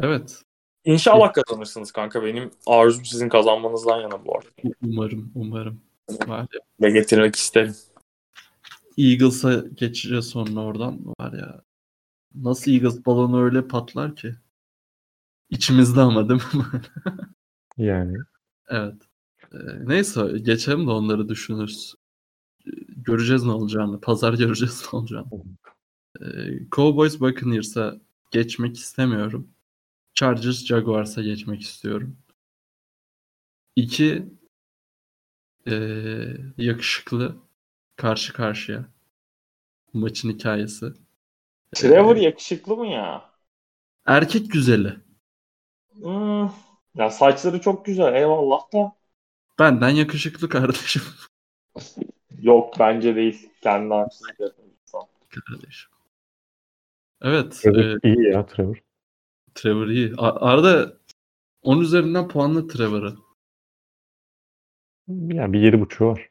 [0.00, 0.42] Evet.
[0.84, 2.24] İnşallah kazanırsınız kanka.
[2.24, 4.48] Benim arzum sizin kazanmanızdan yana bu arada.
[4.82, 5.32] Umarım.
[5.34, 5.80] Umarım.
[6.26, 6.60] Var ya.
[6.80, 7.74] Ve getirmek isterim.
[8.98, 11.14] Eagles'a geçeceğiz sonra oradan.
[11.20, 11.62] Var ya.
[12.34, 14.34] Nasıl Eagles balonu öyle patlar ki?
[15.50, 16.64] İçimizde ama değil mi?
[17.80, 18.16] Yani
[18.68, 18.94] evet.
[19.52, 21.94] Ee, neyse geçelim de onları düşünürüz.
[22.66, 24.00] Ee, Göreceğiz ne olacağını.
[24.00, 25.26] Pazar göreceğiz ne olacağını.
[26.20, 26.24] Ee,
[26.72, 28.00] Cowboys Buccaneers'a
[28.30, 29.48] geçmek istemiyorum.
[30.14, 32.16] Chargers Jaguars'a geçmek istiyorum.
[33.76, 34.28] İki
[35.66, 37.36] ee, yakışıklı
[37.96, 38.84] karşı karşıya.
[39.92, 40.86] Maçın hikayesi.
[41.72, 43.30] Trevor yakışıklı mı ya?
[44.06, 44.96] Erkek güzeli.
[46.02, 46.50] Hmm.
[46.94, 48.92] Ya saçları çok güzel eyvallah da.
[49.58, 51.02] Benden yakışıklı kardeşim.
[52.42, 53.50] Yok bence değil.
[53.60, 54.36] Kendi haksızlık
[55.46, 55.90] kardeşim.
[57.22, 57.52] Evet.
[57.52, 58.82] Trevor e, iyi ya Trevor.
[59.54, 60.14] Trevor iyi.
[60.18, 60.92] A- Arda
[61.62, 63.14] 10 üzerinden puanlı Trevor'ı.
[65.08, 66.28] Yani bir yeri buçuğu var.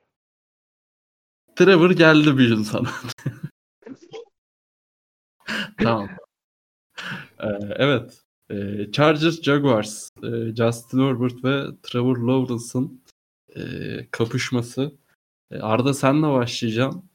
[1.55, 2.89] Trevor geldi bir gün sana.
[5.77, 6.09] tamam.
[7.39, 8.23] Ee, evet.
[8.51, 10.09] Ee, Chargers Jaguars.
[10.23, 13.03] Ee, Justin Herbert ve Trevor Lawrence'ın
[13.55, 14.97] ee, kapışması.
[15.51, 17.09] Ee, Arda senle başlayacağım.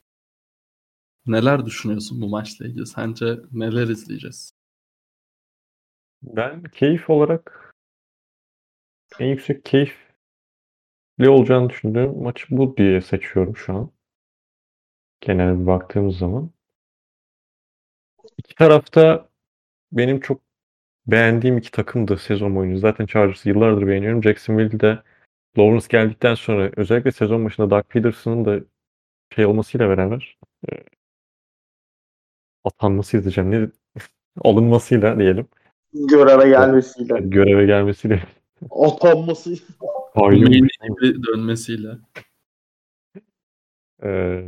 [1.27, 2.86] Neler düşünüyorsun bu maçla ilgili?
[2.86, 4.52] Sence neler izleyeceğiz?
[6.23, 7.74] Ben keyif olarak
[9.19, 9.98] en yüksek keyifli
[11.28, 13.90] olacağını düşündüğüm maç bu diye seçiyorum şu an.
[15.20, 16.51] Genel bir baktığımız zaman.
[18.39, 19.28] İki tarafta
[19.93, 20.44] benim çok
[21.06, 22.78] beğendiğim iki takımdı sezon boyunca.
[22.78, 24.22] Zaten Chargers'ı yıllardır beğeniyorum.
[24.22, 24.98] Jacksonville'de
[25.59, 28.60] Lawrence geldikten sonra özellikle sezon başında Doug Peterson'ın da
[29.35, 30.39] şey olmasıyla beraber
[30.72, 30.72] e,
[32.64, 33.51] atanması diyeceğim.
[33.51, 33.68] Ne
[34.44, 35.47] alınmasıyla diyelim.
[36.09, 37.20] Göreve gelmesiyle.
[37.20, 38.22] Göreve gelmesiyle
[38.70, 39.55] Atanması.
[40.14, 40.68] kayyum
[41.02, 41.89] dönmesiyle.
[44.02, 44.40] e,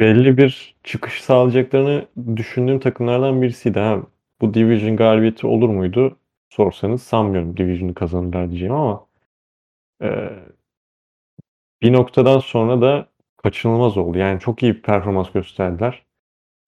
[0.00, 3.78] belli bir çıkış sağlayacaklarını düşündüğüm takımlardan birisiydi.
[3.78, 4.02] Ha,
[4.40, 6.18] bu Division galibiyeti olur muydu?
[6.50, 9.06] Sorsanız sanmıyorum Division'ı kazanırlar diyeceğim ama
[10.02, 10.30] e,
[11.82, 14.18] bir noktadan sonra da kaçınılmaz oldu.
[14.18, 16.02] Yani çok iyi bir performans gösterdiler.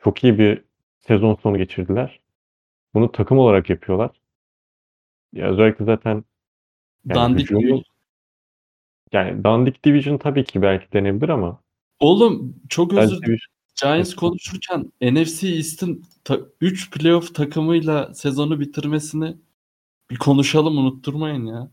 [0.04, 0.64] Çok iyi bir
[0.98, 2.20] sezon sonu geçirdiler.
[2.94, 4.10] Bunu takım olarak yapıyorlar.
[5.32, 6.24] Ya özellikle zaten
[7.04, 7.82] yani Dandik hücumun-
[9.12, 11.60] yani Dandik Division tabii ki belki denebilir ama
[12.00, 16.02] Oğlum çok özür Division- Giants konuşurken NFC East'in
[16.60, 19.36] 3 playoff takımıyla sezonu bitirmesini
[20.10, 21.70] bir konuşalım unutturmayın ya.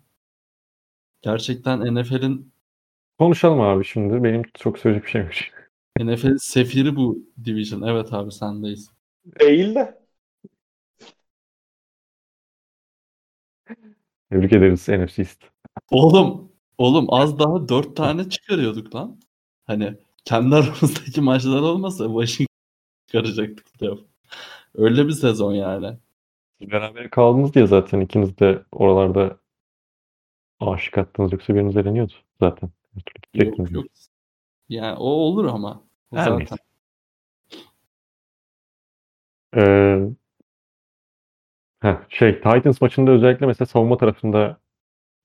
[1.21, 2.53] Gerçekten NFL'in
[3.19, 4.23] konuşalım abi şimdi.
[4.23, 5.65] Benim çok söyleyecek bir şeyim yok.
[5.99, 7.81] NFL'in sefiri bu division.
[7.81, 8.91] Evet abi sendeyiz.
[9.39, 10.05] Değil de.
[14.31, 15.43] Tebrik ederiz NFC East.
[15.91, 19.19] Oğlum oğlum az daha 4 tane çıkarıyorduk lan.
[19.65, 22.55] Hani kendi aramızdaki maçlar olmasa Washington
[23.07, 24.14] çıkaracaktık playoff.
[24.75, 25.97] Öyle bir sezon yani.
[26.61, 29.37] Beraber kaldınız diye zaten ikiniz de oralarda
[30.59, 32.69] aşık attınız yoksa biriniz eleniyordu zaten.
[33.33, 33.85] Yok yok.
[34.69, 35.83] Yani o olur ama.
[36.11, 36.37] O Her zaten.
[36.39, 36.55] neyse.
[39.55, 39.99] Ee,
[41.81, 44.57] heh, şey Titans maçında özellikle mesela savunma tarafında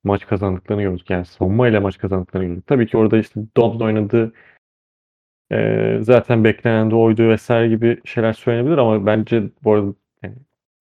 [0.05, 1.11] maç kazandıklarını gördük.
[1.11, 2.66] Yani savunma ile maç kazandıklarını gördük.
[2.66, 4.32] Tabii ki orada işte Dobbs oynadı.
[5.53, 10.37] Ee, zaten beklenen de oydu vesaire gibi şeyler söylenebilir ama bence bu arada yani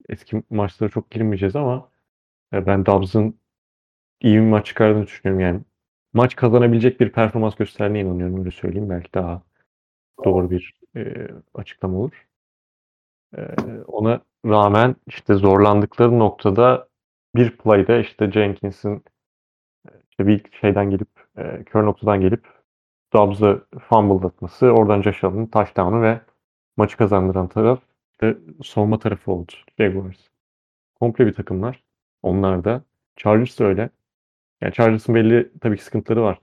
[0.09, 1.91] eski maçlara çok girmeyeceğiz ama
[2.53, 3.39] e, ben Dobbs'ın
[4.21, 5.61] iyi bir maç çıkardığını düşünüyorum yani.
[6.13, 8.89] Maç kazanabilecek bir performans gösterdiğine inanıyorum öyle söyleyeyim.
[8.89, 9.41] Belki daha
[10.25, 12.27] doğru bir e, açıklama olur.
[13.37, 13.41] E,
[13.87, 16.89] ona rağmen işte zorlandıkları noktada
[17.35, 19.03] bir play'da işte Jenkins'in
[19.89, 22.58] e, işte bir şeyden gelip e, kör noktadan gelip
[23.13, 26.21] Dobbs'ı fumble'datması, oradan Josh Allen'ın touchdown'u ve
[26.77, 27.79] maçı kazandıran taraf
[28.11, 29.51] işte savunma tarafı oldu.
[29.79, 30.17] Jaguars.
[30.99, 31.83] Komple bir takımlar.
[32.23, 32.83] Onlar da.
[33.15, 33.89] Chargers da öyle.
[34.61, 36.39] Yani Chargers'ın belli tabii ki sıkıntıları var.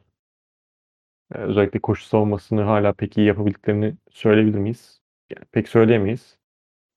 [1.35, 5.01] Ee, özellikle koşu savunmasını hala pek iyi yapabildiklerini söyleyebilir miyiz?
[5.31, 6.39] yani pek söyleyemeyiz.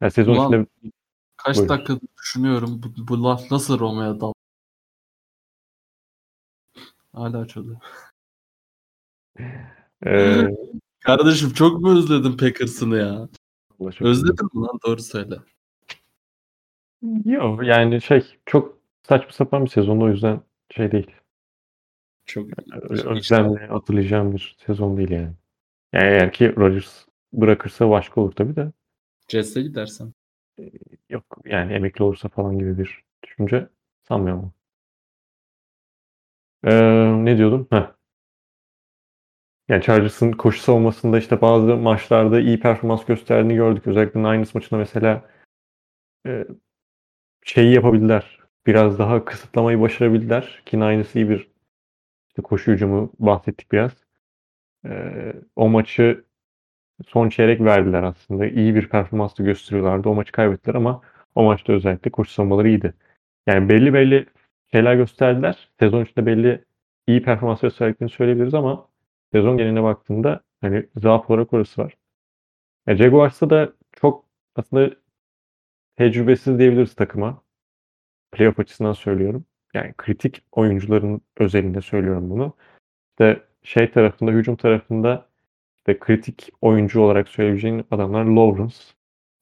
[0.02, 0.91] Yani sezon Ulan- içinde
[1.38, 1.70] Kaç Buyurun.
[1.70, 4.34] dakika düşünüyorum bu, bu laf nasıl Roma'ya dal.
[7.14, 7.78] Hala çözüm.
[10.06, 10.44] E,
[10.99, 13.30] Kardeşim çok mu özledin Packers'ını ya?
[14.02, 14.80] Özledin mi lan?
[14.86, 15.36] Doğru söyle.
[17.26, 20.41] Yok yani şey çok saçma sapan bir sezon o yüzden
[20.76, 21.11] şey değil.
[22.26, 22.48] Çok
[22.82, 25.34] Özlemle hatırlayacağım bir sezon değil yani.
[25.94, 28.72] Yani eğer ki Rodgers bırakırsa başka olur tabii de.
[29.28, 30.14] Jets'e gidersen.
[31.10, 33.70] Yok yani emekli olursa falan gibi bir düşünce
[34.07, 34.53] sanmıyorum.
[36.64, 37.68] Ee, ne diyordum?
[37.72, 37.99] Heh.
[39.70, 43.88] Yani Chargers'ın koşu savunmasında işte bazı maçlarda iyi performans gösterdiğini gördük.
[43.88, 45.30] Özellikle Niners maçında mesela
[46.28, 46.46] e,
[47.44, 48.40] şeyi yapabildiler.
[48.68, 50.64] Biraz daha kısıtlamayı başarabildiler.
[50.66, 51.48] Ki Niners iyi bir
[52.30, 53.91] işte koşu hücumu bahsettik biraz.
[54.86, 56.26] Ee, o maçı
[57.08, 58.48] son çeyrek verdiler aslında.
[58.48, 60.10] İyi bir performans da gösteriyorlardı.
[60.10, 61.02] O maçı kaybettiler ama
[61.36, 62.94] o maçta özellikle koşu savunmaları iyiydi.
[63.48, 64.26] Yani belli belli
[64.72, 65.70] şeyler gösterdiler.
[65.80, 66.66] Sezon içinde belli
[67.08, 68.89] iyi performans gösterdiklerini söyleyebiliriz ama
[69.32, 71.98] sezon geneline baktığında hani zaaf olarak orası var.
[72.88, 74.26] Ya Jaguars'ta da çok
[74.56, 74.96] aslında
[75.96, 77.44] tecrübesiz diyebiliriz takıma.
[78.32, 79.46] Playoff açısından söylüyorum.
[79.74, 82.54] Yani kritik oyuncuların özelinde söylüyorum bunu.
[83.12, 85.30] İşte şey tarafında, hücum tarafında
[85.78, 88.76] işte kritik oyuncu olarak söyleyebileceğin adamlar Lawrence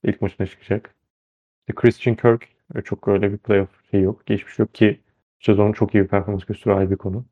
[0.03, 0.95] ilk maçına çıkacak.
[1.61, 4.25] İşte Christian Kirk e, çok öyle bir playoff şey yok.
[4.25, 5.01] Geçmiş yok ki
[5.39, 7.25] sezon çok iyi bir performans ayrı bir konu.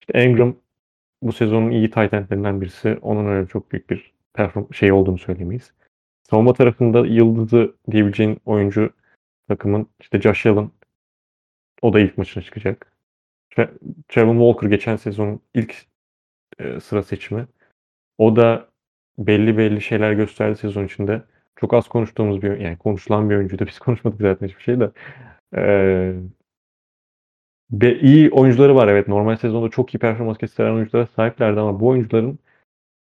[0.00, 0.56] İşte Ingram
[1.26, 2.98] bu sezonun iyi tight endlerinden birisi.
[3.02, 5.72] Onun öyle çok büyük bir perform şey olduğunu söylemeyiz.
[6.30, 8.90] Savunma tarafında yıldızı diyebileceğin oyuncu
[9.48, 10.70] takımın işte Josh Allen
[11.82, 12.92] o da ilk maçına çıkacak.
[14.08, 15.86] Trevor Walker geçen sezonun ilk
[16.58, 17.46] e, sıra seçimi.
[18.18, 18.68] O da
[19.18, 21.22] belli belli şeyler gösterdi sezon içinde.
[21.56, 23.66] Çok az konuştuğumuz bir yani konuşulan bir oyuncuydu.
[23.66, 24.90] Biz konuşmadık zaten hiçbir şey de.
[25.56, 26.14] Ee,
[27.72, 29.08] ve iyi oyuncuları var evet.
[29.08, 32.38] Normal sezonda çok iyi performans gösteren oyunculara sahiplerdi ama bu oyuncuların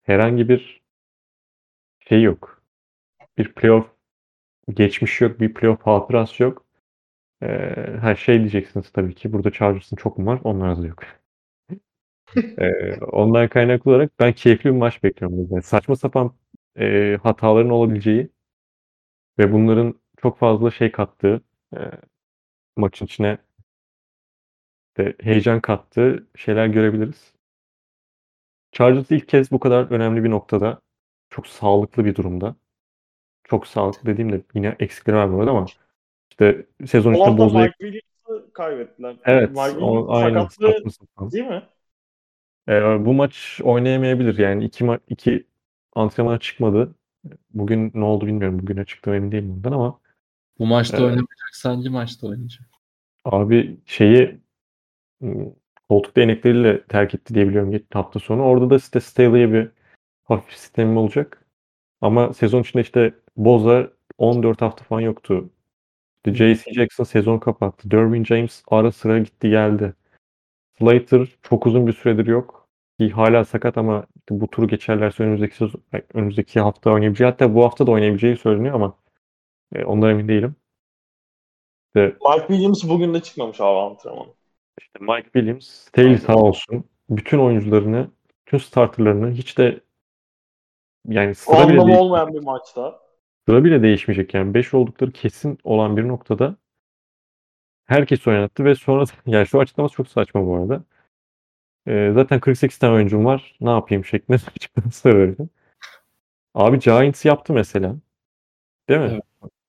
[0.03, 0.83] herhangi bir
[2.09, 2.63] şey yok.
[3.39, 3.87] Bir playoff
[4.71, 5.41] geçmiş yok.
[5.41, 6.67] Bir playoff hatırası yok.
[7.43, 7.47] Ee,
[8.01, 9.33] her şey diyeceksiniz tabii ki.
[9.33, 10.41] Burada Chargers'ın çok mu var?
[10.45, 11.03] Onlar da yok.
[12.59, 15.39] Ee, ondan kaynaklı olarak ben keyifli bir maç bekliyorum.
[15.39, 15.63] burada.
[15.63, 16.35] Saçma sapan
[16.79, 18.31] e, hataların olabileceği
[19.39, 21.43] ve bunların çok fazla şey kattığı
[21.77, 21.79] e,
[22.77, 23.39] maçın içine
[24.99, 27.35] de heyecan kattığı şeyler görebiliriz.
[28.73, 30.81] Chargers ilk kez bu kadar önemli bir noktada
[31.31, 32.57] çok sağlıklı bir durumda.
[33.45, 35.67] Çok sağlıklı dediğimde yine eksikleri var bu arada ama
[36.31, 39.17] işte sezon içinde Boza'yı Mike Williams'ı kaybettiler.
[39.25, 41.33] evet Mike o, aynen sapan.
[41.33, 41.63] değil mi?
[42.69, 44.39] Ee, bu maç oynayamayabilir.
[44.39, 45.47] Yani iki, ma- iki
[45.95, 46.95] antrenmana çıkmadı.
[47.51, 48.59] Bugün ne oldu bilmiyorum.
[48.59, 50.01] Bugüne çıktı emin değilim bundan ama
[50.59, 51.05] Bu maçta Evet.
[51.05, 51.51] oynamayacak.
[51.65, 52.67] Hangi maçta oynayacak?
[53.25, 54.41] abi şeyi
[55.25, 55.57] ım,
[55.89, 58.43] koltuk değnekleriyle terk etti diye biliyorum geçen hafta sonu.
[58.43, 59.71] Orada da işte Staley'e bir
[60.25, 61.47] hafif sistemi olacak.
[62.01, 65.51] Ama sezon içinde işte Boza 14 hafta falan yoktu.
[66.17, 66.73] İşte J.C.
[66.75, 67.91] Jackson sezon kapattı.
[67.91, 69.95] Derwin James ara sıra gitti geldi.
[70.79, 72.69] Slater çok uzun bir süredir yok.
[73.01, 75.83] Ki hala sakat ama işte bu turu geçerlerse önümüzdeki sezon,
[76.15, 78.99] önümüzdeki hafta oynayabileceği hatta bu hafta da oynayabileceği söyleniyor ama
[79.75, 80.57] e, ondan emin değilim.
[81.87, 84.29] İşte, Mike Williams bugün de çıkmamış abi antrenmana.
[84.81, 86.85] İşte Mike Williams, Staley sağ olsun.
[87.11, 88.11] Bütün oyuncularını,
[88.47, 89.81] bütün starterlarını hiç de
[91.09, 93.01] yani sıra bile, Anlamı değiş- olmayan bir maçta.
[93.49, 94.35] sıra bile değişmeyecek.
[94.35, 96.57] Yani 5 oldukları kesin olan bir noktada
[97.85, 100.83] herkes oynattı ve sonra yani şu açıklaması çok saçma bu arada.
[101.87, 103.57] Ee, zaten 48 tane oyuncum var.
[103.61, 105.49] Ne yapayım şeklinde açıklaması verdi.
[106.55, 107.97] Abi Giants yaptı mesela.
[108.89, 109.07] Değil mi?
[109.07, 109.23] Evet.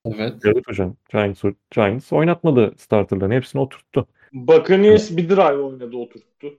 [0.04, 0.34] Evet.
[0.44, 0.96] Evet hocam.
[1.12, 3.34] Giants, Giants oynatmadı starterlarını.
[3.34, 4.06] Hepsini oturttu.
[4.32, 6.58] Buccaneers bir drive oynadı oturttu.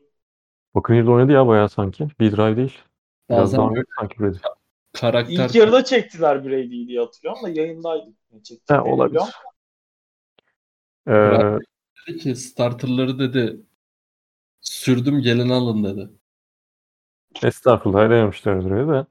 [0.75, 2.07] Buccaneers oynadı ya bayağı sanki.
[2.19, 2.77] Bir drive değil.
[3.29, 4.37] Biraz Bazen daha sanki Brady.
[4.93, 8.13] karakter İlk yarıda çektiler Brady'yi diye hatırlıyorum da yayındaydı.
[8.31, 9.21] Ne çektiklerini Ha, olabilir.
[11.07, 11.11] Ee,
[12.07, 13.61] dedi ki starterları dedi
[14.61, 16.09] sürdüm gelin alın dedi.
[17.43, 19.05] estağfurullah öyle de.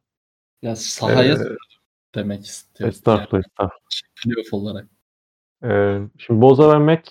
[0.63, 1.39] Ya sahaya Ee,
[2.15, 2.91] demek istiyor.
[2.91, 3.81] Estağfurullah estağfurullah.
[4.03, 4.89] Yani playoff olarak.
[5.65, 7.11] Ee, şimdi Boza ve Mac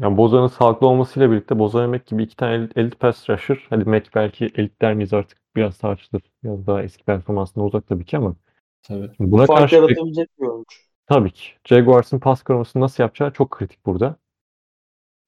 [0.00, 3.66] yani Boza'nın sağlıklı olmasıyla birlikte Boza ve Mac gibi iki tane elit, elit pass rusher.
[3.70, 6.22] Hadi Mac belki elit der miyiz artık biraz tartışılır.
[6.44, 8.36] Biraz daha eski performansına uzak tabii ki ama
[8.82, 9.10] Tabii.
[9.18, 10.76] buna Fark karşı yaratabilecek bir oyuncu.
[11.06, 14.16] tabii ki Jaguars'ın pas korumasını nasıl yapacağı çok kritik burada.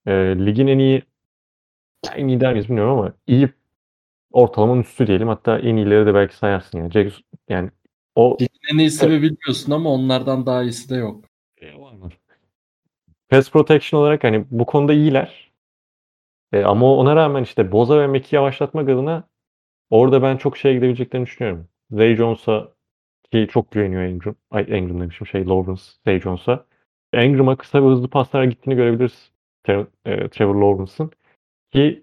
[0.06, 0.12] Ee,
[0.46, 1.02] ligin en iyi
[2.14, 3.48] en iyi der miyiz bilmiyorum ama iyi
[4.32, 5.28] ortalamanın üstü diyelim.
[5.28, 6.92] Hatta en iyileri de belki sayarsın yani.
[6.92, 7.14] Jags,
[7.48, 7.70] yani
[8.14, 11.24] O Ligin en iyisi mi bilmiyorsun ama onlardan daha iyisi de yok.
[11.56, 12.18] E, var var.
[13.34, 15.52] Pass protection olarak hani bu konuda iyiler.
[16.52, 19.28] E, ama ona rağmen işte Boza ve Mac'i yavaşlatmak adına
[19.90, 21.68] orada ben çok şeye gidebileceklerini düşünüyorum.
[21.90, 22.72] Zay Jones'a
[23.32, 24.34] ki çok güveniyor Ingram.
[24.50, 26.66] Ay Ingram demişim şey Lawrence Zay Jones'a.
[27.14, 29.30] Ingram'a kısa ve hızlı paslara gittiğini görebiliriz.
[29.66, 31.10] Tra- e, Trevor Lawrence'ın.
[31.72, 32.02] Ki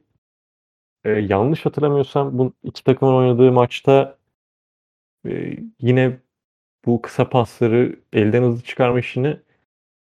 [1.04, 4.18] e, yanlış hatırlamıyorsam bu iki takımın oynadığı maçta
[5.28, 6.20] e, yine
[6.86, 9.38] bu kısa pasları elden hızlı çıkarma işini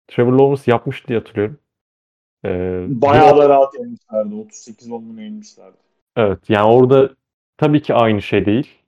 [0.08, 1.58] Trevor Lawrence yapmış diye hatırlıyorum.
[2.44, 4.34] Ee, Bayağı da rahat yenmişlerdi.
[4.34, 5.76] 38 10 yenmişlerdi.
[6.16, 7.14] Evet yani orada
[7.56, 8.78] tabii ki aynı şey değil.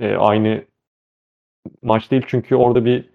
[0.00, 0.64] Ee, aynı
[1.82, 3.10] maç değil çünkü orada bir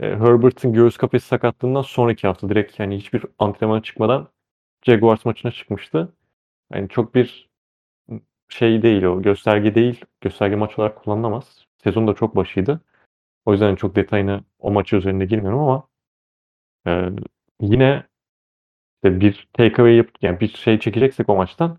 [0.00, 4.28] e, Herbert'ın göğüs kafesi sakatlığından sonraki hafta direkt yani hiçbir antrenmana çıkmadan
[4.82, 6.12] Jaguars maçına çıkmıştı.
[6.72, 7.50] Yani çok bir
[8.48, 10.04] şey değil o gösterge değil.
[10.20, 11.66] Gösterge maç olarak kullanılamaz.
[11.84, 12.80] Sezon da çok başıydı.
[13.44, 15.88] O yüzden çok detayına o maçı üzerinde girmiyorum ama
[16.86, 17.10] e,
[17.60, 18.04] yine
[19.04, 21.78] işte bir takeaway yap yani bir şey çekeceksek o maçtan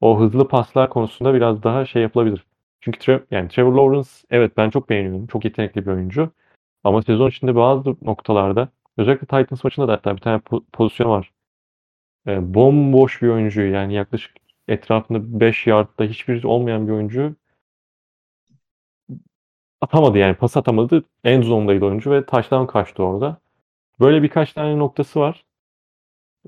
[0.00, 2.46] o hızlı paslar konusunda biraz daha şey yapılabilir.
[2.80, 5.26] Çünkü Trev, yani Trevor Lawrence evet ben çok beğeniyorum.
[5.26, 6.32] Çok yetenekli bir oyuncu.
[6.84, 8.68] Ama sezon içinde bazı noktalarda
[8.98, 11.32] özellikle Titans maçında da hatta bir tane po- pozisyon var.
[12.28, 14.36] E, bomboş bir oyuncu yani yaklaşık
[14.68, 17.36] etrafında 5 yardta hiçbir olmayan bir oyuncu
[19.80, 21.04] atamadı yani pas atamadı.
[21.24, 23.40] En zonundaydı oyuncu ve taştan kaçtı orada.
[24.00, 25.44] Böyle birkaç tane noktası var.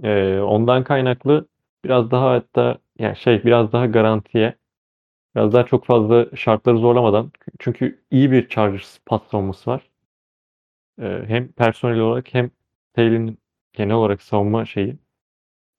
[0.03, 1.49] Ee, ondan kaynaklı
[1.85, 4.55] biraz daha hatta yani şey biraz daha garantiye
[5.37, 9.91] biraz daha çok fazla şartları zorlamadan çünkü iyi bir Chargers pas savunması var.
[11.01, 12.51] Ee, hem personel olarak hem
[12.95, 13.39] Taylor'ın
[13.73, 14.99] genel olarak savunma şeyi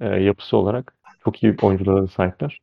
[0.01, 2.61] e, yapısı olarak çok iyi oyunculara sahipler.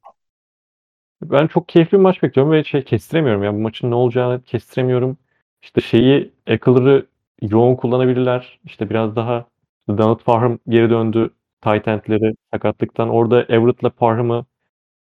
[1.23, 5.19] Ben çok keyifli bir maç bekliyorum ve şey kestiremiyorum ya bu maçın ne olacağını kestiremiyorum.
[5.63, 7.07] İşte şeyi Eckler'ı
[7.43, 8.61] yoğun kullanabilirler.
[8.65, 9.47] İşte biraz daha
[9.89, 11.31] Donald Parham geri döndü.
[11.61, 13.09] Tight end'leri sakatlıktan.
[13.09, 14.47] Orada Everett'la Parham'ı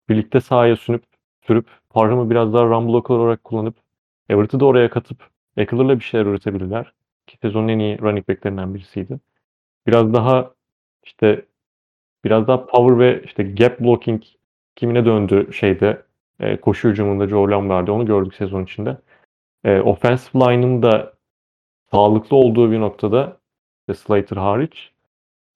[0.10, 1.03] birlikte sahaya sürüp
[1.48, 3.76] sürüp Parham'ı biraz daha run blocker olarak kullanıp
[4.30, 6.94] Everett'ı da oraya katıp Eckler'la bir şeyler üretebilirler.
[7.28, 9.20] Ki sezonun en iyi running back'lerinden birisiydi.
[9.88, 10.53] Biraz daha
[11.03, 11.45] işte
[12.24, 14.24] biraz daha power ve işte gap blocking
[14.76, 16.03] kimine döndü şeyde
[16.40, 18.98] e, koşu hücumunda Joe Lombardi onu gördük sezon içinde.
[19.64, 21.15] E, offensive line'ın da
[21.95, 23.39] sağlıklı olduğu bir noktada
[23.80, 24.91] işte Slater hariç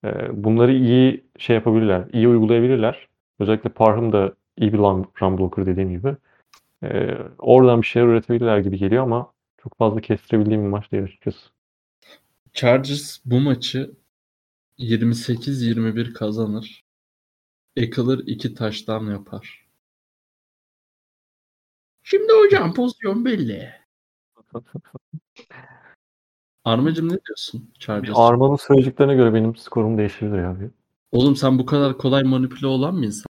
[0.06, 3.08] e, bunları iyi şey yapabilirler, iyi uygulayabilirler.
[3.40, 6.16] Özellikle Parham da iyi bir run, run blocker dediğim gibi.
[6.84, 9.34] E, oradan bir şeyler üretebilirler gibi geliyor ama
[9.64, 11.50] çok fazla kestirebildiğim bir maç değil açıkçası.
[12.54, 13.92] Chargers bu maçı
[14.78, 16.84] 28-21 kazanır.
[17.76, 19.66] Eckler iki taştan yapar.
[22.04, 23.74] Şimdi hocam pozisyon belli.
[26.66, 28.18] Armacım ne diyorsun Chargers?
[28.18, 30.60] Arman'ın söyleyeceklerine göre benim skorum değişebilir ya.
[30.60, 30.70] Bir-
[31.12, 33.26] Oğlum sen bu kadar kolay manipüle olan bir insan.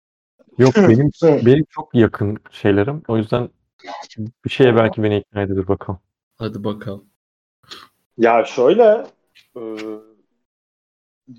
[0.59, 1.11] Yok benim
[1.47, 3.03] benim çok yakın şeylerim.
[3.09, 3.49] O yüzden
[4.45, 6.01] bir şeye belki beni ikna edebilir bakalım.
[6.37, 7.05] Hadi bakalım.
[8.19, 9.07] Ya şöyle
[9.57, 9.61] e,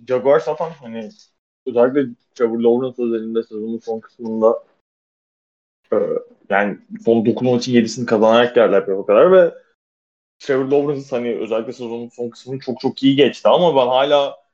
[0.07, 1.10] Jaguar zaten hani
[1.66, 2.06] özellikle
[2.36, 4.64] Trevor Lawrence özelinde sezonun son kısmında
[5.94, 5.95] e,
[6.49, 9.53] yani son 9 maçın 7'sini kazanarak geldiler o kadar ve
[10.40, 14.45] Trevor Lawrence hani özellikle sezonun son kısmını çok çok iyi geçti ama ben hala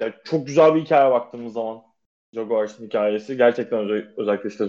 [0.00, 1.82] ya çok güzel bir hikaye baktığımız zaman
[2.34, 4.64] Jaguars'ın hikayesi gerçekten özel, özellikle işte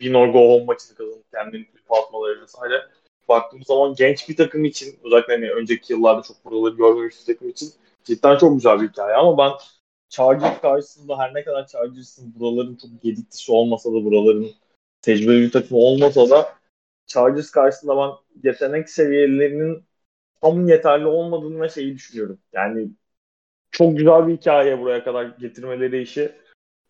[0.00, 2.82] bir no go home maçını kazanıp kendini flip atmaları vesaire
[3.28, 7.48] baktığımız zaman genç bir takım için özellikle hani önceki yıllarda çok buraları görmemiş bir takım
[7.48, 7.72] için
[8.04, 9.52] cidden çok güzel bir hikaye ama ben
[10.08, 14.50] Chargers karşısında her ne kadar Chargers'ın buraların çok gediklisi olmasa da buraların
[15.02, 16.59] tecrübeli bir takım olmasa da
[17.10, 18.10] Chargers karşısında ben
[18.48, 19.84] yetenek seviyelerinin
[20.42, 22.38] tam yeterli olmadığını ve şeyi düşünüyorum.
[22.52, 22.90] Yani
[23.70, 26.32] çok güzel bir hikaye buraya kadar getirmeleri işi.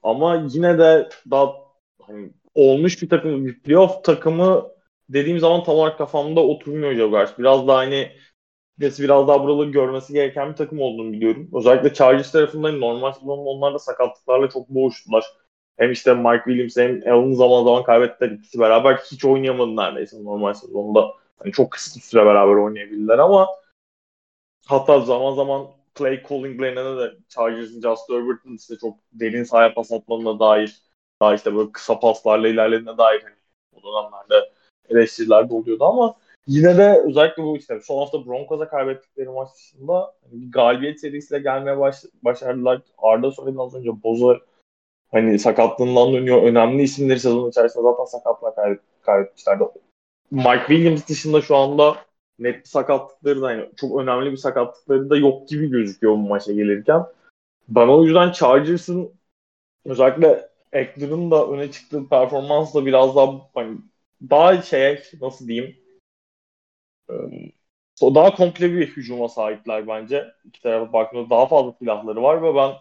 [0.02, 1.54] Ama yine de daha
[2.02, 4.68] hani olmuş bir takım, bir playoff takımı
[5.08, 7.38] dediğim zaman tam olarak kafamda oturmuyor Jaguars.
[7.38, 8.12] Biraz daha hani
[8.78, 11.50] biraz daha buraları görmesi gereken bir takım olduğunu biliyorum.
[11.54, 15.24] Özellikle Chargers tarafından normal sezonunda onlar da sakatlıklarla çok boğuştular.
[15.76, 18.30] Hem işte Mike Williams hem Allen zaman zaman kaybettiler.
[18.30, 21.10] İkisi beraber hiç oynayamadı neredeyse normal sezonda.
[21.38, 23.48] Hani çok kısıtlı süre beraber oynayabildiler ama
[24.66, 30.40] hatta zaman zaman play calling'lerine de Chargers'ın Just Herbert'ın işte çok derin sahaya pas atmanına
[30.40, 30.82] dair
[31.22, 33.34] daha işte böyle kısa paslarla ilerlediğine dair hani
[33.72, 34.50] o dönemlerde
[34.88, 36.14] eleştiriler de ama
[36.46, 41.78] yine de özellikle bu işte son hafta Broncos'a kaybettikleri maç dışında hani galibiyet serisiyle gelmeye
[41.78, 42.82] baş, başardılar.
[42.98, 44.38] Arda söyledi az önce Boza
[45.12, 46.42] hani sakatlığından dönüyor.
[46.42, 49.64] Önemli isimleri sezon içerisinde zaten kaybet, kaybetmişlerdi.
[50.30, 51.96] Mike Williams dışında şu anda
[52.38, 56.52] net bir sakatlıkları da yani çok önemli bir sakatlıkları da yok gibi gözüküyor bu maça
[56.52, 57.06] gelirken.
[57.68, 59.12] Ben o yüzden Chargers'ın
[59.84, 63.78] özellikle Eckler'ın da öne çıktığı performansla biraz daha hani
[64.30, 65.76] daha şeye nasıl diyeyim
[68.02, 70.26] daha komple bir hücuma sahipler bence.
[70.44, 72.72] İki tarafa baktığında daha fazla silahları var ve ben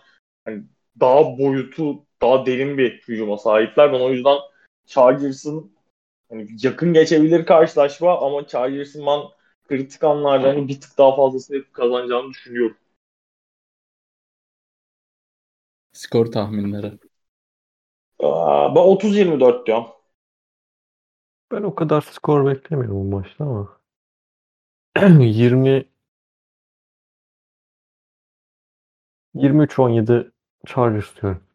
[0.45, 0.64] hani
[0.99, 3.94] daha boyutu, daha derin bir hücuma sahipler.
[3.94, 4.38] Ben o yüzden
[4.86, 5.72] Chargers'ın
[6.30, 9.20] hani yakın geçebilir karşılaşma ama Chargers'ın ben
[9.68, 12.78] kritik anlarda bir tık daha fazlasını yapıp kazanacağını düşünüyorum.
[15.91, 17.00] Skor tahminleri.
[18.20, 19.86] Aa, ben 30-24 diyorum.
[21.52, 23.80] Ben o kadar skor beklemiyorum bu maçta ama
[25.24, 25.86] 20
[29.36, 30.32] 23-17
[30.66, 31.49] Chargers diyorum.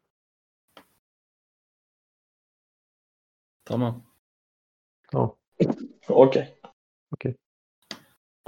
[3.65, 4.03] Tamam.
[5.11, 5.35] Tamam.
[6.09, 6.55] Okey.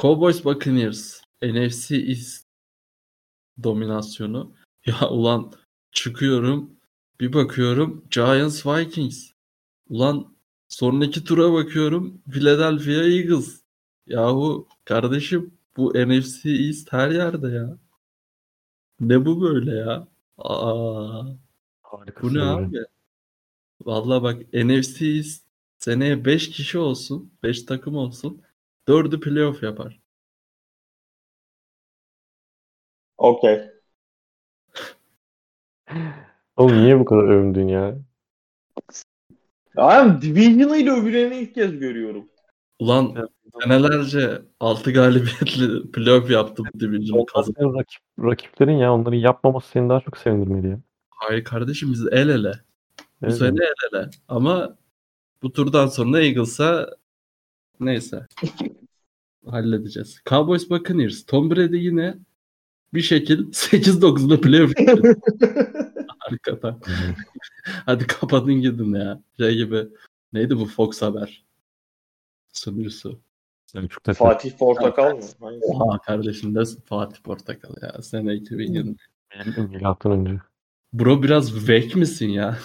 [0.02, 2.48] Cowboys Buccaneers NFC East
[3.64, 4.54] dominasyonu.
[4.86, 5.54] Ya ulan
[5.92, 6.80] çıkıyorum
[7.20, 9.32] bir bakıyorum Giants Vikings.
[9.90, 10.36] Ulan
[10.68, 13.62] sonraki tura bakıyorum Philadelphia Eagles.
[14.08, 17.78] Yahu kardeşim bu NFC East her yerde ya.
[19.00, 20.08] Ne bu böyle ya?
[20.38, 21.38] Aa, bu
[21.82, 22.66] Harikasın ne hocam.
[22.66, 22.78] abi?
[23.82, 25.22] Vallahi bak NFC
[25.78, 28.42] seneye 5 kişi olsun, 5 takım olsun.
[28.88, 30.00] 4'ü playoff yapar.
[33.18, 33.62] Okey.
[36.58, 37.98] Oğlum niye bu kadar övündün ya?
[39.78, 42.30] Yani Division'ıyla öbürlerini ilk kez görüyorum.
[42.80, 43.30] Ulan
[43.64, 47.54] senelerce 6 galibiyetli playoff yaptı bu division'ı Onlar kazan.
[47.58, 50.80] senin rakip, rakiplerin ya onların yapmaması seni daha çok sevindirmeli ya.
[51.10, 52.52] Hayır kardeşim biz el ele.
[53.22, 53.38] Bu Evet.
[53.38, 54.10] sene el ele.
[54.28, 54.78] Ama
[55.42, 56.90] bu turdan sonra Eagles'a
[57.80, 58.26] neyse.
[59.46, 60.22] Halledeceğiz.
[60.30, 61.26] Cowboys Buccaneers.
[61.26, 62.18] Tom Brady yine
[62.94, 64.74] bir şekil 8-9'da playoff.
[66.20, 66.80] Harika.
[67.86, 69.22] Hadi kapatın gidin ya.
[69.38, 69.88] Şey gibi.
[70.34, 71.46] Neydi bu Fox Haber?
[72.54, 73.20] Sunucusu.
[73.66, 75.22] Selçuk'ta Fatih Portakal mı?
[75.62, 78.02] Oha kardeşim nasıl Fatih Portakal ya.
[78.02, 78.96] Sene 2020.
[79.46, 80.40] Bildim milattan önce.
[80.94, 82.58] Bro biraz vek misin ya?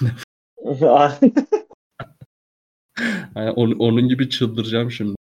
[3.37, 5.17] Yani onun, onun gibi çıldıracağım şimdi.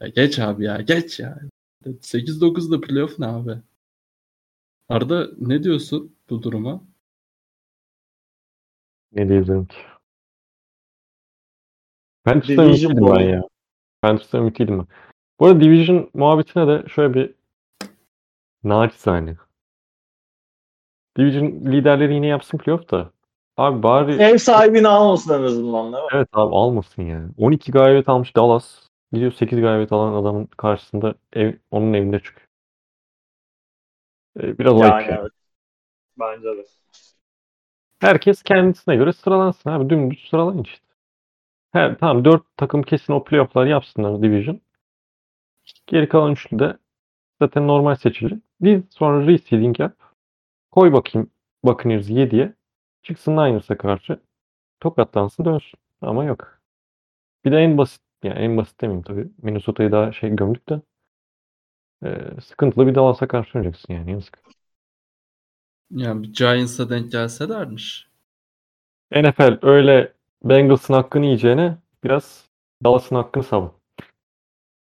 [0.00, 1.38] Ya geç abi ya geç ya.
[1.84, 3.58] 8-9'da playoff ne abi?
[4.88, 6.80] Arda ne diyorsun bu duruma?
[9.12, 9.76] Ne diyebilirim ki?
[12.24, 13.42] Panthers'ta Division ümitliydim ben ya.
[14.02, 14.86] Panthers'ta ümitliydim ben.
[15.40, 17.34] Bu arada Division muhabbetine de şöyle bir
[18.64, 19.36] naçizane.
[21.18, 23.15] Division liderleri yine yapsın playoff da.
[23.56, 26.10] Abi bari Ev sahibini almasın en azından değil mi?
[26.14, 27.32] evet abi almasın yani.
[27.38, 28.86] 12 galibiyet almış Dallas.
[29.12, 32.46] Gidiyor 8 galibiyet alan adamın karşısında ev, onun evinde çıkıyor.
[34.40, 35.18] Ee, biraz Yani ayıp ya.
[35.20, 35.32] evet.
[36.20, 36.64] Bence de.
[38.00, 39.90] Herkes kendisine göre sıralansın abi.
[39.90, 40.86] Dümdüz sıralayın işte.
[41.72, 44.60] Her, tamam 4 takım kesin o playoff'lar yapsınlar Division.
[45.86, 46.76] Geri kalan üçlü de
[47.42, 48.38] zaten normal seçilir.
[48.60, 49.96] Biz sonra reseeding yap.
[50.70, 51.30] Koy bakayım
[51.64, 52.54] Buccaneers 7'ye.
[53.06, 54.20] Çıksın Niners'a karşı.
[54.80, 55.80] Tokatlansın dönsün.
[56.02, 56.60] Ama yok.
[57.44, 59.28] Bir de en basit yani en basit demeyeyim tabii.
[59.42, 60.82] Minnesota'yı daha şey gömdük de.
[62.04, 64.38] Ee, sıkıntılı bir Dallas'a karşı oynayacaksın yani yazık.
[65.90, 68.08] Yani bir Giants'a denk gelselermiş.
[69.10, 70.12] NFL öyle
[70.44, 72.48] Bengals'ın hakkını yiyeceğine biraz
[72.84, 73.72] Dallas'ın hakkını savun.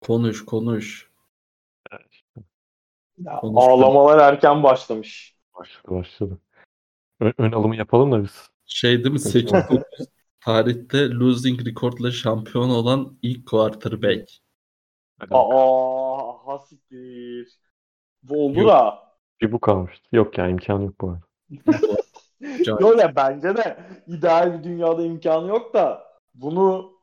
[0.01, 1.09] Konuş konuş.
[3.17, 3.57] Ya, Konuştum.
[3.57, 5.35] ağlamalar erken başlamış.
[5.55, 6.39] Başladı başladı.
[7.19, 8.49] Ön, ön alımı yapalım da biz.
[8.65, 9.19] Şey değil mi?
[9.19, 9.83] 8-9
[10.39, 14.31] tarihte losing record'la şampiyon olan ilk quarterback.
[15.31, 17.59] Aa, hasiktir.
[18.23, 18.71] Bu olur Yok.
[18.71, 19.15] ha.
[19.41, 20.07] Bir bu kalmıştı.
[20.11, 21.25] Yok ya imkanı yok bu arada.
[22.79, 23.77] Yok ya bence de
[24.07, 26.93] ideal bir dünyada imkanı yok da bunu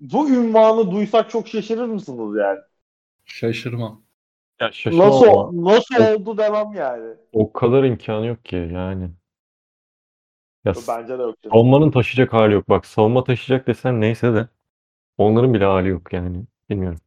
[0.00, 2.58] bu ünvanı duysak çok şaşırır mısınız yani?
[3.24, 4.02] Şaşırmam.
[4.60, 7.14] Ya şaşırma Nasıl ama nasıl oldu demem yani.
[7.32, 9.10] o kadar imkanı yok ki yani.
[10.64, 11.42] Ya Bence de yok.
[11.42, 11.54] canım.
[11.54, 12.68] savunmanın taşıyacak hali yok.
[12.68, 14.48] Bak savunma taşıyacak desen neyse de
[15.18, 16.44] onların bile hali yok yani.
[16.70, 17.00] Bilmiyorum.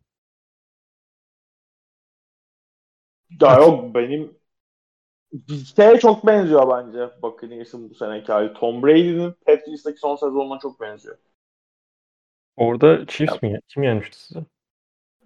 [3.41, 4.37] Ya yok benim
[5.75, 8.53] şeye çok benziyor bence Buccaneers'ın bu seneki hali.
[8.53, 11.17] Tom Brady'nin Patriots'taki son sezonuna çok benziyor.
[12.55, 13.59] Orada Chiefs mi?
[13.67, 14.45] Kim yenmişti size?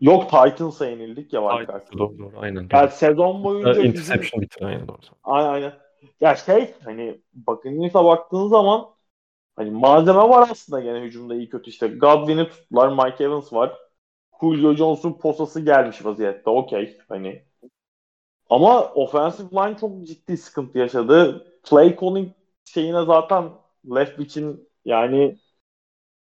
[0.02, 2.70] Yok Titans'a yenildik ya var Doğru doğru aynen.
[2.74, 4.98] Yani sezon boyunca bizim Interception bitti aynen doğru.
[5.24, 5.74] Aynen aynen.
[6.22, 8.90] Ya şey hani Buccaneers'a baktığın zaman
[9.56, 11.88] hani malzeme var aslında gene hücumda iyi kötü işte.
[11.88, 13.78] Godwin'i tuttular, Mike Evans var.
[14.42, 16.50] Julio Jones'un posası gelmiş vaziyette.
[16.50, 16.98] Okey.
[17.10, 17.46] Hani
[18.50, 21.46] ama offensive line çok ciddi sıkıntı yaşadı.
[21.64, 22.32] Play calling
[22.66, 23.50] şeyine zaten
[23.96, 25.40] Leftwich'in yani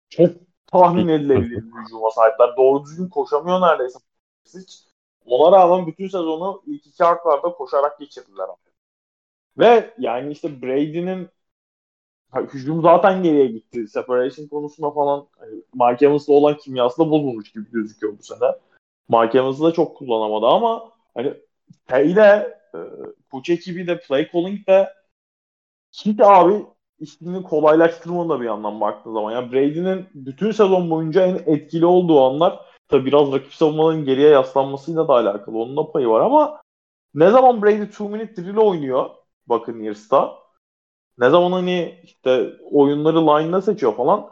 [0.09, 0.30] çok
[0.66, 2.56] tahmin edilebilir bir hücuma sahipler.
[2.56, 3.98] Doğru düzgün koşamıyor neredeyse.
[4.44, 4.84] Hiç.
[5.26, 8.47] Ona rağmen bütün sezonu ilk iki harflarda koşarak geçirdiler.
[9.58, 11.28] Ve yani işte Brady'nin
[12.34, 13.88] hücum zaten geriye gitti.
[13.88, 18.52] Separation konusunda falan hani Mike Evans'la olan kimyası da bozulmuş gibi gözüküyor bu sene.
[19.08, 21.34] Mike Evans'ı da çok kullanamadı ama hani
[21.90, 22.78] şeyde e,
[23.30, 24.92] koç ekibi de play calling de
[25.92, 26.66] hiç abi
[27.00, 29.32] işini kolaylaştırmadı da bir yandan baktığın zaman.
[29.32, 35.08] Yani Brady'nin bütün sezon boyunca en etkili olduğu anlar tabi biraz rakip savunmaların geriye yaslanmasıyla
[35.08, 35.58] da alakalı.
[35.58, 36.60] Onun da payı var ama
[37.14, 39.10] ne zaman Brady 2 minute drill oynuyor
[39.48, 40.39] Buccaneers'ta
[41.18, 44.31] ne zaman hani işte oyunları line'la seçiyor falan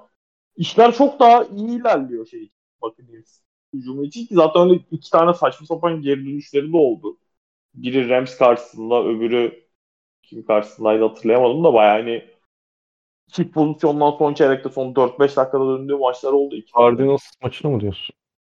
[0.56, 2.50] işler çok daha iyi ilerliyor şey
[2.82, 3.40] Buccaneers
[3.74, 7.16] hücumu için ki zaten öyle iki tane saçma sapan geri dönüşleri de oldu.
[7.74, 9.64] Biri Rams karşısında öbürü
[10.22, 12.24] kim karşısındaydı hatırlayamadım da bayağı hani
[13.32, 16.56] çift pozisyondan son çeyrekte son 4-5 dakikada döndüğü maçlar oldu.
[16.56, 18.16] İki Cardinals maçını mı diyorsun?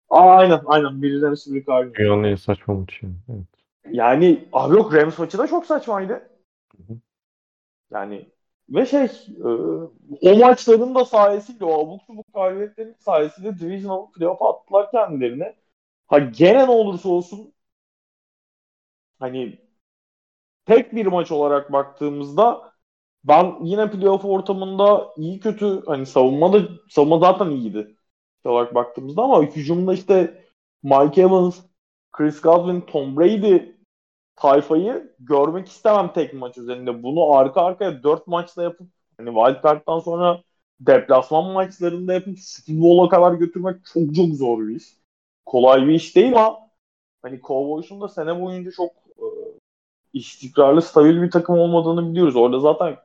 [0.10, 1.02] Aa, aynen aynen.
[1.02, 1.96] Biri Rams biri Cardinals.
[1.96, 3.08] Dünyanın en saçma maçı.
[3.30, 3.48] Evet.
[3.92, 6.30] Yani abi yok Rams maçı da çok saçmaydı.
[7.92, 8.32] Yani
[8.70, 9.48] ve şey e,
[10.22, 15.56] o maçların da sayesinde o abuk subuk galibiyetlerin sayesinde Divisional playoff attılar kendilerine.
[16.08, 17.54] Ha gene ne olursa olsun
[19.20, 19.60] hani
[20.66, 22.74] tek bir maç olarak baktığımızda
[23.24, 26.60] ben yine playoff ortamında iyi kötü hani savunma da
[26.90, 27.98] savunma zaten iyiydi
[28.46, 30.44] olarak baktığımızda ama hücumda işte
[30.84, 31.60] Mike Evans,
[32.12, 33.77] Chris Godwin, Tom Brady
[34.38, 37.04] tayfayı görmek istemem tek maç üzerinde.
[37.04, 38.88] Bunu arka arkaya dört maçta yapıp
[39.18, 40.42] hani Wildcard'dan sonra
[40.80, 44.84] deplasman maçlarında yapıp Super Bowl'a kadar götürmek çok çok zor bir iş.
[45.46, 46.60] Kolay bir iş değil ama
[47.22, 49.26] hani Cowboys'un da sene boyunca çok e,
[50.14, 52.36] istikrarlı, stabil bir takım olmadığını biliyoruz.
[52.36, 52.98] Orada zaten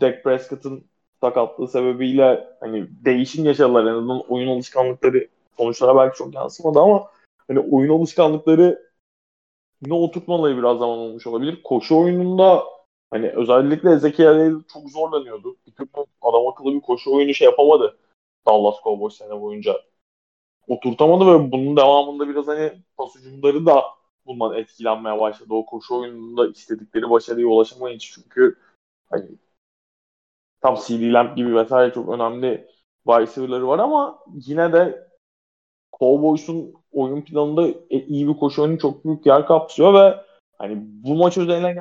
[0.00, 0.84] Dak Prescott'ın
[1.20, 3.84] sakatlığı sebebiyle hani değişim yaşadılar.
[3.84, 7.10] En azından oyun alışkanlıkları sonuçlara belki çok yansımadı ama
[7.48, 8.93] hani oyun alışkanlıkları
[9.84, 11.62] yine oturtmaları biraz zaman olmuş olabilir.
[11.62, 12.64] Koşu oyununda
[13.10, 15.56] hani özellikle Ezekiel çok zorlanıyordu.
[15.66, 15.88] Bir türlü
[16.22, 17.98] adam akıllı bir koşu oyunu şey yapamadı.
[18.46, 19.80] Dallas Cowboys sene boyunca.
[20.68, 23.82] Oturtamadı ve bunun devamında biraz hani pas hücumları da
[24.26, 25.54] bundan etkilenmeye başladı.
[25.54, 28.58] O koşu oyununda istedikleri başarıya ulaşamayınca çünkü
[29.10, 29.28] hani
[30.60, 32.68] tam CD Lamb gibi vesaire çok önemli
[33.08, 35.08] receiver'ları var ama yine de
[35.98, 40.20] Cowboys'un oyun planında e, iyi bir koşu oyunu çok büyük yer kapsıyor ve
[40.58, 41.76] hani bu maç özeline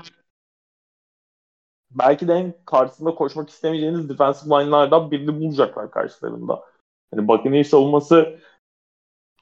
[1.91, 6.63] belki de en karşısında koşmak istemeyeceğiniz defensive line'lardan birini bulacaklar karşılarında.
[7.11, 8.39] Hani Buccaneers savunması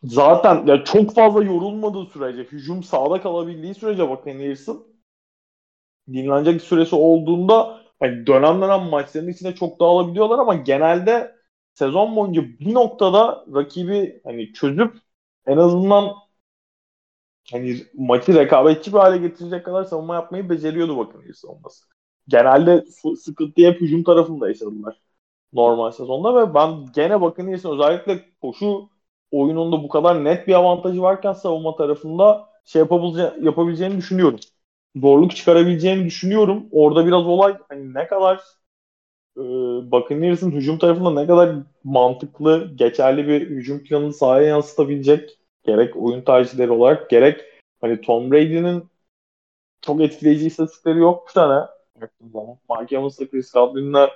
[0.03, 4.91] zaten ya çok fazla yorulmadığı sürece, hücum sağda kalabildiği sürece Buccaneers'ın
[6.07, 11.35] dinlenecek süresi olduğunda hani dönem dönem maçların içinde çok dağılabiliyorlar ama genelde
[11.73, 14.98] sezon boyunca bir noktada rakibi hani çözüp
[15.47, 16.13] en azından
[17.51, 21.85] hani maçı rekabetçi bir hale getirecek kadar savunma yapmayı beceriyordu bakın savunması.
[22.27, 22.85] Genelde
[23.18, 25.01] sıkıntı hep hücum tarafında yaşadılar
[25.53, 28.89] normal sezonda ve ben gene bakın özellikle koşu
[29.31, 34.39] oyununda bu kadar net bir avantajı varken savunma tarafında şey yapabilece yapabileceğini düşünüyorum.
[34.97, 36.68] Zorluk çıkarabileceğini düşünüyorum.
[36.72, 38.41] Orada biraz olay hani ne kadar
[39.38, 39.41] e,
[39.91, 46.72] Buccaneers'ın hücum tarafında ne kadar mantıklı, geçerli bir hücum planını sahaya yansıtabilecek gerek oyun tercihleri
[46.72, 47.41] olarak gerek
[47.82, 48.84] hani Tom Brady'nin
[49.82, 51.60] çok etkileyici istatistikleri yok bu sene.
[52.70, 54.10] Mike Evans'la Chris Godwin'le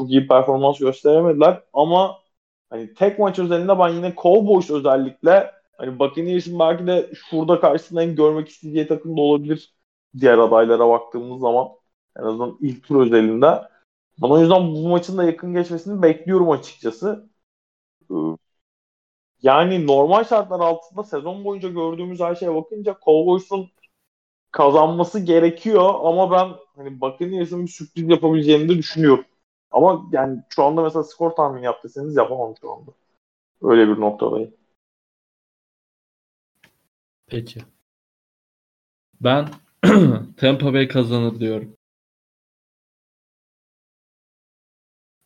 [0.00, 2.18] çok iyi performans gösteremediler ama
[2.70, 8.16] hani tek maç özelinde ben yine Cowboys özellikle hani Buccaneers'in belki de şurada karşısında en
[8.16, 9.74] görmek isteyeceği takım da olabilir
[10.20, 11.68] diğer adaylara baktığımız zaman
[12.18, 13.75] en azından ilk tur özelinde.
[14.22, 17.30] Ben o yüzden bu maçın da yakın geçmesini bekliyorum açıkçası.
[18.10, 18.14] Ee,
[19.42, 23.70] yani normal şartlar altında sezon boyunca gördüğümüz her şeye bakınca Cowboys'un
[24.52, 29.24] kazanması gerekiyor ama ben hani Buccaneers'ın bir sürpriz yapabileceğini de düşünüyorum.
[29.70, 32.90] Ama yani şu anda mesela skor tahmini yaptıysanız yapamam şu anda.
[33.62, 34.54] Öyle bir noktadayım.
[37.26, 37.60] Peki.
[39.20, 39.48] Ben
[40.36, 41.75] Tampa Bay kazanır diyorum.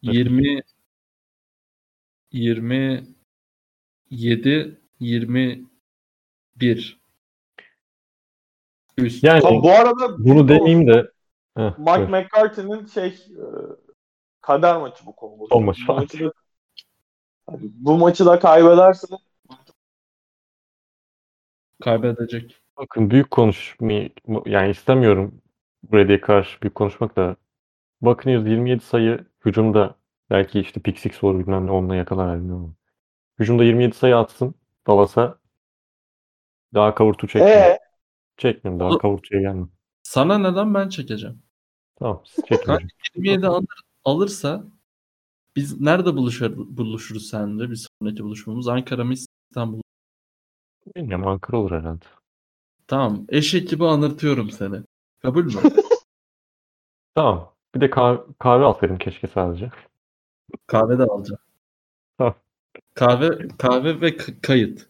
[0.02, 0.62] 20
[2.30, 7.00] 27 21
[8.98, 9.24] Üst.
[9.24, 11.10] Yani Ha, bu arada bunu demeyeyim de
[11.56, 12.08] Heh, Mike buyur.
[12.08, 13.44] McCarthy'nin şey e,
[14.40, 15.46] kader maçı bu konu.
[15.52, 15.82] Son maçı.
[15.88, 16.32] Bu maçı da,
[17.60, 19.06] bu maçı da kaybederse
[21.80, 22.62] Kaybedecek.
[22.78, 24.10] Bakın büyük konuşmayı
[24.46, 25.42] yani istemiyorum
[25.92, 27.36] Brady'ye karşı büyük konuşmak da
[28.02, 29.94] Buccaneers 27 sayı hücumda
[30.30, 32.64] belki işte pick six olur bilmem ne onunla yakalar bilmiyorum.
[32.64, 32.74] ama.
[33.38, 34.54] Hücumda 27 sayı atsın
[34.86, 35.38] Dallas'a
[36.74, 37.56] daha kavurtu çekmiyor.
[37.56, 37.78] Ee,
[38.36, 39.66] Çekmiyorum daha kavurtuya gelme.
[40.02, 41.42] Sana neden ben çekeceğim?
[41.96, 42.74] Tamam siz çekin Kaç?
[42.82, 42.88] hocam.
[43.16, 43.66] 27 alır,
[44.04, 44.64] alırsa
[45.56, 48.68] biz nerede buluşur, buluşuruz seninle bir sonraki buluşmamız?
[48.68, 49.80] Ankara mı İstanbul?
[50.96, 52.04] Bilmiyorum Ankara olur herhalde.
[52.86, 53.24] Tamam.
[53.28, 54.76] Eşek gibi anırtıyorum seni.
[55.22, 55.52] Kabul mü?
[57.14, 57.52] Tamam.
[57.74, 59.70] Bir de kahve, kahve alsaydım keşke sadece.
[60.66, 61.40] Kahve de alacağım.
[62.18, 62.34] Tamam.
[62.94, 64.88] Kahve kahve ve k- kayıt.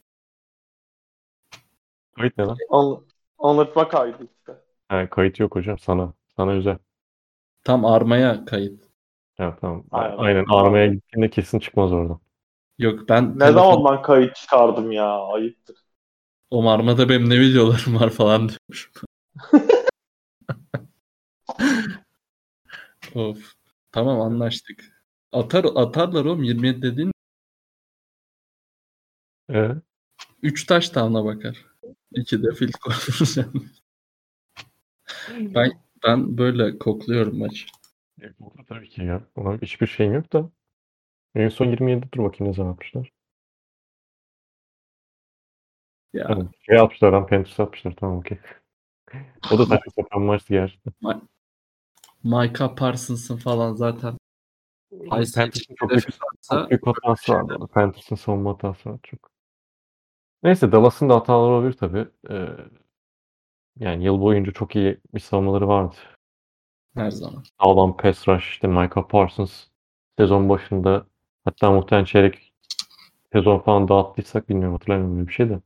[2.16, 2.56] Kayıt ne lan?
[2.70, 3.04] an,
[3.38, 4.52] anlatma kaydı işte.
[4.88, 6.12] Ha, kayıt yok hocam sana.
[6.36, 6.78] Sana özel.
[7.64, 8.82] Tam armaya kayıt.
[9.38, 9.84] Ya, tamam.
[9.90, 10.18] Aynen.
[10.18, 10.44] Aynen.
[10.50, 12.20] Armaya gittiğinde kesin çıkmaz oradan.
[12.78, 15.76] Yok ben Ne telefon- zaman ben kayıt çıkardım ya ayıptır.
[16.50, 18.92] o armada benim ne videolarım var falan diyormuş.
[23.16, 23.52] of.
[23.92, 24.84] Tamam anlaştık.
[25.32, 27.12] Atar atarlar oğlum 27 dediğin
[29.52, 29.70] Ee,
[30.42, 31.66] 3 taş tavana bakar.
[32.14, 33.70] 2 de fil koyacağım.
[35.28, 35.72] ben
[36.06, 37.66] ben böyle kokluyorum maçı.
[38.22, 39.22] e, burada tabii ki ya.
[39.36, 40.50] Ona hiçbir şeyim yok da.
[41.34, 43.12] En son 27 dur bakayım ne zaman yapmışlar.
[46.12, 46.50] Ya Tamam.
[46.60, 47.96] Şey yapmışlar lan Panthers atmışlar.
[47.96, 48.38] Tamam okey.
[49.52, 50.92] O da saçma sapan maçtı gerçekten.
[52.24, 54.16] Micah Parsons'ın falan zaten
[55.08, 56.08] Panthers'ın çok büyük,
[56.50, 57.68] çok büyük hatası var.
[57.68, 59.30] Panthers'ın savunma hatası var çok.
[60.42, 62.08] Neyse Dallas'ın da hataları olabilir tabii.
[62.30, 62.48] Ee,
[63.78, 65.96] yani yıl boyunca çok iyi bir savunmaları vardı.
[66.94, 67.44] her zaman.
[67.60, 69.64] Sağlam pass rush işte Micah Parsons
[70.18, 71.06] sezon başında
[71.44, 72.52] hatta muhtemelen çeyrek
[73.32, 75.60] sezon falan dağıttıysak bilmiyorum hatırlamıyorum bir şey de.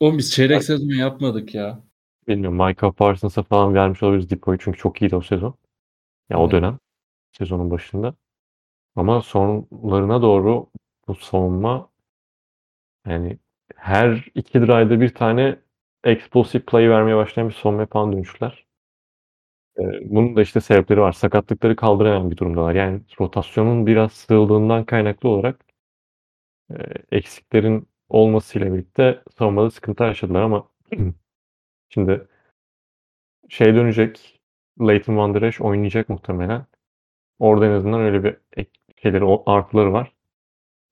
[0.00, 1.80] Oğlum biz çeyrek sezon yapmadık ya.
[2.28, 5.54] Bilmiyorum Micah Parsons'a falan vermiş olabiliriz Depo'yu çünkü çok iyiydi o sezon.
[6.30, 6.52] Ya o Evet.
[6.52, 6.78] dönem
[7.32, 8.14] sezonun başında.
[8.96, 10.70] Ama sonlarına doğru
[11.08, 11.90] bu savunma
[13.06, 13.38] yani
[13.76, 15.58] her iki drive'da bir tane
[16.04, 18.66] explosive play vermeye başlayan bir savunma falan dönüştüler.
[20.04, 21.12] Bunun da işte sebepleri var.
[21.12, 22.74] Sakatlıkları kaldıramayan bir durumdalar.
[22.74, 25.64] Yani rotasyonun biraz sığıldığından kaynaklı olarak
[26.70, 26.74] e,
[27.16, 30.68] eksiklerin olmasıyla birlikte savunmada sıkıntı yaşadılar ama
[31.90, 32.28] şimdi
[33.48, 34.37] şey dönecek.
[34.80, 36.66] Leighton Van Der Esch oynayacak muhtemelen.
[37.38, 38.70] Orada en azından öyle bir ek,
[39.02, 40.12] şeyleri, artıları var.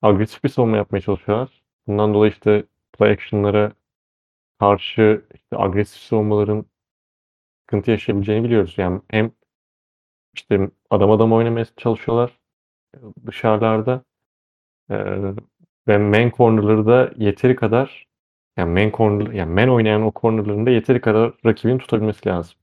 [0.02, 1.62] Agresif bir savunma yapmaya çalışıyorlar.
[1.86, 3.72] Bundan dolayı işte play action'lara
[4.60, 6.66] karşı işte agresif savunmaların
[7.60, 8.74] sıkıntı yaşayabileceğini biliyoruz.
[8.78, 9.32] Yani hem
[10.34, 12.38] işte adam adam oynamaya çalışıyorlar
[13.26, 14.04] dışarılarda
[14.90, 14.96] e,
[15.88, 18.06] ve man corner'ları da yeteri kadar
[18.56, 22.58] yani man corner yani man oynayan o corner'larında yeteri kadar rakibini tutabilmesi lazım.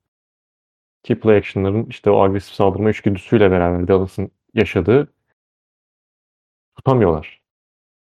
[1.03, 5.13] Ki play action'ların işte o agresif saldırma içgüdüsüyle beraber Dallas'ın yaşadığı
[6.75, 7.41] tutamıyorlar.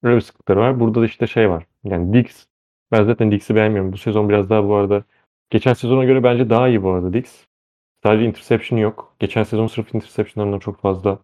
[0.03, 0.79] Öyle bir sıkıntıları var.
[0.79, 1.65] Burada da işte şey var.
[1.83, 2.45] Yani Diggs
[2.91, 3.93] ben zaten Diggs'i beğenmiyorum.
[3.93, 5.03] Bu sezon biraz daha bu arada
[5.49, 7.45] geçen sezona göre bence daha iyi bu arada Diggs.
[8.03, 9.15] Sadece interception yok.
[9.19, 11.19] Geçen sezon sırf interceptionlarından çok fazla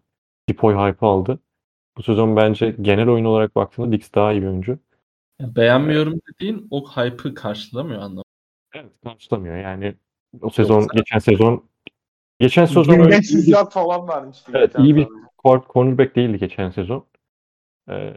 [0.50, 1.40] Depoy hype aldı.
[1.98, 4.80] Bu sezon bence genel oyun olarak baktığında Diggs daha iyi bir oyuncu.
[5.42, 8.24] Beğenmiyorum dediğin o hype'ı karşılamıyor anlamı.
[8.74, 9.58] Evet karşılamıyor.
[9.58, 9.96] Yani
[10.42, 11.64] o sezon geçen sezon
[12.40, 14.52] geçen sezon öyle 1500 yard falan vermişti.
[14.56, 15.18] Evet, geçen iyi bir- sene.
[15.44, 17.06] cor- cornerback değildi geçen sezon.
[17.90, 18.14] Ee,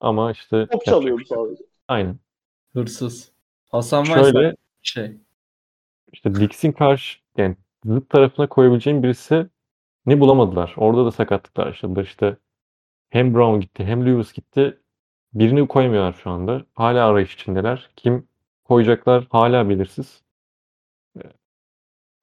[0.00, 1.62] ama işte Top çalıyordu sadece.
[1.88, 2.16] Aynen.
[2.72, 3.32] Hırsız.
[3.70, 5.12] Hasan Şöyle şey.
[6.12, 9.46] işte Dix'in karşı yani zıt tarafına koyabileceğim birisi
[10.06, 10.74] ne bulamadılar.
[10.76, 12.02] Orada da sakatlıklar yaşadılar.
[12.04, 12.36] İşte
[13.10, 14.78] hem Brown gitti hem Lewis gitti.
[15.34, 16.64] Birini koyamıyorlar şu anda.
[16.74, 17.90] Hala arayış içindeler.
[17.96, 18.28] Kim
[18.64, 20.22] koyacaklar hala belirsiz.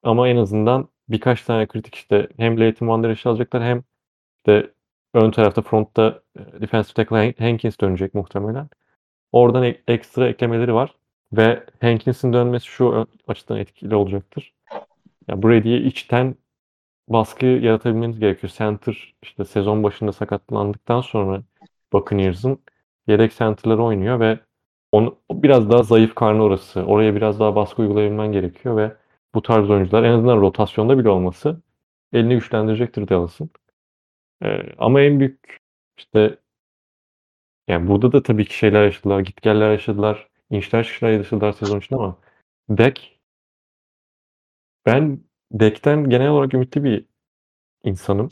[0.06, 3.82] Ama en azından birkaç tane kritik işte hem Leighton Van Der Esch'i alacaklar hem
[4.46, 4.70] de
[5.14, 8.68] ön tarafta frontta e, defensive tackle Han- Hankins dönecek muhtemelen.
[9.32, 10.94] Oradan ek- ekstra eklemeleri var.
[11.32, 14.54] Ve Hankins'in dönmesi şu açıdan etkili olacaktır.
[15.28, 16.34] Ya Brady'ye içten
[17.08, 18.52] baskı yaratabilmeniz gerekiyor.
[18.56, 21.42] Center işte sezon başında sakatlandıktan sonra
[21.92, 22.58] Buccaneers'ın
[23.06, 24.38] yedek center'ları oynuyor ve
[24.92, 26.82] onu biraz daha zayıf karnı orası.
[26.84, 28.92] Oraya biraz daha baskı uygulayabilmen gerekiyor ve
[29.42, 31.62] tarz oyuncular en azından rotasyonda bile olması
[32.12, 33.50] elini güçlendirecektir Dallas'ın.
[34.42, 35.58] Ee, ama en büyük
[35.98, 36.38] işte
[37.68, 42.18] yani burada da tabii ki şeyler yaşadılar, gitgeller yaşadılar, inişler çıkışlar yaşadılar sezon içinde ama
[42.70, 42.98] Dak
[44.86, 45.20] ben
[45.52, 47.04] Dak'ten genel olarak ümitli bir
[47.84, 48.28] insanım.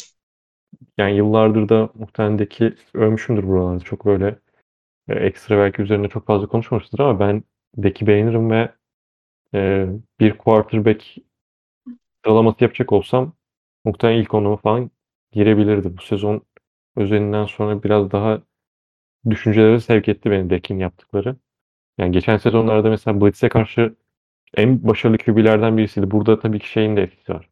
[0.99, 3.85] Yani yıllardır da muhtemelen Dak'i övmüşümdür buralarda.
[3.85, 4.39] Çok böyle
[5.09, 7.45] e, ekstra belki üzerine çok fazla konuşmamıştır ama ben
[7.77, 8.75] deki beğenirim ve
[9.55, 9.87] e,
[10.21, 11.05] bir quarterback
[12.25, 13.33] sıralaması yapacak olsam
[13.85, 14.91] muhtemelen ilk onuma falan
[15.33, 15.97] girebilirdi.
[15.97, 16.43] Bu sezon
[16.97, 18.43] özelinden sonra biraz daha
[19.31, 21.37] düşüncelere sevk etti beni Dek'in yaptıkları.
[21.99, 23.97] Yani geçen sezonlarda mesela Blitz'e karşı
[24.57, 26.11] en başarılı QB'lerden birisiydi.
[26.11, 27.51] Burada tabii ki şeyin de etkisi var.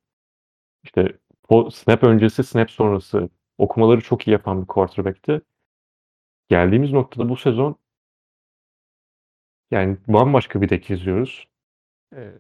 [0.85, 1.19] İşte
[1.73, 5.43] snap öncesi, snap sonrası okumaları çok iyi yapan bir quarterback'ti.
[6.49, 7.77] Geldiğimiz noktada bu sezon
[9.71, 11.47] yani bambaşka bir dek izliyoruz.
[12.13, 12.33] Eee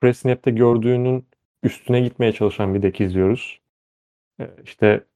[0.00, 1.28] press snap'te gördüğünün
[1.62, 3.60] üstüne gitmeye çalışan bir dek izliyoruz.
[4.40, 5.06] Eee, işte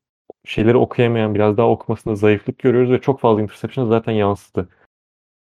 [0.46, 4.68] şeyleri okuyamayan, biraz daha okumasında zayıflık görüyoruz ve çok fazla interception zaten yansıdı.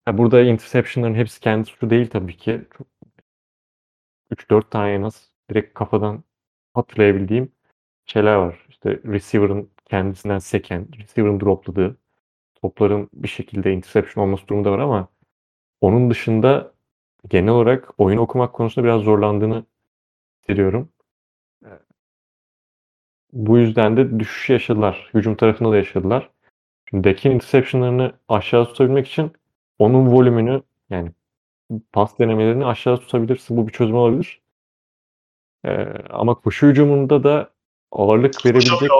[0.06, 2.62] Ha, burada interception'ların hepsi kendi suçu değil tabii ki.
[2.78, 2.88] Çok
[4.30, 6.24] 3-4 tane en az direkt kafadan
[6.74, 7.52] hatırlayabildiğim
[8.06, 8.66] şeyler var.
[8.68, 11.98] İşte receiver'ın kendisinden seken, receiver'ın dropladığı
[12.62, 15.08] topların bir şekilde interception olması durumu da var ama
[15.82, 16.74] onun dışında
[17.28, 19.64] genel olarak oyun okumak konusunda biraz zorlandığını
[20.42, 20.88] hissediyorum.
[23.32, 25.10] Bu yüzden de düşüş yaşadılar.
[25.14, 26.30] Hücum tarafında da yaşadılar.
[26.90, 29.32] Şimdi Dak'in interception'larını aşağı tutabilmek için
[29.78, 31.10] onun volümünü yani
[31.92, 33.56] pas denemelerini aşağı tutabilirsin.
[33.56, 34.40] Bu bir çözüm olabilir.
[35.64, 37.50] Eee, ama koşu hücumunda da
[37.92, 38.90] ağırlık verebilecek.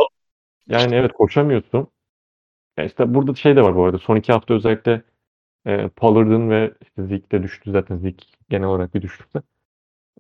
[0.69, 1.89] Yani evet koşamıyorsun.
[2.77, 3.99] Ya işte burada şey de var bu arada.
[3.99, 5.03] Son 2 hafta özellikle
[5.67, 7.97] eee Pollard'ın ve işte Zeke de düştü zaten.
[7.97, 9.43] Zeke genel olarak bir düşüşte.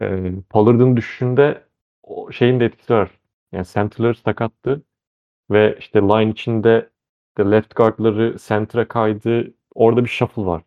[0.00, 1.64] Eee Pollard'ın düşüşünde
[2.04, 3.10] o şeyin de etkisi var.
[3.52, 4.82] Yani center'ları sakattı
[5.50, 6.90] ve işte line içinde
[7.28, 9.54] işte left guard'ları center'a kaydı.
[9.74, 10.62] Orada bir shuffle var.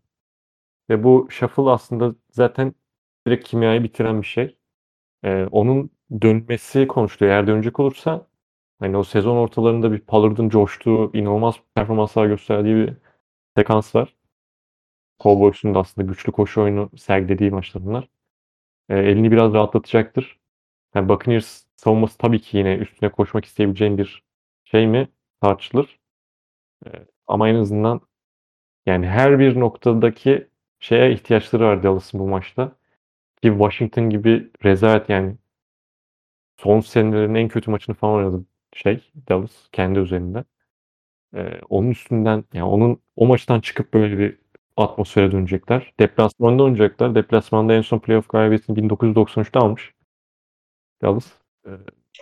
[0.90, 2.74] Ve bu shuffle aslında zaten
[3.28, 4.58] direkt kimyayı bitiren bir şey.
[5.26, 5.90] Eee, onun
[6.24, 7.36] dönmesi konuşuluyor.
[7.36, 8.28] Eğer dönecek olursa
[8.80, 12.94] hani o sezon ortalarında bir Pollard'ın coştuğu, inanılmaz performanslar gösterdiği bir
[13.58, 14.16] sekans var.
[15.24, 18.10] Cowboys'un da aslında güçlü koşu oyunu sergilediği maçlar bunlar.
[18.90, 20.40] Eee, elini biraz rahatlatacaktır.
[20.96, 24.24] Yani Buccaneers savunması tabii ki yine üstüne koşmak isteyebileceğin bir
[24.66, 25.10] şey mi
[25.42, 26.00] tartışılır.
[26.86, 28.02] Eee, ama en azından
[28.88, 30.50] yani her bir noktadaki
[30.80, 32.66] şeye ihtiyaçları var Dallas'ın bu maçta.
[33.44, 35.38] Ki Washington gibi rezalet yani
[36.58, 40.44] son senelerin en kötü maçını falan oynadı şey Dallas kendi üzerinde.
[41.36, 44.40] Eee, onun üstünden yani onun o maçtan çıkıp böyle bir
[44.78, 45.94] atmosfere dönecekler.
[46.00, 47.16] Deplasmanda oynayacaklar.
[47.16, 49.94] Deplasmanda en son playoff galibiyetini 1993'te almış
[51.02, 51.26] Dallas.
[51.66, 51.72] Eee,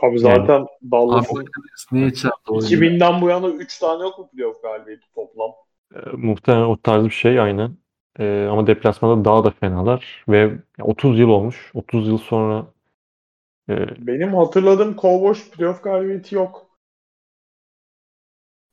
[0.02, 2.72] Abi yani zaten Abi Dallas'ın Buccaneers niye içeride oynuyor?
[2.72, 5.50] 2000'den bu yana 3 tane yok mu playoff galibiyeti toplam?
[5.96, 7.78] eee, muhtemelen o tarz bir şey aynen.
[8.20, 10.52] Eee, ama deplasmanda daha da fenalar ve
[10.82, 11.72] 30 yıl olmuş.
[11.74, 12.66] 30 yıl sonra
[13.70, 16.70] eee Benim hatırladığım Cowboys playoff galibiyeti yok.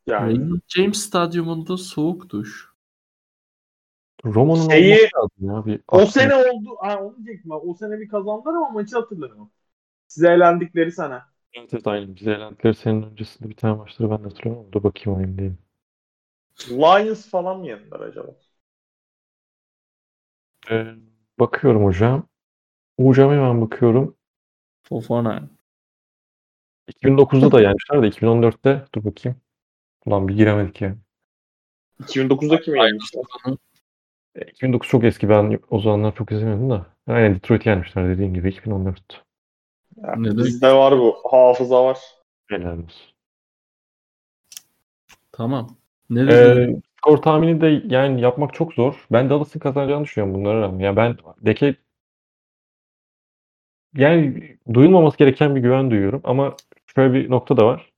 [0.07, 2.69] Yani James Stadyumunda soğuk duş.
[4.25, 4.89] Roma'nın Şeyi-
[5.39, 5.65] ya.
[5.65, 6.75] Bir o aklım- sene oldu.
[6.79, 7.51] Ha, onu diyecektim.
[7.51, 9.51] O sene bir kazandılar ama maçı hatırlamıyorum.
[10.07, 11.19] Size elendikleri sene.
[11.53, 12.15] Evet, evet aynen.
[12.15, 14.71] Bize elendikleri senin öncesinde bir tane maçları ben de hatırlıyorum.
[14.71, 15.53] Dur bakayım oyun değil.
[16.69, 18.35] Lions falan mı yendiler acaba?
[20.71, 20.85] Ee,
[21.39, 22.27] bakıyorum hocam.
[22.99, 24.17] Hocam hemen bakıyorum.
[24.83, 25.49] Fofana.
[26.87, 29.41] 2009'da da yenmişler de 2014'te dur bakayım.
[30.05, 30.95] Ulan bir giremedik ya.
[31.99, 33.23] 2009'da kimi yenmişler?
[34.37, 35.29] E, 2009 çok eski.
[35.29, 36.81] Ben o zamanlar çok izlemedim de.
[37.07, 39.23] Aynen Detroit yenmişler dediğin gibi 2014.
[40.03, 41.17] Yani bizde var bu.
[41.31, 41.97] Hafıza var.
[42.49, 43.13] Helal olsun.
[45.31, 45.77] Tamam.
[46.09, 46.73] Ne dedin?
[46.73, 49.05] Ee, skor tahmini de yani yapmak çok zor.
[49.11, 50.79] Ben Dallas'ın kazanacağını düşünüyorum bunlara rağmen.
[50.79, 51.75] Ya ben Deke
[53.95, 56.55] yani duyulmaması gereken bir güven duyuyorum ama
[56.95, 57.91] şöyle bir nokta da var.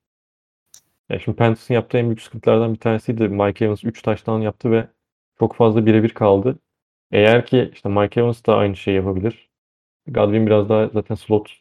[1.09, 3.27] Ya şimdi Panthers'ın yaptığı en büyük sıkıntılardan bir tanesiydi.
[3.27, 4.87] Mike Evans 3 taştan yaptı ve
[5.39, 6.59] çok fazla birebir kaldı.
[7.11, 9.49] Eğer ki işte Mike Evans da aynı şeyi yapabilir.
[10.07, 11.51] Godwin biraz daha zaten slot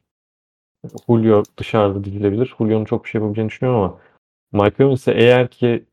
[1.08, 2.54] Julio dışarıda dizilebilir.
[2.58, 4.00] Julio'nun çok bir şey yapabileceğini düşünüyorum ama
[4.64, 5.84] Mike Evans'ı eğer ki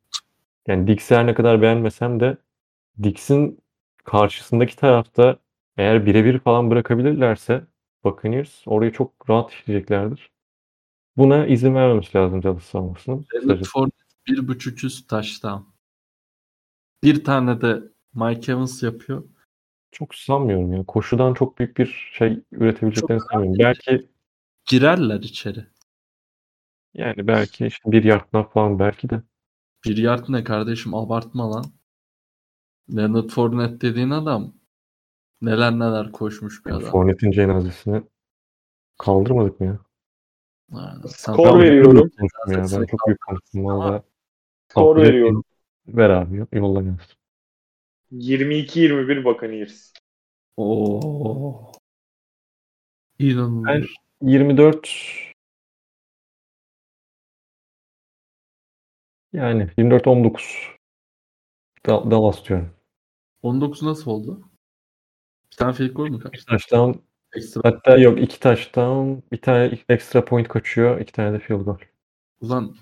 [0.68, 2.38] yani Dix'i ne kadar beğenmesem de
[3.04, 3.60] Dix'in
[4.04, 5.38] karşısındaki tarafta
[5.78, 7.64] eğer birebir falan bırakabilirlerse
[8.04, 10.30] Buccaneers orayı çok rahat işleyeceklerdir.
[11.18, 13.26] Buna izin vermemiş lazım Dallas savunmasının.
[14.28, 15.75] Bir buçuk üst taştan.
[17.06, 17.84] Bir tane de
[18.14, 19.24] Mike Evans yapıyor.
[19.92, 20.84] Çok sanmıyorum ya.
[20.84, 23.60] Koşudan çok büyük bir şey üretebileceklerini Çok sanmıyorum.
[23.60, 24.08] Belki
[24.66, 25.66] Girerler içeri.
[26.94, 29.22] yani belki işte bir yardlar falan belki de.
[29.86, 31.66] Bir yard ne kardeşim abartma lan.
[32.96, 34.54] Leonard Fournette dediğin adam
[35.42, 36.92] neler neler koşmuş bir adam.
[36.92, 38.04] Fournette'in cenazesini
[38.98, 39.80] kaldırmadık mı ya?
[40.72, 42.12] Yani Skor veriyorum.
[42.20, 42.28] ya.
[42.48, 44.04] Ben çok büyük konuştum valla.
[44.72, 45.44] Skor veriyorum.
[45.88, 47.16] Ver abi yolla gelsin.
[48.12, 49.94] 22-21 Buccaneers.
[50.58, 51.72] Oo.
[53.20, 53.66] İnanılmaz.
[53.68, 53.84] Ben
[54.22, 54.90] 24
[59.34, 60.76] yani 24-19
[61.86, 62.76] Da- Dallas diyorum.
[63.42, 64.42] 19 nasıl oldu?
[65.52, 66.38] Bir tane field goal mu kaçtı?
[66.38, 67.00] Bir touchdown
[67.36, 67.62] Ekstra.
[67.64, 71.78] hatta yok iki touchdown bir tane ekstra point kaçıyor iki tane de field goal.
[72.42, 72.76] Ulan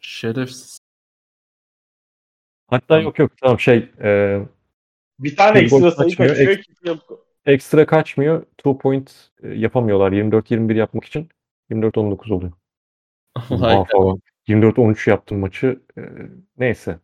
[0.00, 0.78] şerefsiz.
[2.68, 3.04] Hatta Tamam.
[3.04, 4.40] yok yok tamam şey e,
[5.18, 6.98] Bir tane Field goal ekstra sayı kaçmıyor, kaçıyor.
[7.08, 7.18] goal.
[7.46, 8.42] ekstra kaçmıyor.
[8.58, 11.28] Two point e, yapamıyorlar 24-21 yapmak için.
[11.70, 12.52] 24-19 oluyor.
[13.50, 14.20] Aa, falan.
[14.48, 15.80] 24-13 yaptım maçı.
[15.98, 16.02] E,
[16.58, 16.98] neyse.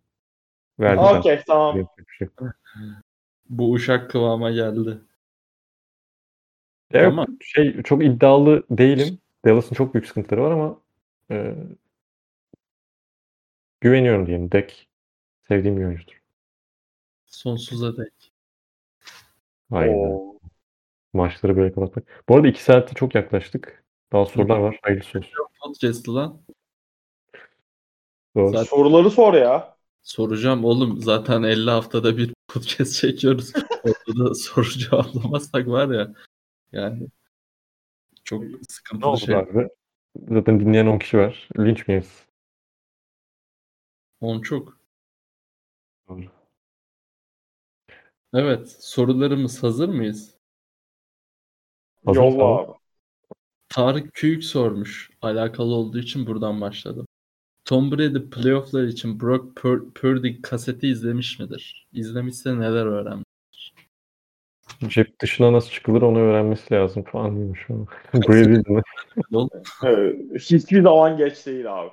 [0.81, 1.19] Verdiler.
[1.19, 1.77] Okey tamam.
[1.79, 2.55] Yapacak bir şey yok.
[3.49, 4.99] Bu uşak kıvama geldi.
[6.93, 9.19] Ya yok, Ama- şey çok iddialı değilim.
[9.45, 10.81] Dallas'ın çok büyük sıkıntıları var ama
[11.31, 11.55] e,
[13.81, 14.53] güveniyorum diyeyim.
[14.53, 14.89] Dek
[15.49, 16.21] sevdiğim bir oyuncudur.
[17.27, 18.33] Sonsuza dek.
[19.71, 19.95] Aynen.
[20.11, 20.35] Oo.
[21.13, 22.25] Maçları böyle kapatmak.
[22.29, 23.85] Bu arada 2 saatte çok yaklaştık.
[24.13, 24.79] Daha sorular var.
[24.83, 25.33] Hayırlısı olsun.
[25.65, 26.41] Podcast'ı lan.
[28.37, 28.49] Doğru.
[28.51, 29.77] Zaten- Soruları sor ya.
[30.03, 31.01] Soracağım oğlum.
[31.03, 33.53] Zaten 50 haftada bir podcast çekiyoruz.
[33.85, 36.15] Orada da soru cevaplamazsak var ya.
[36.73, 37.07] Yani
[38.25, 39.35] çok Ne sıkıntılı oldu şey.
[39.37, 39.69] abi?
[40.29, 41.49] Zaten dinleyen 10 kişi var.
[41.59, 42.27] Linç miyiz?
[44.21, 44.79] On çok.
[48.35, 48.77] Evet.
[48.81, 50.35] Sorularımız hazır mıyız?
[52.07, 52.73] Hazır Yolla abi.
[53.69, 55.11] Tarık Küyük sormuş.
[55.23, 57.07] Alakalı olduğu için buradan başladım.
[57.65, 61.89] Tom Brady playofflar için Brock Pur- Purdy kaseti izlemiş midir?
[61.93, 63.75] İzlemişse neler öğrenmiş?
[64.89, 67.69] Cep dışına nasıl çıkılır onu öğrenmesi lazım falan diyormuş.
[68.15, 68.83] Brady mi?
[69.85, 71.91] Evet, hiçbir zaman geç değil abi.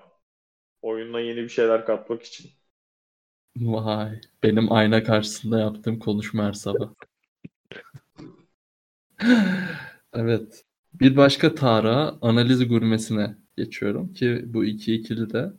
[0.81, 2.51] Oyununa yeni bir şeyler katmak için.
[3.55, 4.21] Vay.
[4.43, 6.89] Benim ayna karşısında yaptığım konuşma her sabah.
[10.13, 10.65] Evet.
[10.93, 15.53] Bir başka Tarık'a analiz gurmesine geçiyorum ki bu iki ikili de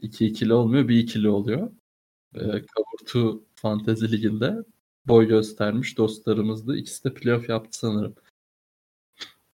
[0.00, 1.70] iki ikili olmuyor bir ikili oluyor.
[2.34, 4.56] Ee, Kavurtu Fantezi Ligi'nde
[5.06, 6.76] boy göstermiş dostlarımızdı.
[6.76, 8.14] İkisi de playoff yaptı sanırım.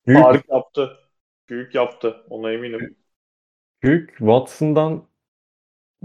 [0.07, 0.97] Büyük, Tarık yaptı.
[1.49, 2.17] Büyük yaptı.
[2.29, 2.95] Ona eminim.
[3.83, 5.10] büyük Watson'dan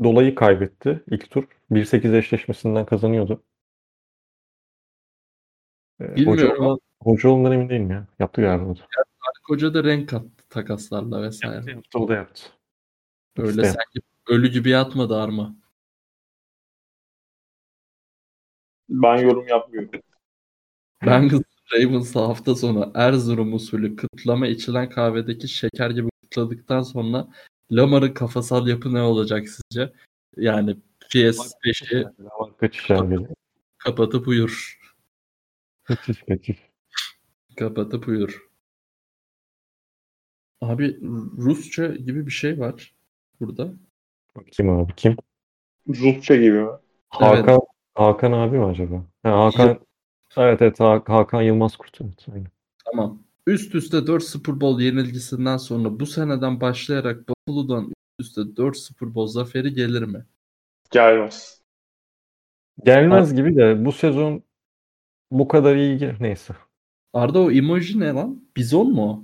[0.05, 1.45] dolayı kaybetti ilk tur.
[1.71, 3.43] 1-8 eşleşmesinden kazanıyordu.
[6.01, 8.07] Ee, Bilmiyorum hoca, ama hoca olduğundan emin değilim ya.
[8.19, 8.81] Yaptı galiba da.
[9.47, 11.73] Koca da renk kattı takaslarla vesaire.
[11.73, 12.43] Yaptı, o da yaptı.
[13.37, 13.65] Öyle İşte.
[13.65, 15.57] sanki ölü gibi yatmadı Arma.
[18.89, 19.91] Ben yorum yapmıyorum.
[21.07, 21.43] Bengals
[21.73, 27.29] Ravens hafta sonu Erzurum usulü kıtlama içilen kahvedeki şeker gibi kıtladıktan sonra
[27.71, 29.93] Lamar'ın kafasal yapı ne olacak sizce?
[30.37, 30.77] Yani
[31.15, 32.07] PS5'i
[32.61, 33.27] Kaçışlar gibi.
[33.79, 34.81] kapatıp uyur.
[35.85, 36.59] Kaçış kaçış.
[37.57, 38.47] Kapatıp uyur.
[40.61, 41.01] Abi
[41.39, 42.95] Rusça gibi bir şey var
[43.41, 43.73] burada.
[44.53, 45.17] Kim abi kim?
[45.89, 46.71] Rusça gibi mi?
[47.09, 47.61] Hakan
[47.95, 49.05] Hakan abi mi acaba?
[49.23, 49.81] Ha, Hakan
[50.37, 52.01] evet evet Ha- Hakan Yılmaz Kurt.
[52.01, 52.51] Evet, aynen.
[52.85, 53.23] Tamam.
[53.47, 59.15] Üst üste 4 Super Bowl yenilgisinden sonra bu seneden başlayarak Buffalo'dan üst üste 4 Super
[59.15, 60.27] Bowl zaferi gelir mi?
[60.91, 61.63] Gelmez.
[62.85, 64.43] Gelmez gibi de bu sezon
[65.31, 66.57] bu kadar iyi ge- neyse.
[67.13, 68.45] Arda o emoji ne lan?
[68.57, 69.23] Bizon mu o?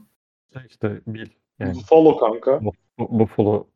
[0.66, 1.28] İşte bil.
[1.58, 2.60] Yani Follow kanka.
[2.64, 3.68] bu, Buffalo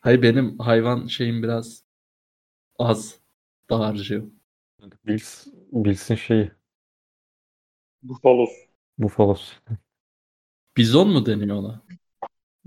[0.00, 1.84] Hayır benim hayvan şeyim biraz
[2.78, 3.18] az
[3.70, 4.24] dağarcığı.
[5.06, 6.50] Bills, Bills'in şeyi
[8.02, 8.46] Buffalo.
[8.98, 9.52] Buffalo's.
[10.76, 11.82] Bizon mu deniyor ona?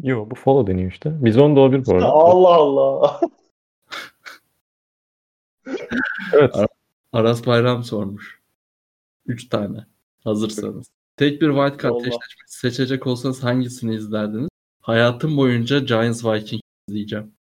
[0.04, 1.26] Yo Buffalo deniyor işte.
[1.26, 2.06] Bizon da olabilir bu arada.
[2.06, 3.22] Allah Allah.
[6.34, 6.56] Evet.
[7.14, 8.42] Aras Bayram sormuş.
[9.26, 9.86] 3 tane.
[10.24, 10.92] Hazırsanız.
[11.18, 14.50] Tek bir wild card eşleşmesi seçecek olsanız hangisini izlerdiniz?
[14.82, 17.34] Hayatım boyunca Giants Vikings izleyeceğim.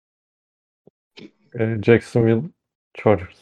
[1.58, 2.42] Ee, Jacksonville
[2.94, 3.38] Chargers.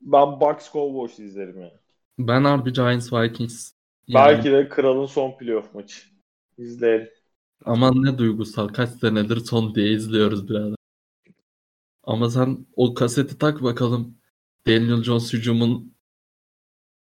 [0.00, 1.72] Ben Bucks Cowboys izlerim yani.
[2.18, 3.72] Ben harbi Giants Vikings.
[4.08, 6.00] Yani, Belki de kralın son playoff maçı.
[6.58, 7.08] İzleyelim.
[7.64, 8.68] aman ne duygusal.
[8.68, 10.74] Kaç senedir son diye izliyoruz birader.
[12.02, 14.18] Ama sen o kaseti tak bakalım.
[14.66, 15.94] Daniel Jones hücumun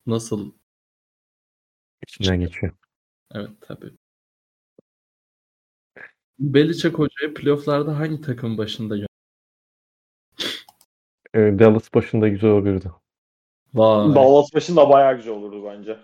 [0.05, 0.51] nasıl?
[2.07, 2.73] İçinden geçiyor.
[3.33, 3.91] Evet tabii.
[6.39, 9.07] Belichick hocayı playofflarda hangi takım başında gö-
[11.33, 13.01] Ee, Dallas başında güzel olurdu.
[13.73, 14.15] Vay.
[14.15, 15.99] Dallas başında bayağı güzel olurdu bence.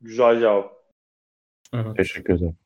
[0.00, 0.84] Güzel cevap.
[1.74, 1.96] Evet.
[1.96, 2.56] Teşekkür ederim.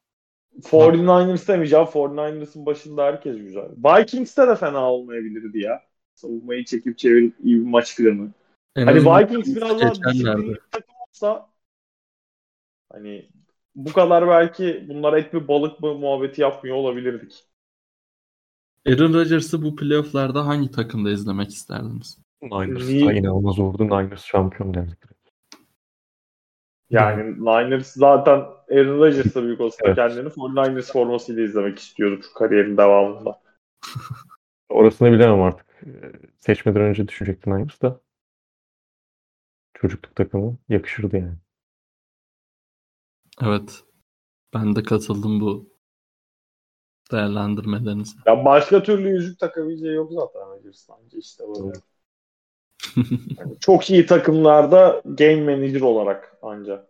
[0.61, 1.87] 49ers demeyeceğim.
[1.87, 3.69] 49ers'ın başında herkes güzel.
[3.85, 5.83] Vikings'te de fena olmayabilirdi ya.
[6.15, 8.31] Savunmayı çekip çevirip iyi bir maç planı.
[8.77, 9.93] En Hani Vikings biraz daha
[10.39, 11.49] bir takım olsa
[12.93, 13.29] hani
[13.75, 17.45] bu kadar belki bunlar et mi balık mı muhabbeti yapmıyor olabilirdik.
[18.87, 22.19] Aaron Rodgers'ı bu playofflarda hangi takımda izlemek isterdiniz?
[22.43, 23.07] Niners Niye?
[23.07, 23.85] da inanılmaz olurdu.
[23.85, 24.99] Niners şampiyon derdik.
[26.93, 28.39] Yani Niners zaten
[28.70, 29.97] Aaron Rodgers da büyük olsa Evet.
[29.97, 33.40] kendini 49ers formasıyla izlemek istiyordu kariyerin devamında.
[34.69, 35.66] Orasını bilemem artık.
[35.86, 38.01] Ee, Seçmeden önce düşünecektim Niners da.
[39.74, 41.36] Çocukluk takımı yakışırdı yani.
[43.43, 43.85] Evet.
[44.55, 45.73] Ben de katıldım bu
[47.12, 48.16] değerlendirmelerinize.
[48.27, 51.73] Ya başka türlü yüzük takabileceği yok zaten Rodgers bence işte böyle.
[53.39, 56.87] Yani çok iyi takımlarda game manager olarak ancak.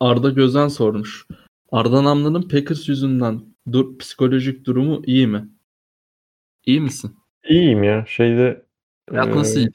[0.00, 1.26] Arda Gözen sormuş.
[1.72, 3.40] Arda Namlı'nın Packers yüzünden
[3.72, 5.48] dur, psikolojik durumu iyi mi?
[6.66, 7.16] İyi misin?
[7.48, 8.04] İyiyim ya.
[8.08, 8.62] Şeyde
[9.10, 9.68] Hayat e, nasıl iyi?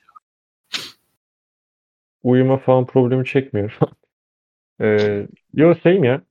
[2.24, 3.78] uyuma falan problemi çekmiyor.
[4.82, 6.22] ee, yo şeyim ya.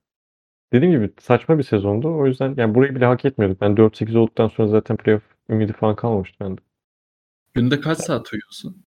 [0.73, 2.17] Dediğim gibi saçma bir sezondu.
[2.17, 3.61] O yüzden yani burayı bile hak etmiyorduk.
[3.61, 6.61] Ben 4-8 olduktan sonra zaten playoff ümidi falan kalmamıştı bende.
[7.53, 8.85] Günde kaç saat uyuyorsun?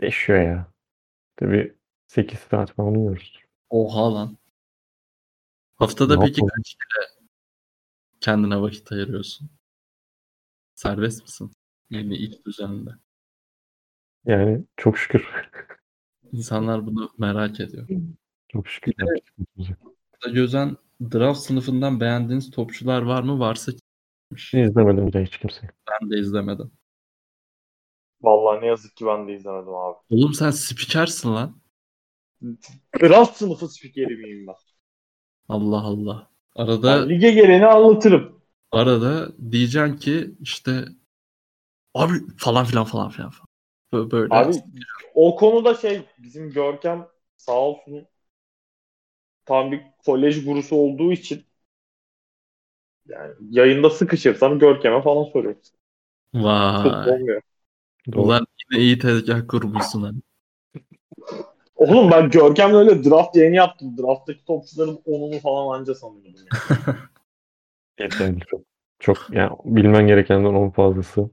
[0.00, 0.72] Değişiyor ya.
[1.36, 1.74] Tabii
[2.06, 3.38] 8 saat falan uyuyoruz.
[3.70, 4.38] Oha lan.
[5.76, 6.50] Haftada Ne peki yapalım?
[6.56, 7.26] kaç kere
[8.20, 9.50] kendine vakit ayırıyorsun?
[10.74, 11.52] Serbest misin?
[11.90, 12.90] Yeni iş düzeninde.
[14.26, 15.26] Yani çok şükür.
[16.32, 17.88] İnsanlar bunu merak ediyor.
[18.48, 18.92] Çok şükür.
[18.98, 20.76] Arda Gözen
[21.12, 23.38] draft sınıfından beğendiğiniz topçular var mı?
[23.38, 23.72] Varsa
[24.30, 24.54] kimmiş?
[24.54, 25.70] İzlemedim bile hiç kimseyi.
[25.90, 26.72] Ben de izlemedim.
[28.24, 29.98] Vallahi ne yazık ki ben de izlemedim abi.
[30.10, 31.60] Oğlum sen spikersin lan.
[33.02, 34.54] Draft sınıfı spikeri miyim ben?
[35.48, 36.30] Allah Allah.
[36.56, 38.40] Arada Ben lige geleni anlatırım.
[38.72, 40.84] arada diyeceksin ki işte
[41.94, 43.30] abi falan filan falan filan.
[43.30, 44.10] falan.
[44.10, 44.36] Böyle.
[44.38, 44.62] Abi
[45.14, 48.08] o konuda şey bizim Görkem sağ olsun
[49.44, 51.46] tam bir kolej gurusu olduğu için
[53.08, 55.60] yani yayında sıkışırsam Görkem'e falan soruyorum.
[56.42, 56.90] Vay.
[57.02, 57.42] Olmuyor.
[58.12, 58.22] Doğru.
[58.22, 60.18] Ulan yine iyi tezgah kurmuşsun hani.
[61.76, 63.98] Oğlum ben Görkem'le öyle draft yayını yaptım.
[63.98, 66.34] Draft'taki topçuların onunu falan anca sanıyordum.
[66.36, 66.96] Yani.
[68.00, 68.60] Yeterli çok.
[68.98, 71.30] Çok yani bilmen gerekenden 10 fazlası.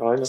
[0.00, 0.24] Aynen.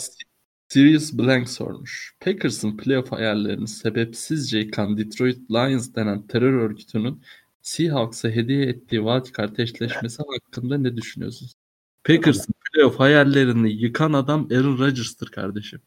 [0.68, 2.16] Sirius Blank sormuş.
[2.20, 7.22] Packers'ın playoff hayallerini sebepsizce yıkan Detroit Lions denen terör örgütünün
[7.62, 11.54] Seahawks'a hediye ettiği wildcard eşleşmesi hakkında ne düşünüyorsunuz?
[12.04, 15.82] Packers'ın playoff hayallerini yıkan adam Aaron Rodgers'tır kardeşim.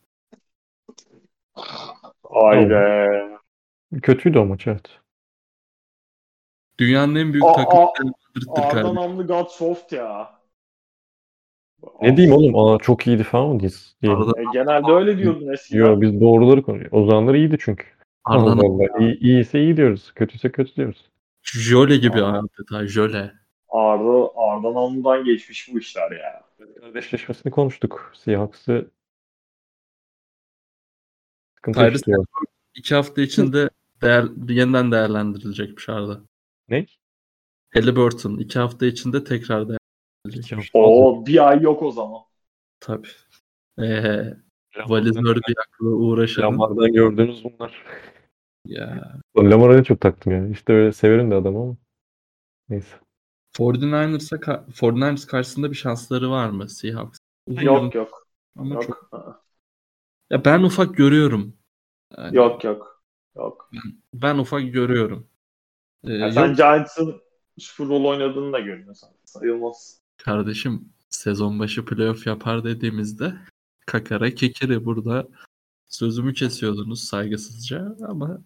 [2.22, 2.74] Haydi.
[4.02, 5.00] Kötüydü o maç evet.
[6.78, 7.64] Dünyanın en büyük Arda
[8.68, 8.94] kardeşim.
[8.94, 10.38] namlı God soft ya.
[12.02, 12.58] Ne diyeyim oğlum?
[12.58, 13.96] Aa çok iyiydi falan mı diyiz?
[14.02, 14.06] E,
[14.52, 15.78] genelde öyle diyordun eskiden.
[15.78, 16.98] Yo biz doğruları konuşuyoruz.
[16.98, 17.84] O zamanlar iyiydi çünkü.
[18.24, 18.98] Allah Arda'nın Allah.
[19.00, 20.12] İyi, iyiyse iyi diyoruz.
[20.14, 21.10] Kötüyse kötü diyoruz.
[21.42, 23.32] jöle gibi adeta jöle.
[23.68, 26.44] Arda, Arda namludan geçmiş bu işler ya.
[26.80, 28.12] Kardeşleşmesini konuştuk.
[28.14, 28.90] Seahawks'ı
[31.54, 32.12] sıkıntı Tyrese.
[32.74, 33.70] İki hafta içinde
[34.02, 36.20] değer, yeniden değerlendirilecekmiş Arda.
[36.68, 36.86] Ne?
[37.74, 40.70] Halliburton iki hafta içinde tekrar değerlendirilecek.
[40.74, 42.20] Oo bir ay yok o zaman.
[42.80, 43.08] Tabii.
[43.78, 44.34] Ee,
[44.86, 46.46] valizör bir akla uğraşanın.
[46.46, 47.84] Lamar'dan gördüğünüz bunlar.
[48.64, 49.18] Ya.
[49.36, 50.52] Lamar'a ne çok taktım yani.
[50.52, 51.76] İşte öyle severim de adamı ama.
[52.68, 52.96] Neyse.
[53.56, 57.18] 49ers'a ka- 49ers karşısında bir şansları var mı Seahawks?
[57.46, 58.26] Uzun Yok yok.
[58.56, 58.82] Ama Yok.
[58.82, 59.10] çok.
[60.30, 61.56] Ya ben ufak görüyorum.
[62.18, 63.02] Yani Yok yok.
[63.36, 63.70] Yok.
[64.14, 65.26] Ben ufak görüyorum.
[66.04, 67.20] Ee, Ya yok sen Giants'ın
[67.58, 69.08] Super Bowl oynadığını da görüyorsun.
[69.24, 70.00] Sayılmaz.
[70.18, 73.34] kardeşim sezon başı playoff yapar dediğimizde
[73.86, 75.28] kakara kekiri burada
[75.88, 78.42] sözümü kesiyordunuz saygısızca ama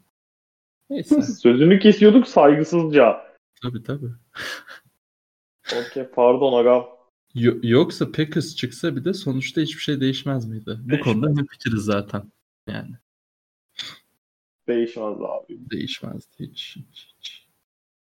[0.90, 1.22] neyse.
[1.42, 3.22] Sözünü kesiyorduk saygısızca.
[3.62, 4.10] tabii tabii.
[5.80, 6.86] Okey pardon agam.
[7.34, 10.78] Yo- yoksa Packers çıksa bir de sonuçta hiçbir şey değişmez miydi?
[10.82, 11.14] Bu Değişmez.
[11.14, 12.32] konuda hemfikiriz zaten.
[12.68, 12.90] Yani
[14.68, 15.70] Değişmez abi.
[15.70, 16.76] değişmezdi hiç.
[16.76, 17.48] hiç, hiç.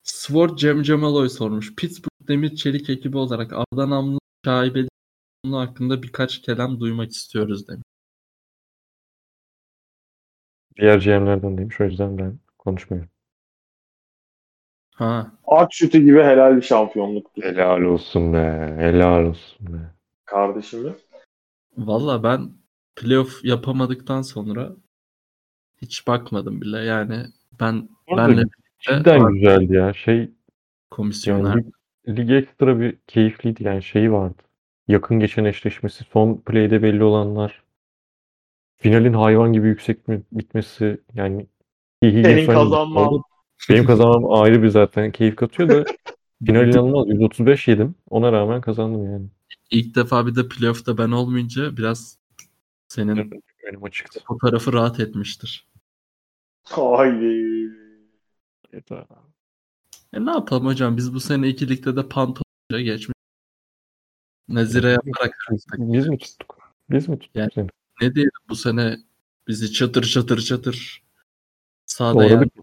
[0.03, 1.75] Sword Cem Cemaloy sormuş.
[1.75, 4.87] Pittsburgh Demir Çelik ekibi olarak Arda Namlı şaibeli
[5.51, 7.83] hakkında birkaç kelam duymak istiyoruz demiş.
[10.77, 11.81] Diğer GM'lerden demiş.
[11.81, 13.09] O yüzden ben konuşmuyorum.
[14.93, 17.41] Ha, Ak şutu gibi helal bir şampiyonluktu.
[17.41, 18.75] Helal olsun be.
[18.77, 19.77] Helal olsun be.
[20.25, 20.95] Kardeşim.
[21.77, 22.51] valla ben
[22.95, 24.69] playoff yapamadıktan sonra
[25.81, 26.77] hiç bakmadım bile.
[26.79, 27.25] Yani
[27.59, 28.43] ben Orada benle
[28.79, 29.93] Cidden güzeldi ya.
[29.93, 30.31] Şey
[30.91, 31.65] komisyoner yani
[32.07, 33.63] lig, lig ekstra bir keyifliydi.
[33.63, 34.41] Yani şeyi vardı.
[34.87, 37.63] yakın geçen eşleşmesi, son play'de belli olanlar,
[38.77, 41.47] finalin hayvan gibi yüksek mi bitmesi yani
[42.01, 43.21] Senin kazanman.
[43.69, 45.85] Benim kazanmam ayrı bir zaten keyif katıyor da
[46.45, 47.07] final inanılmaz.
[47.09, 47.95] 135 yedim.
[48.09, 49.27] Ona rağmen kazandım yani.
[49.71, 52.19] İlk defa bir de playoff'ta ben olmayınca biraz
[52.87, 53.31] senin
[53.67, 54.19] Benim açıktı.
[54.27, 55.67] fotoğrafı rahat etmiştir.
[56.63, 57.69] Haydi.
[58.73, 59.05] Yeter.
[60.13, 63.13] E ne yapalım hocam biz bu sene ikilikte de pantolonca geçmiş.
[64.47, 66.57] Nazire yaparak Biz, biz mi tuttuk?
[66.89, 67.67] Biz mi tuttuk Yani- seni?
[68.01, 68.97] ne diyelim bu sene
[69.47, 71.03] bizi çatır çatır çatır
[71.85, 72.53] sağda Doğradık.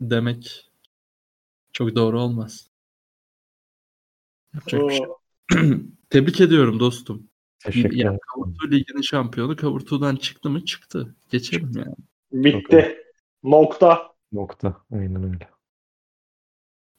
[0.00, 0.70] Demek
[1.72, 2.70] çok doğru olmaz.
[4.54, 5.06] Yapacak bir şey.
[6.10, 7.28] Tebrik ediyorum dostum.
[7.58, 8.04] Teşekkürler.
[8.04, 11.16] Yani Kavurtu Ligi'nin şampiyonu Kavurtu'dan çıktı mı çıktı.
[11.30, 11.94] Geçelim yani.
[12.32, 12.98] Bitti.
[13.42, 14.12] Nokta.
[14.32, 14.76] Nokta.
[14.92, 15.48] Aynen öyle.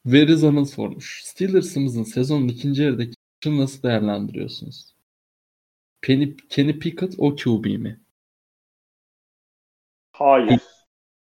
[0.06, 1.22] Verizon'un sormuş.
[1.26, 3.14] Steelers'ımızın sezonun ikinci yarıdaki
[3.46, 4.96] maçını nasıl değerlendiriyorsunuz?
[6.02, 8.00] Penny, Kenny Pickett o QB mi?
[10.12, 10.62] Hayır.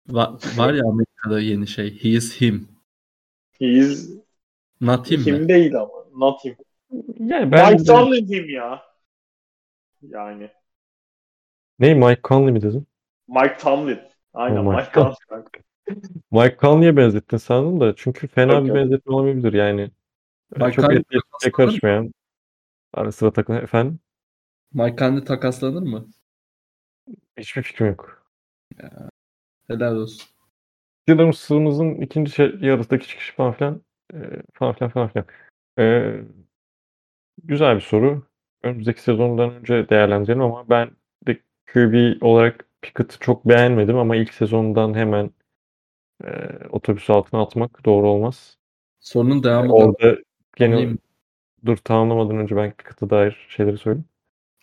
[0.08, 0.84] Va- var ya
[1.26, 2.02] Amerika'da yeni şey.
[2.02, 2.68] He is him.
[3.58, 4.10] He is
[4.80, 5.26] Not him mi?
[5.26, 5.92] him değil ama.
[6.14, 6.56] Not him.
[7.18, 8.82] Yani ben Mike Tomlin him ya.
[10.02, 10.50] Yani.
[11.78, 12.86] ne Mike Conley mi dedin?
[13.28, 14.00] Mike Tomlin.
[14.34, 15.16] Aynen Oh, Mike Tomlin.
[16.30, 18.76] Mike Conley'e benzettin sandım da çünkü fena Yok, bir yok.
[18.76, 19.90] benzetme olamayabilir yani.
[20.56, 21.80] Mike çok Conley takaslanır mı?
[21.80, 22.14] karışmayan
[22.94, 24.00] ara sıra takılan efendim
[24.72, 26.08] Mike Conley takaslanır mı?
[27.38, 28.26] hiçbir fikrim yok.
[29.68, 30.26] Helal olsun.
[31.10, 33.82] Steelers'ımızın ikinci şey, yarısındaki çıkışı falan filan
[34.14, 34.16] e,
[34.52, 35.26] falan filan falan filan.
[35.78, 36.14] E,
[37.44, 38.22] güzel bir soru.
[38.62, 40.90] Önümüzdeki sezondan önce değerlendirelim ama ben
[41.26, 41.40] de
[41.72, 45.30] QB olarak Pickett'ı çok beğenmedim ama ilk sezondan hemen
[46.24, 46.28] e,
[46.70, 48.56] otobüs altına atmak doğru olmaz.
[49.00, 50.18] Sorunun devamı da Orada
[50.56, 50.96] gene
[51.66, 54.04] dur tamamlamadan önce ben Pickett'a dair şeyleri söyleyeyim.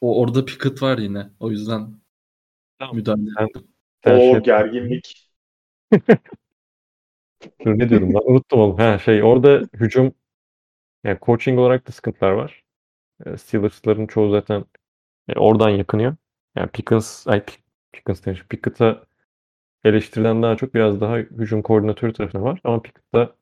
[0.01, 1.29] o orada Pickett var yine.
[1.39, 1.93] O yüzden
[2.79, 2.95] Tamam.
[2.95, 3.67] müdahale Ben- ettim.
[4.03, 5.22] Sen O şey- gerginlik.
[7.65, 8.31] Dur ne diyordum ben?
[8.31, 8.77] Unuttum oğlum.
[8.77, 10.13] Ha şey orada hücum
[11.03, 12.63] yani coaching olarak da sıkıntılar var.
[13.25, 14.65] E, Steelers'ların çoğu zaten
[15.35, 16.15] oradan yakınıyor.
[16.55, 17.61] Yani Pickens, ay Pick-
[17.93, 18.43] Pickens demiş.
[18.49, 19.05] Pickett'a
[19.83, 22.61] eleştirilen daha çok biraz daha hücum koordinatörü tarafına var.
[22.63, 23.35] Ama Pickett da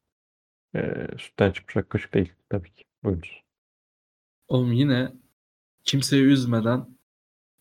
[0.75, 2.85] e, sütten çıkmış ak kaşık değil tabii ki.
[3.05, 3.31] Oyuncu.
[4.47, 5.13] Oğlum yine
[5.83, 6.97] kimseyi üzmeden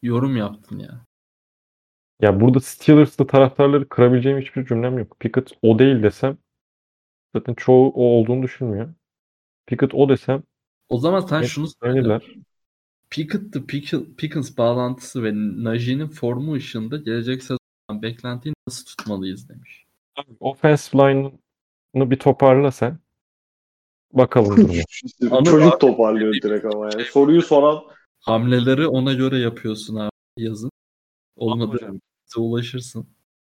[0.02, 1.06] yorum yaptın ya.
[2.20, 5.16] Ya burada Steelers'ta taraftarları kırabileceğim hiçbir cümlem yok.
[5.20, 6.38] Pickett o değil desem
[7.34, 8.94] zaten çoğu o olduğunu düşünmüyor.
[9.66, 10.42] Pickett o desem
[10.88, 12.20] O zaman sen şunu söyle.
[13.10, 15.32] Pickett'ı Pick- Pickens bağlantısı ve
[15.64, 19.84] Najee'nin formu ışığında gelecek sezondan beklentiyi nasıl tutmalıyız demiş.
[20.16, 22.98] Abi, Offensive line'ını bir toparla sen.
[24.12, 24.70] Bakalım.
[25.30, 27.04] Ama Çocuk abi- toparlıyor direkt ama yani.
[27.04, 27.82] Soruyu soran
[28.20, 30.70] Hamleleri ona göre yapıyorsun abi yazın.
[31.36, 32.00] Olmadı hocam.
[32.30, 33.06] Bize ulaşırsın.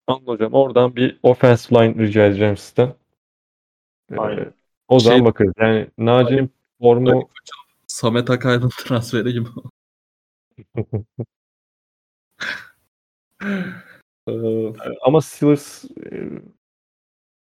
[0.06, 0.52] Anladım hocam.
[0.52, 2.94] Oradan bir offensive line rica edeceğim sizden.
[4.12, 4.54] Ee, Aynen.
[4.88, 5.52] o zaman Şey- bakarız.
[5.58, 6.50] Yani Naci'nin
[6.80, 7.28] formu
[7.86, 9.48] Samet Akaydın transferi gibi.
[14.28, 14.32] Ee,
[15.02, 16.28] ama Steelers e,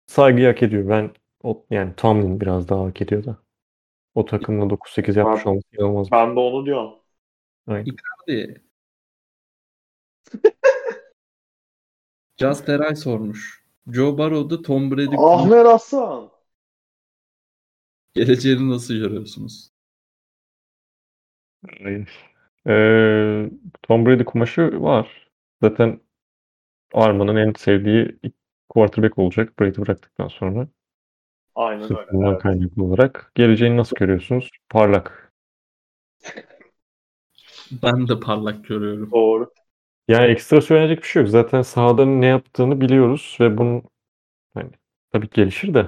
[0.08, 0.90] saygıyı hak ediyor.
[0.90, 1.12] Ben
[1.44, 3.38] o, yani Tomlin biraz daha hak ediyor da.
[4.16, 6.12] O takımla 9-8 yapmış olması inanılmaz.
[6.12, 6.94] ben de onu diyorum.
[7.68, 8.62] Hadi.
[12.42, 13.64] Just Eray sormuş.
[13.88, 16.30] Joe Burrow'da Tom Brady Ahmet Hasan.
[18.14, 19.72] geleceğini nasıl görüyorsunuz?
[22.68, 23.50] Ee,
[23.84, 25.30] Tom Brady kumaşı var.
[25.62, 26.00] Zaten
[26.94, 28.20] Arman'ın en sevdiği
[28.70, 30.68] quarterback olacak Brady bıraktıktan sonra.
[31.56, 32.12] Aynen Sırf öyle.
[32.12, 32.42] bundan evet.
[32.42, 33.32] kaynaklı olarak.
[33.36, 34.50] Geleceğini nasıl görüyorsunuz?
[34.70, 35.34] Parlak.
[37.84, 39.12] Ben de parlak görüyorum.
[39.12, 39.52] Doğru.
[40.08, 41.30] Yani ekstra söylenecek bir şey yok.
[41.30, 43.84] Zaten sahada ne yaptığını biliyoruz ve bunun
[44.54, 44.70] hani,
[45.12, 45.88] tabii ki gelişir de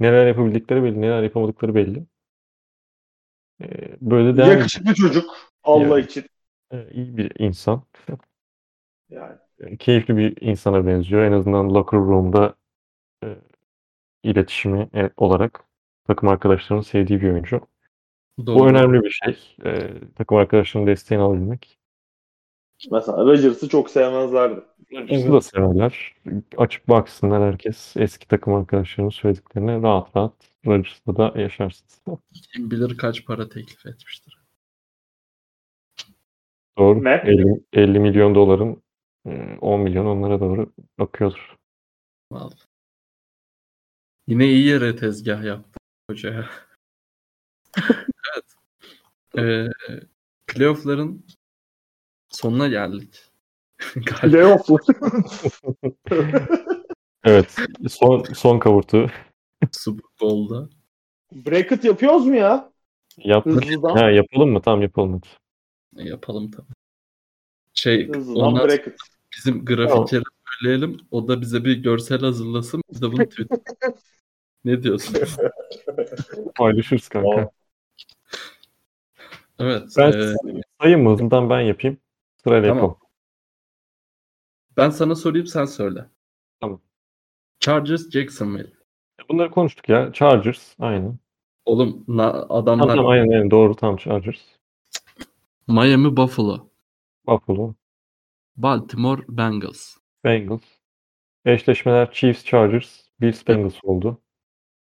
[0.00, 2.06] neler yapabildikleri belli, neler yapamadıkları belli.
[3.62, 4.50] Ee, böyle devam.
[4.50, 5.36] Yakışıklı çocuk.
[5.62, 6.04] Allah Yani.
[6.04, 6.24] için.
[6.72, 7.82] Ee, iyi bir insan.
[9.10, 9.36] Yani.
[9.78, 11.22] Keyifli bir insana benziyor.
[11.22, 12.54] En azından locker room'da
[13.24, 13.36] e,
[14.22, 15.64] iletişimi e, olarak
[16.06, 17.60] takım arkadaşlarının sevdiği bir oyuncu.
[18.46, 18.58] Doğru.
[18.58, 19.56] Bu önemli bir şey.
[19.64, 21.78] Ee, takım arkadaşlarının desteğini alabilmek.
[22.90, 24.60] Mesela Rodgers'ı çok sevmezlerdi.
[24.90, 26.14] Bizi da severler.
[26.56, 30.32] Açıp baksınlar herkes eski takım arkadaşlarının söylediklerini rahat rahat
[30.66, 32.00] Rodgers'ta da yaşarsınız.
[32.52, 34.38] Kim bilir kaç para teklif etmiştir.
[36.78, 37.04] Doğru.
[37.04, 37.22] Ne?
[37.24, 38.82] 50, 50 milyon doların
[39.26, 41.56] e, 10 milyon onlara doğru bakıyordur.
[42.32, 42.60] Vallahi.
[44.26, 45.78] Yine iyi yere tezgah yaptı
[46.10, 46.50] hocaya.
[48.34, 48.56] evet.
[49.38, 49.68] Ee,
[50.46, 51.24] playoff'ların
[52.36, 53.24] sonuna geldik.
[53.94, 54.68] Galiba Playoff.
[57.24, 57.56] Evet.
[57.88, 59.10] Son son kavurtu
[59.72, 60.68] Super Bowl'da.
[61.32, 62.72] Bracket yapıyoruz mu ya?
[63.18, 63.64] yaptık.
[63.64, 63.96] Hızlıdan.
[63.96, 64.62] Ha, yapalım mı?
[64.62, 65.26] Tamam yapalım hadi.
[66.02, 66.66] E, yapalım tabii.
[67.74, 68.96] Şey, Hızlıdan ondan bracket.
[69.36, 70.22] bizim grafikeri
[70.60, 71.00] söyleyelim.
[71.10, 72.82] O da bize bir görsel hazırlasın.
[72.92, 73.50] Biz de bunu tweet.
[74.64, 75.16] ne diyorsun?
[76.54, 77.30] Paylaşırız kanka.
[77.30, 77.50] Tamam.
[79.58, 79.82] Evet.
[79.98, 80.34] Ben e,
[80.80, 81.12] sayayım mı?
[81.12, 81.98] Hızlıdan ben yapayım.
[82.46, 82.84] Sırayla Tamam.
[82.84, 83.00] yapalım.
[84.76, 86.10] ben sana sorayım sen söyle.
[86.60, 86.80] Tamam.
[87.60, 88.72] Chargers Jacksonville.
[89.28, 90.12] Bunları konuştuk ya.
[90.12, 90.74] Chargers.
[90.78, 91.18] Aynen.
[91.64, 93.50] Oğlum na- adamlar tamam, aynen, aynen.
[93.50, 94.40] Doğru tam Chargers.
[95.68, 96.68] Miami Buffalo.
[97.26, 97.74] Buffalo.
[98.56, 99.96] Baltimore Bengals.
[100.24, 100.62] Bengals.
[101.44, 103.00] Eşleşmeler Chiefs Chargers.
[103.20, 104.22] Bills Bengals oldu.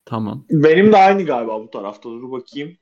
[0.06, 0.46] Tamam.
[0.50, 2.10] Benim de aynı galiba bu tarafta.
[2.10, 2.78] Dur bakayım.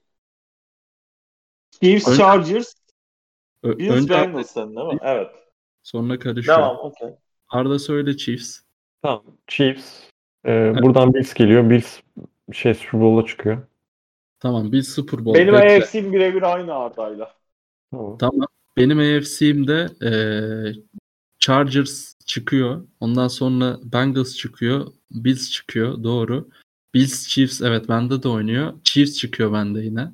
[1.82, 2.74] Chiefs Ön- Chargers,
[3.64, 4.98] Bills önce Bengals sen değil mi?
[5.02, 5.28] Evet.
[5.84, 6.58] sonra karışıyor.
[6.58, 7.10] Devam, okey.
[7.50, 8.60] Arda söyle Chiefs.
[9.02, 9.24] Tamam.
[9.48, 10.04] Chiefs.
[10.46, 11.70] Ee, buradan Bills geliyor.
[11.70, 12.00] Bills
[12.54, 13.58] şey Super Bowl'a çıkıyor.
[14.40, 15.40] Tamam biz Super Bowl.
[15.40, 15.78] Benim Bekle.
[15.84, 17.34] AFC'm birebir aynı Arda'yla.
[17.92, 18.18] Tamam.
[18.18, 18.48] Tamam.
[18.78, 20.76] Benim AFC'imde eee
[21.40, 22.88] Chargers çıkıyor.
[23.00, 24.88] Ondan sonra Bengals çıkıyor.
[25.12, 26.04] Bills çıkıyor.
[26.04, 26.50] Doğru.
[26.94, 28.74] Bills Chiefs evet bende de oynuyor.
[28.84, 30.12] Chiefs çıkıyor bende yine.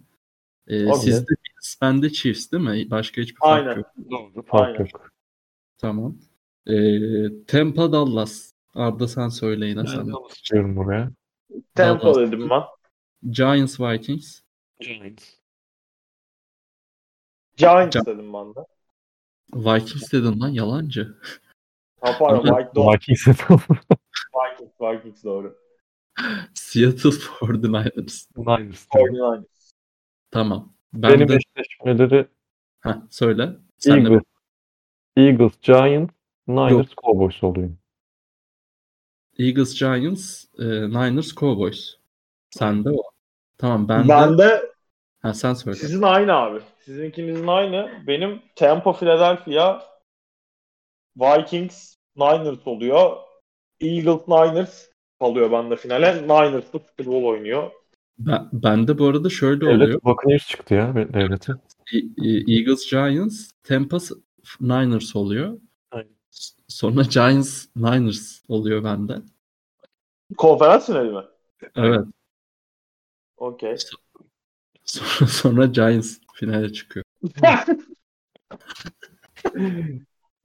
[0.67, 1.01] Eee Okey.
[1.01, 1.35] sizde
[1.67, 2.91] Bills bende Chiefs değil mi?
[2.91, 3.77] Başka hiçbir fark Aynen.
[3.77, 3.87] yok.
[4.11, 4.45] Doğru.
[4.45, 4.79] Fark Aynen.
[4.93, 5.11] yok.
[5.77, 6.17] Tamam.
[6.67, 8.53] Eee Tampa Dallas.
[8.73, 10.07] Arda sen söyle yine sen.
[10.07, 11.11] Ben istiyorum buraya.
[11.75, 12.17] Tampa Dallas.
[12.17, 12.63] dedim ben.
[13.31, 14.41] Giants Vikings.
[14.79, 15.25] Giants.
[17.57, 18.59] Giants Gi- dedim ben de.
[19.53, 21.17] Vikings dedin lan yalancı.
[22.01, 22.93] Ha pardon, Vikings, doğru.
[22.93, 23.27] Vikings.
[23.27, 25.57] Vikings, Vikings doğru.
[26.53, 28.27] Seattle 49ers.
[28.37, 28.87] Niners.
[28.87, 29.45] 49ers.
[30.31, 30.76] Tamam.
[30.93, 32.27] Ben Benim de eşleşmeleri
[32.81, 33.49] Heh, söyle.
[33.77, 34.23] Sen de Eagles.
[35.17, 36.13] Eagles, Giants,
[36.47, 37.69] Niners, Cowboys oluyor.
[39.39, 41.97] Eagles, Giants, e, Niners, Cowboys.
[42.49, 43.01] Sende o.
[43.57, 44.37] Tamam ben, Ben de...
[44.37, 44.71] de
[45.21, 45.77] Ha, sen söyle.
[45.77, 46.59] sizin aynı abi.
[46.79, 48.03] Sizin ikinizin aynı.
[48.07, 49.81] Benim Tampa, Philadelphia,
[51.17, 53.17] Vikings, Niners oluyor.
[53.81, 54.89] Eagles, Niners
[55.19, 56.21] kalıyor bende finale.
[56.21, 57.71] Niners da Super Bowl oynuyor.
[58.19, 59.79] Ben, bende bu arada şöyle oluyor.
[59.79, 61.55] Devlet Buccaneers çıktı ya devleti.
[61.93, 63.97] E- e- Eagles, Giants, Tampa,
[64.61, 65.59] Niners oluyor.
[65.91, 66.09] Aynen.
[66.67, 69.21] Sonra Giants, Niners oluyor bende.
[70.37, 71.23] Konferans finali mi?
[71.75, 72.05] Evet.
[73.37, 73.75] Okey.
[74.83, 77.05] Sonra, sonra Giants finale çıkıyor.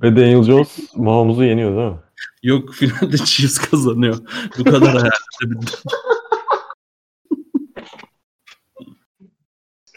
[0.03, 2.01] Ve Daniel Jones Mahomuz'u yeniyor değil mi?
[2.43, 4.19] Yok finalde Chiefs kazanıyor.
[4.59, 5.11] Bu kadar hayal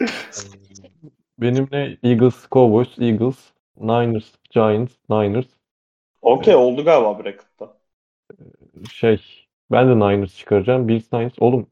[0.00, 0.92] edebildim.
[1.38, 5.46] Benim ne Eagles, Cowboys, Eagles, Niners, Giants, Niners.
[6.22, 7.76] Okey oldu galiba bracket'ta.
[8.92, 10.88] Şey ben de Niners çıkaracağım.
[10.88, 11.34] Bills, Niners.
[11.40, 11.70] Oğlum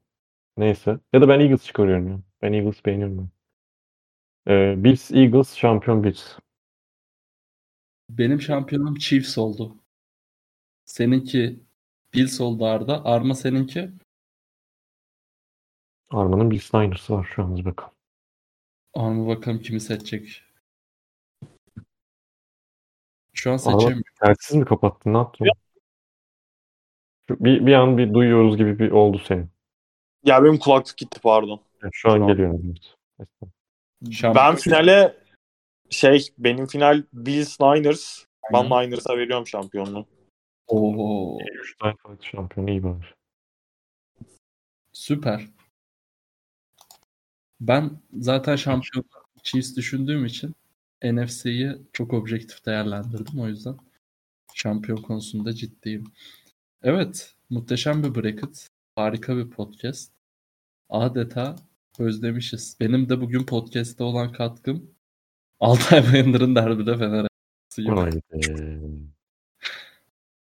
[0.57, 0.99] neyse.
[1.13, 2.19] Ya da ben Eagles çıkarıyorum ya.
[2.43, 3.29] Ben Eagles beğeniyorum ben.
[4.53, 6.39] Ee, Bills, Eagles, şampiyon Bills.
[8.11, 9.77] Benim şampiyonum Chiefs oldu.
[10.85, 11.61] Seninki
[12.15, 13.05] Bills oldu Arda.
[13.05, 13.91] Arma seninki?
[16.11, 17.94] Arman'ın Bills Niners'ı var şu an bakalım.
[18.95, 20.43] Arma bakalım kimi seçecek.
[23.33, 24.03] Şu an seçemiyorum.
[24.25, 25.13] telsiz mi kapattın?
[25.13, 25.47] Ne yaptın?
[27.29, 29.51] Şu- Bir, bir an bir duyuyoruz gibi bir oldu senin.
[30.25, 31.61] Ya benim kulaklık gitti pardon.
[31.83, 32.29] Yani şu an Tamam.
[32.29, 32.61] geliyor.
[33.19, 33.29] Evet.
[34.11, 35.17] Şampiyon- Ben finale
[35.91, 38.25] şey benim final Bills Niners.
[38.53, 38.65] Ben.
[38.65, 40.07] Niners'a veriyorum şampiyonluğu.
[40.67, 43.15] Oo, 3 tane farklı şampiyon iyi var.
[44.93, 45.47] süper.
[47.69, 49.05] Ben zaten şampiyon
[49.43, 50.55] Chiefs düşündüğüm için
[51.05, 53.41] NFC'yi çok objektif değerlendirdim.
[53.41, 53.77] O yüzden
[54.55, 56.05] şampiyon konusunda ciddiyim.
[56.83, 58.69] Evet, muhteşem bir bracket.
[58.97, 60.13] Harika bir podcast.
[60.89, 61.57] Adeta
[61.99, 62.77] özlemişiz.
[62.81, 64.91] Benim de bugün podcast'te olan katkım
[65.61, 67.29] Altay Bayındır'ın derbide Fener'e.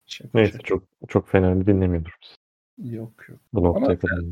[0.06, 2.36] Şaka Neyse çok çok fena dinlemiyordur biz.
[2.92, 3.40] Yok yok.
[3.52, 4.24] Bu noktaya kadar.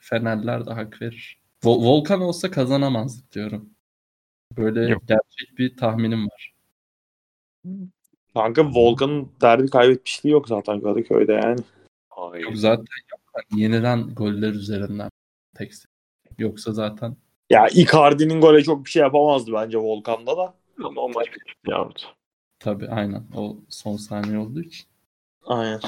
[0.00, 1.43] Fenerler de hak verir.
[1.64, 3.70] Vol- Volkan olsa kazanamazdık diyorum.
[4.56, 5.02] Böyle Yok.
[5.08, 6.54] gerçek bir tahminim var.
[8.34, 11.60] Kanka Volkan'ın derbi kaybetmişliği yok zaten Kadıköy'de yani.
[12.42, 13.20] Yok zaten yok.
[13.32, 15.10] Hani Yenilen goller üzerinden
[15.56, 15.72] tek
[16.38, 17.16] Yoksa zaten
[17.50, 20.54] Ya Icardi'nin gole çok bir şey yapamazdı bence Volkan'da da.
[20.84, 21.88] Ama o maç bitmişti ya.
[22.58, 24.86] tabii aynen o son saniye olduğu için.
[25.46, 25.80] Aynen.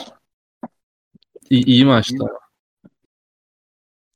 [1.51, 2.25] İyi, iyi maçtı.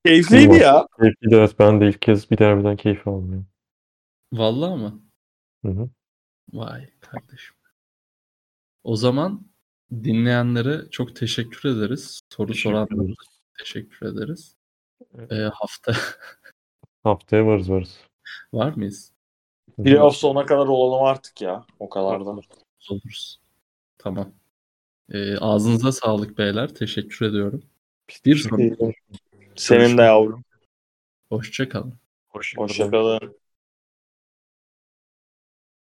[0.07, 0.87] Keyifliydi ya.
[1.01, 1.59] Keyifliydi evet.
[1.59, 3.47] Ben de ilk kez bir derbiden keyif aldım.
[4.33, 5.03] Vallahi mı?
[5.65, 5.91] Hı hı.
[6.53, 7.57] Vay kardeşim.
[8.85, 9.47] O zaman
[9.93, 12.21] dinleyenlere çok teşekkür ederiz.
[12.29, 13.17] Soru Teşekkür soranlara ederiz.
[13.59, 14.57] teşekkür ederiz.
[15.19, 15.33] Evet.
[15.33, 15.93] Ee, hafta
[17.05, 17.99] Haftaya varız varız.
[18.53, 19.13] var mıyız?
[19.85, 21.67] Playoff sonuna kadar olalım artık ya.
[21.79, 22.31] O kadar da.
[22.91, 23.41] Oluruz.
[23.99, 24.33] Tamam.
[25.13, 26.75] Ee, ağzınıza sağlık beyler.
[26.75, 27.63] Teşekkür ediyorum.
[28.27, 28.95] Bir sonraki.
[29.61, 30.45] Senin de yavrum.
[31.29, 31.95] Hoşça kalın.
[32.29, 32.69] Hoşçakalın.
[32.69, 33.40] Hoşçakalın.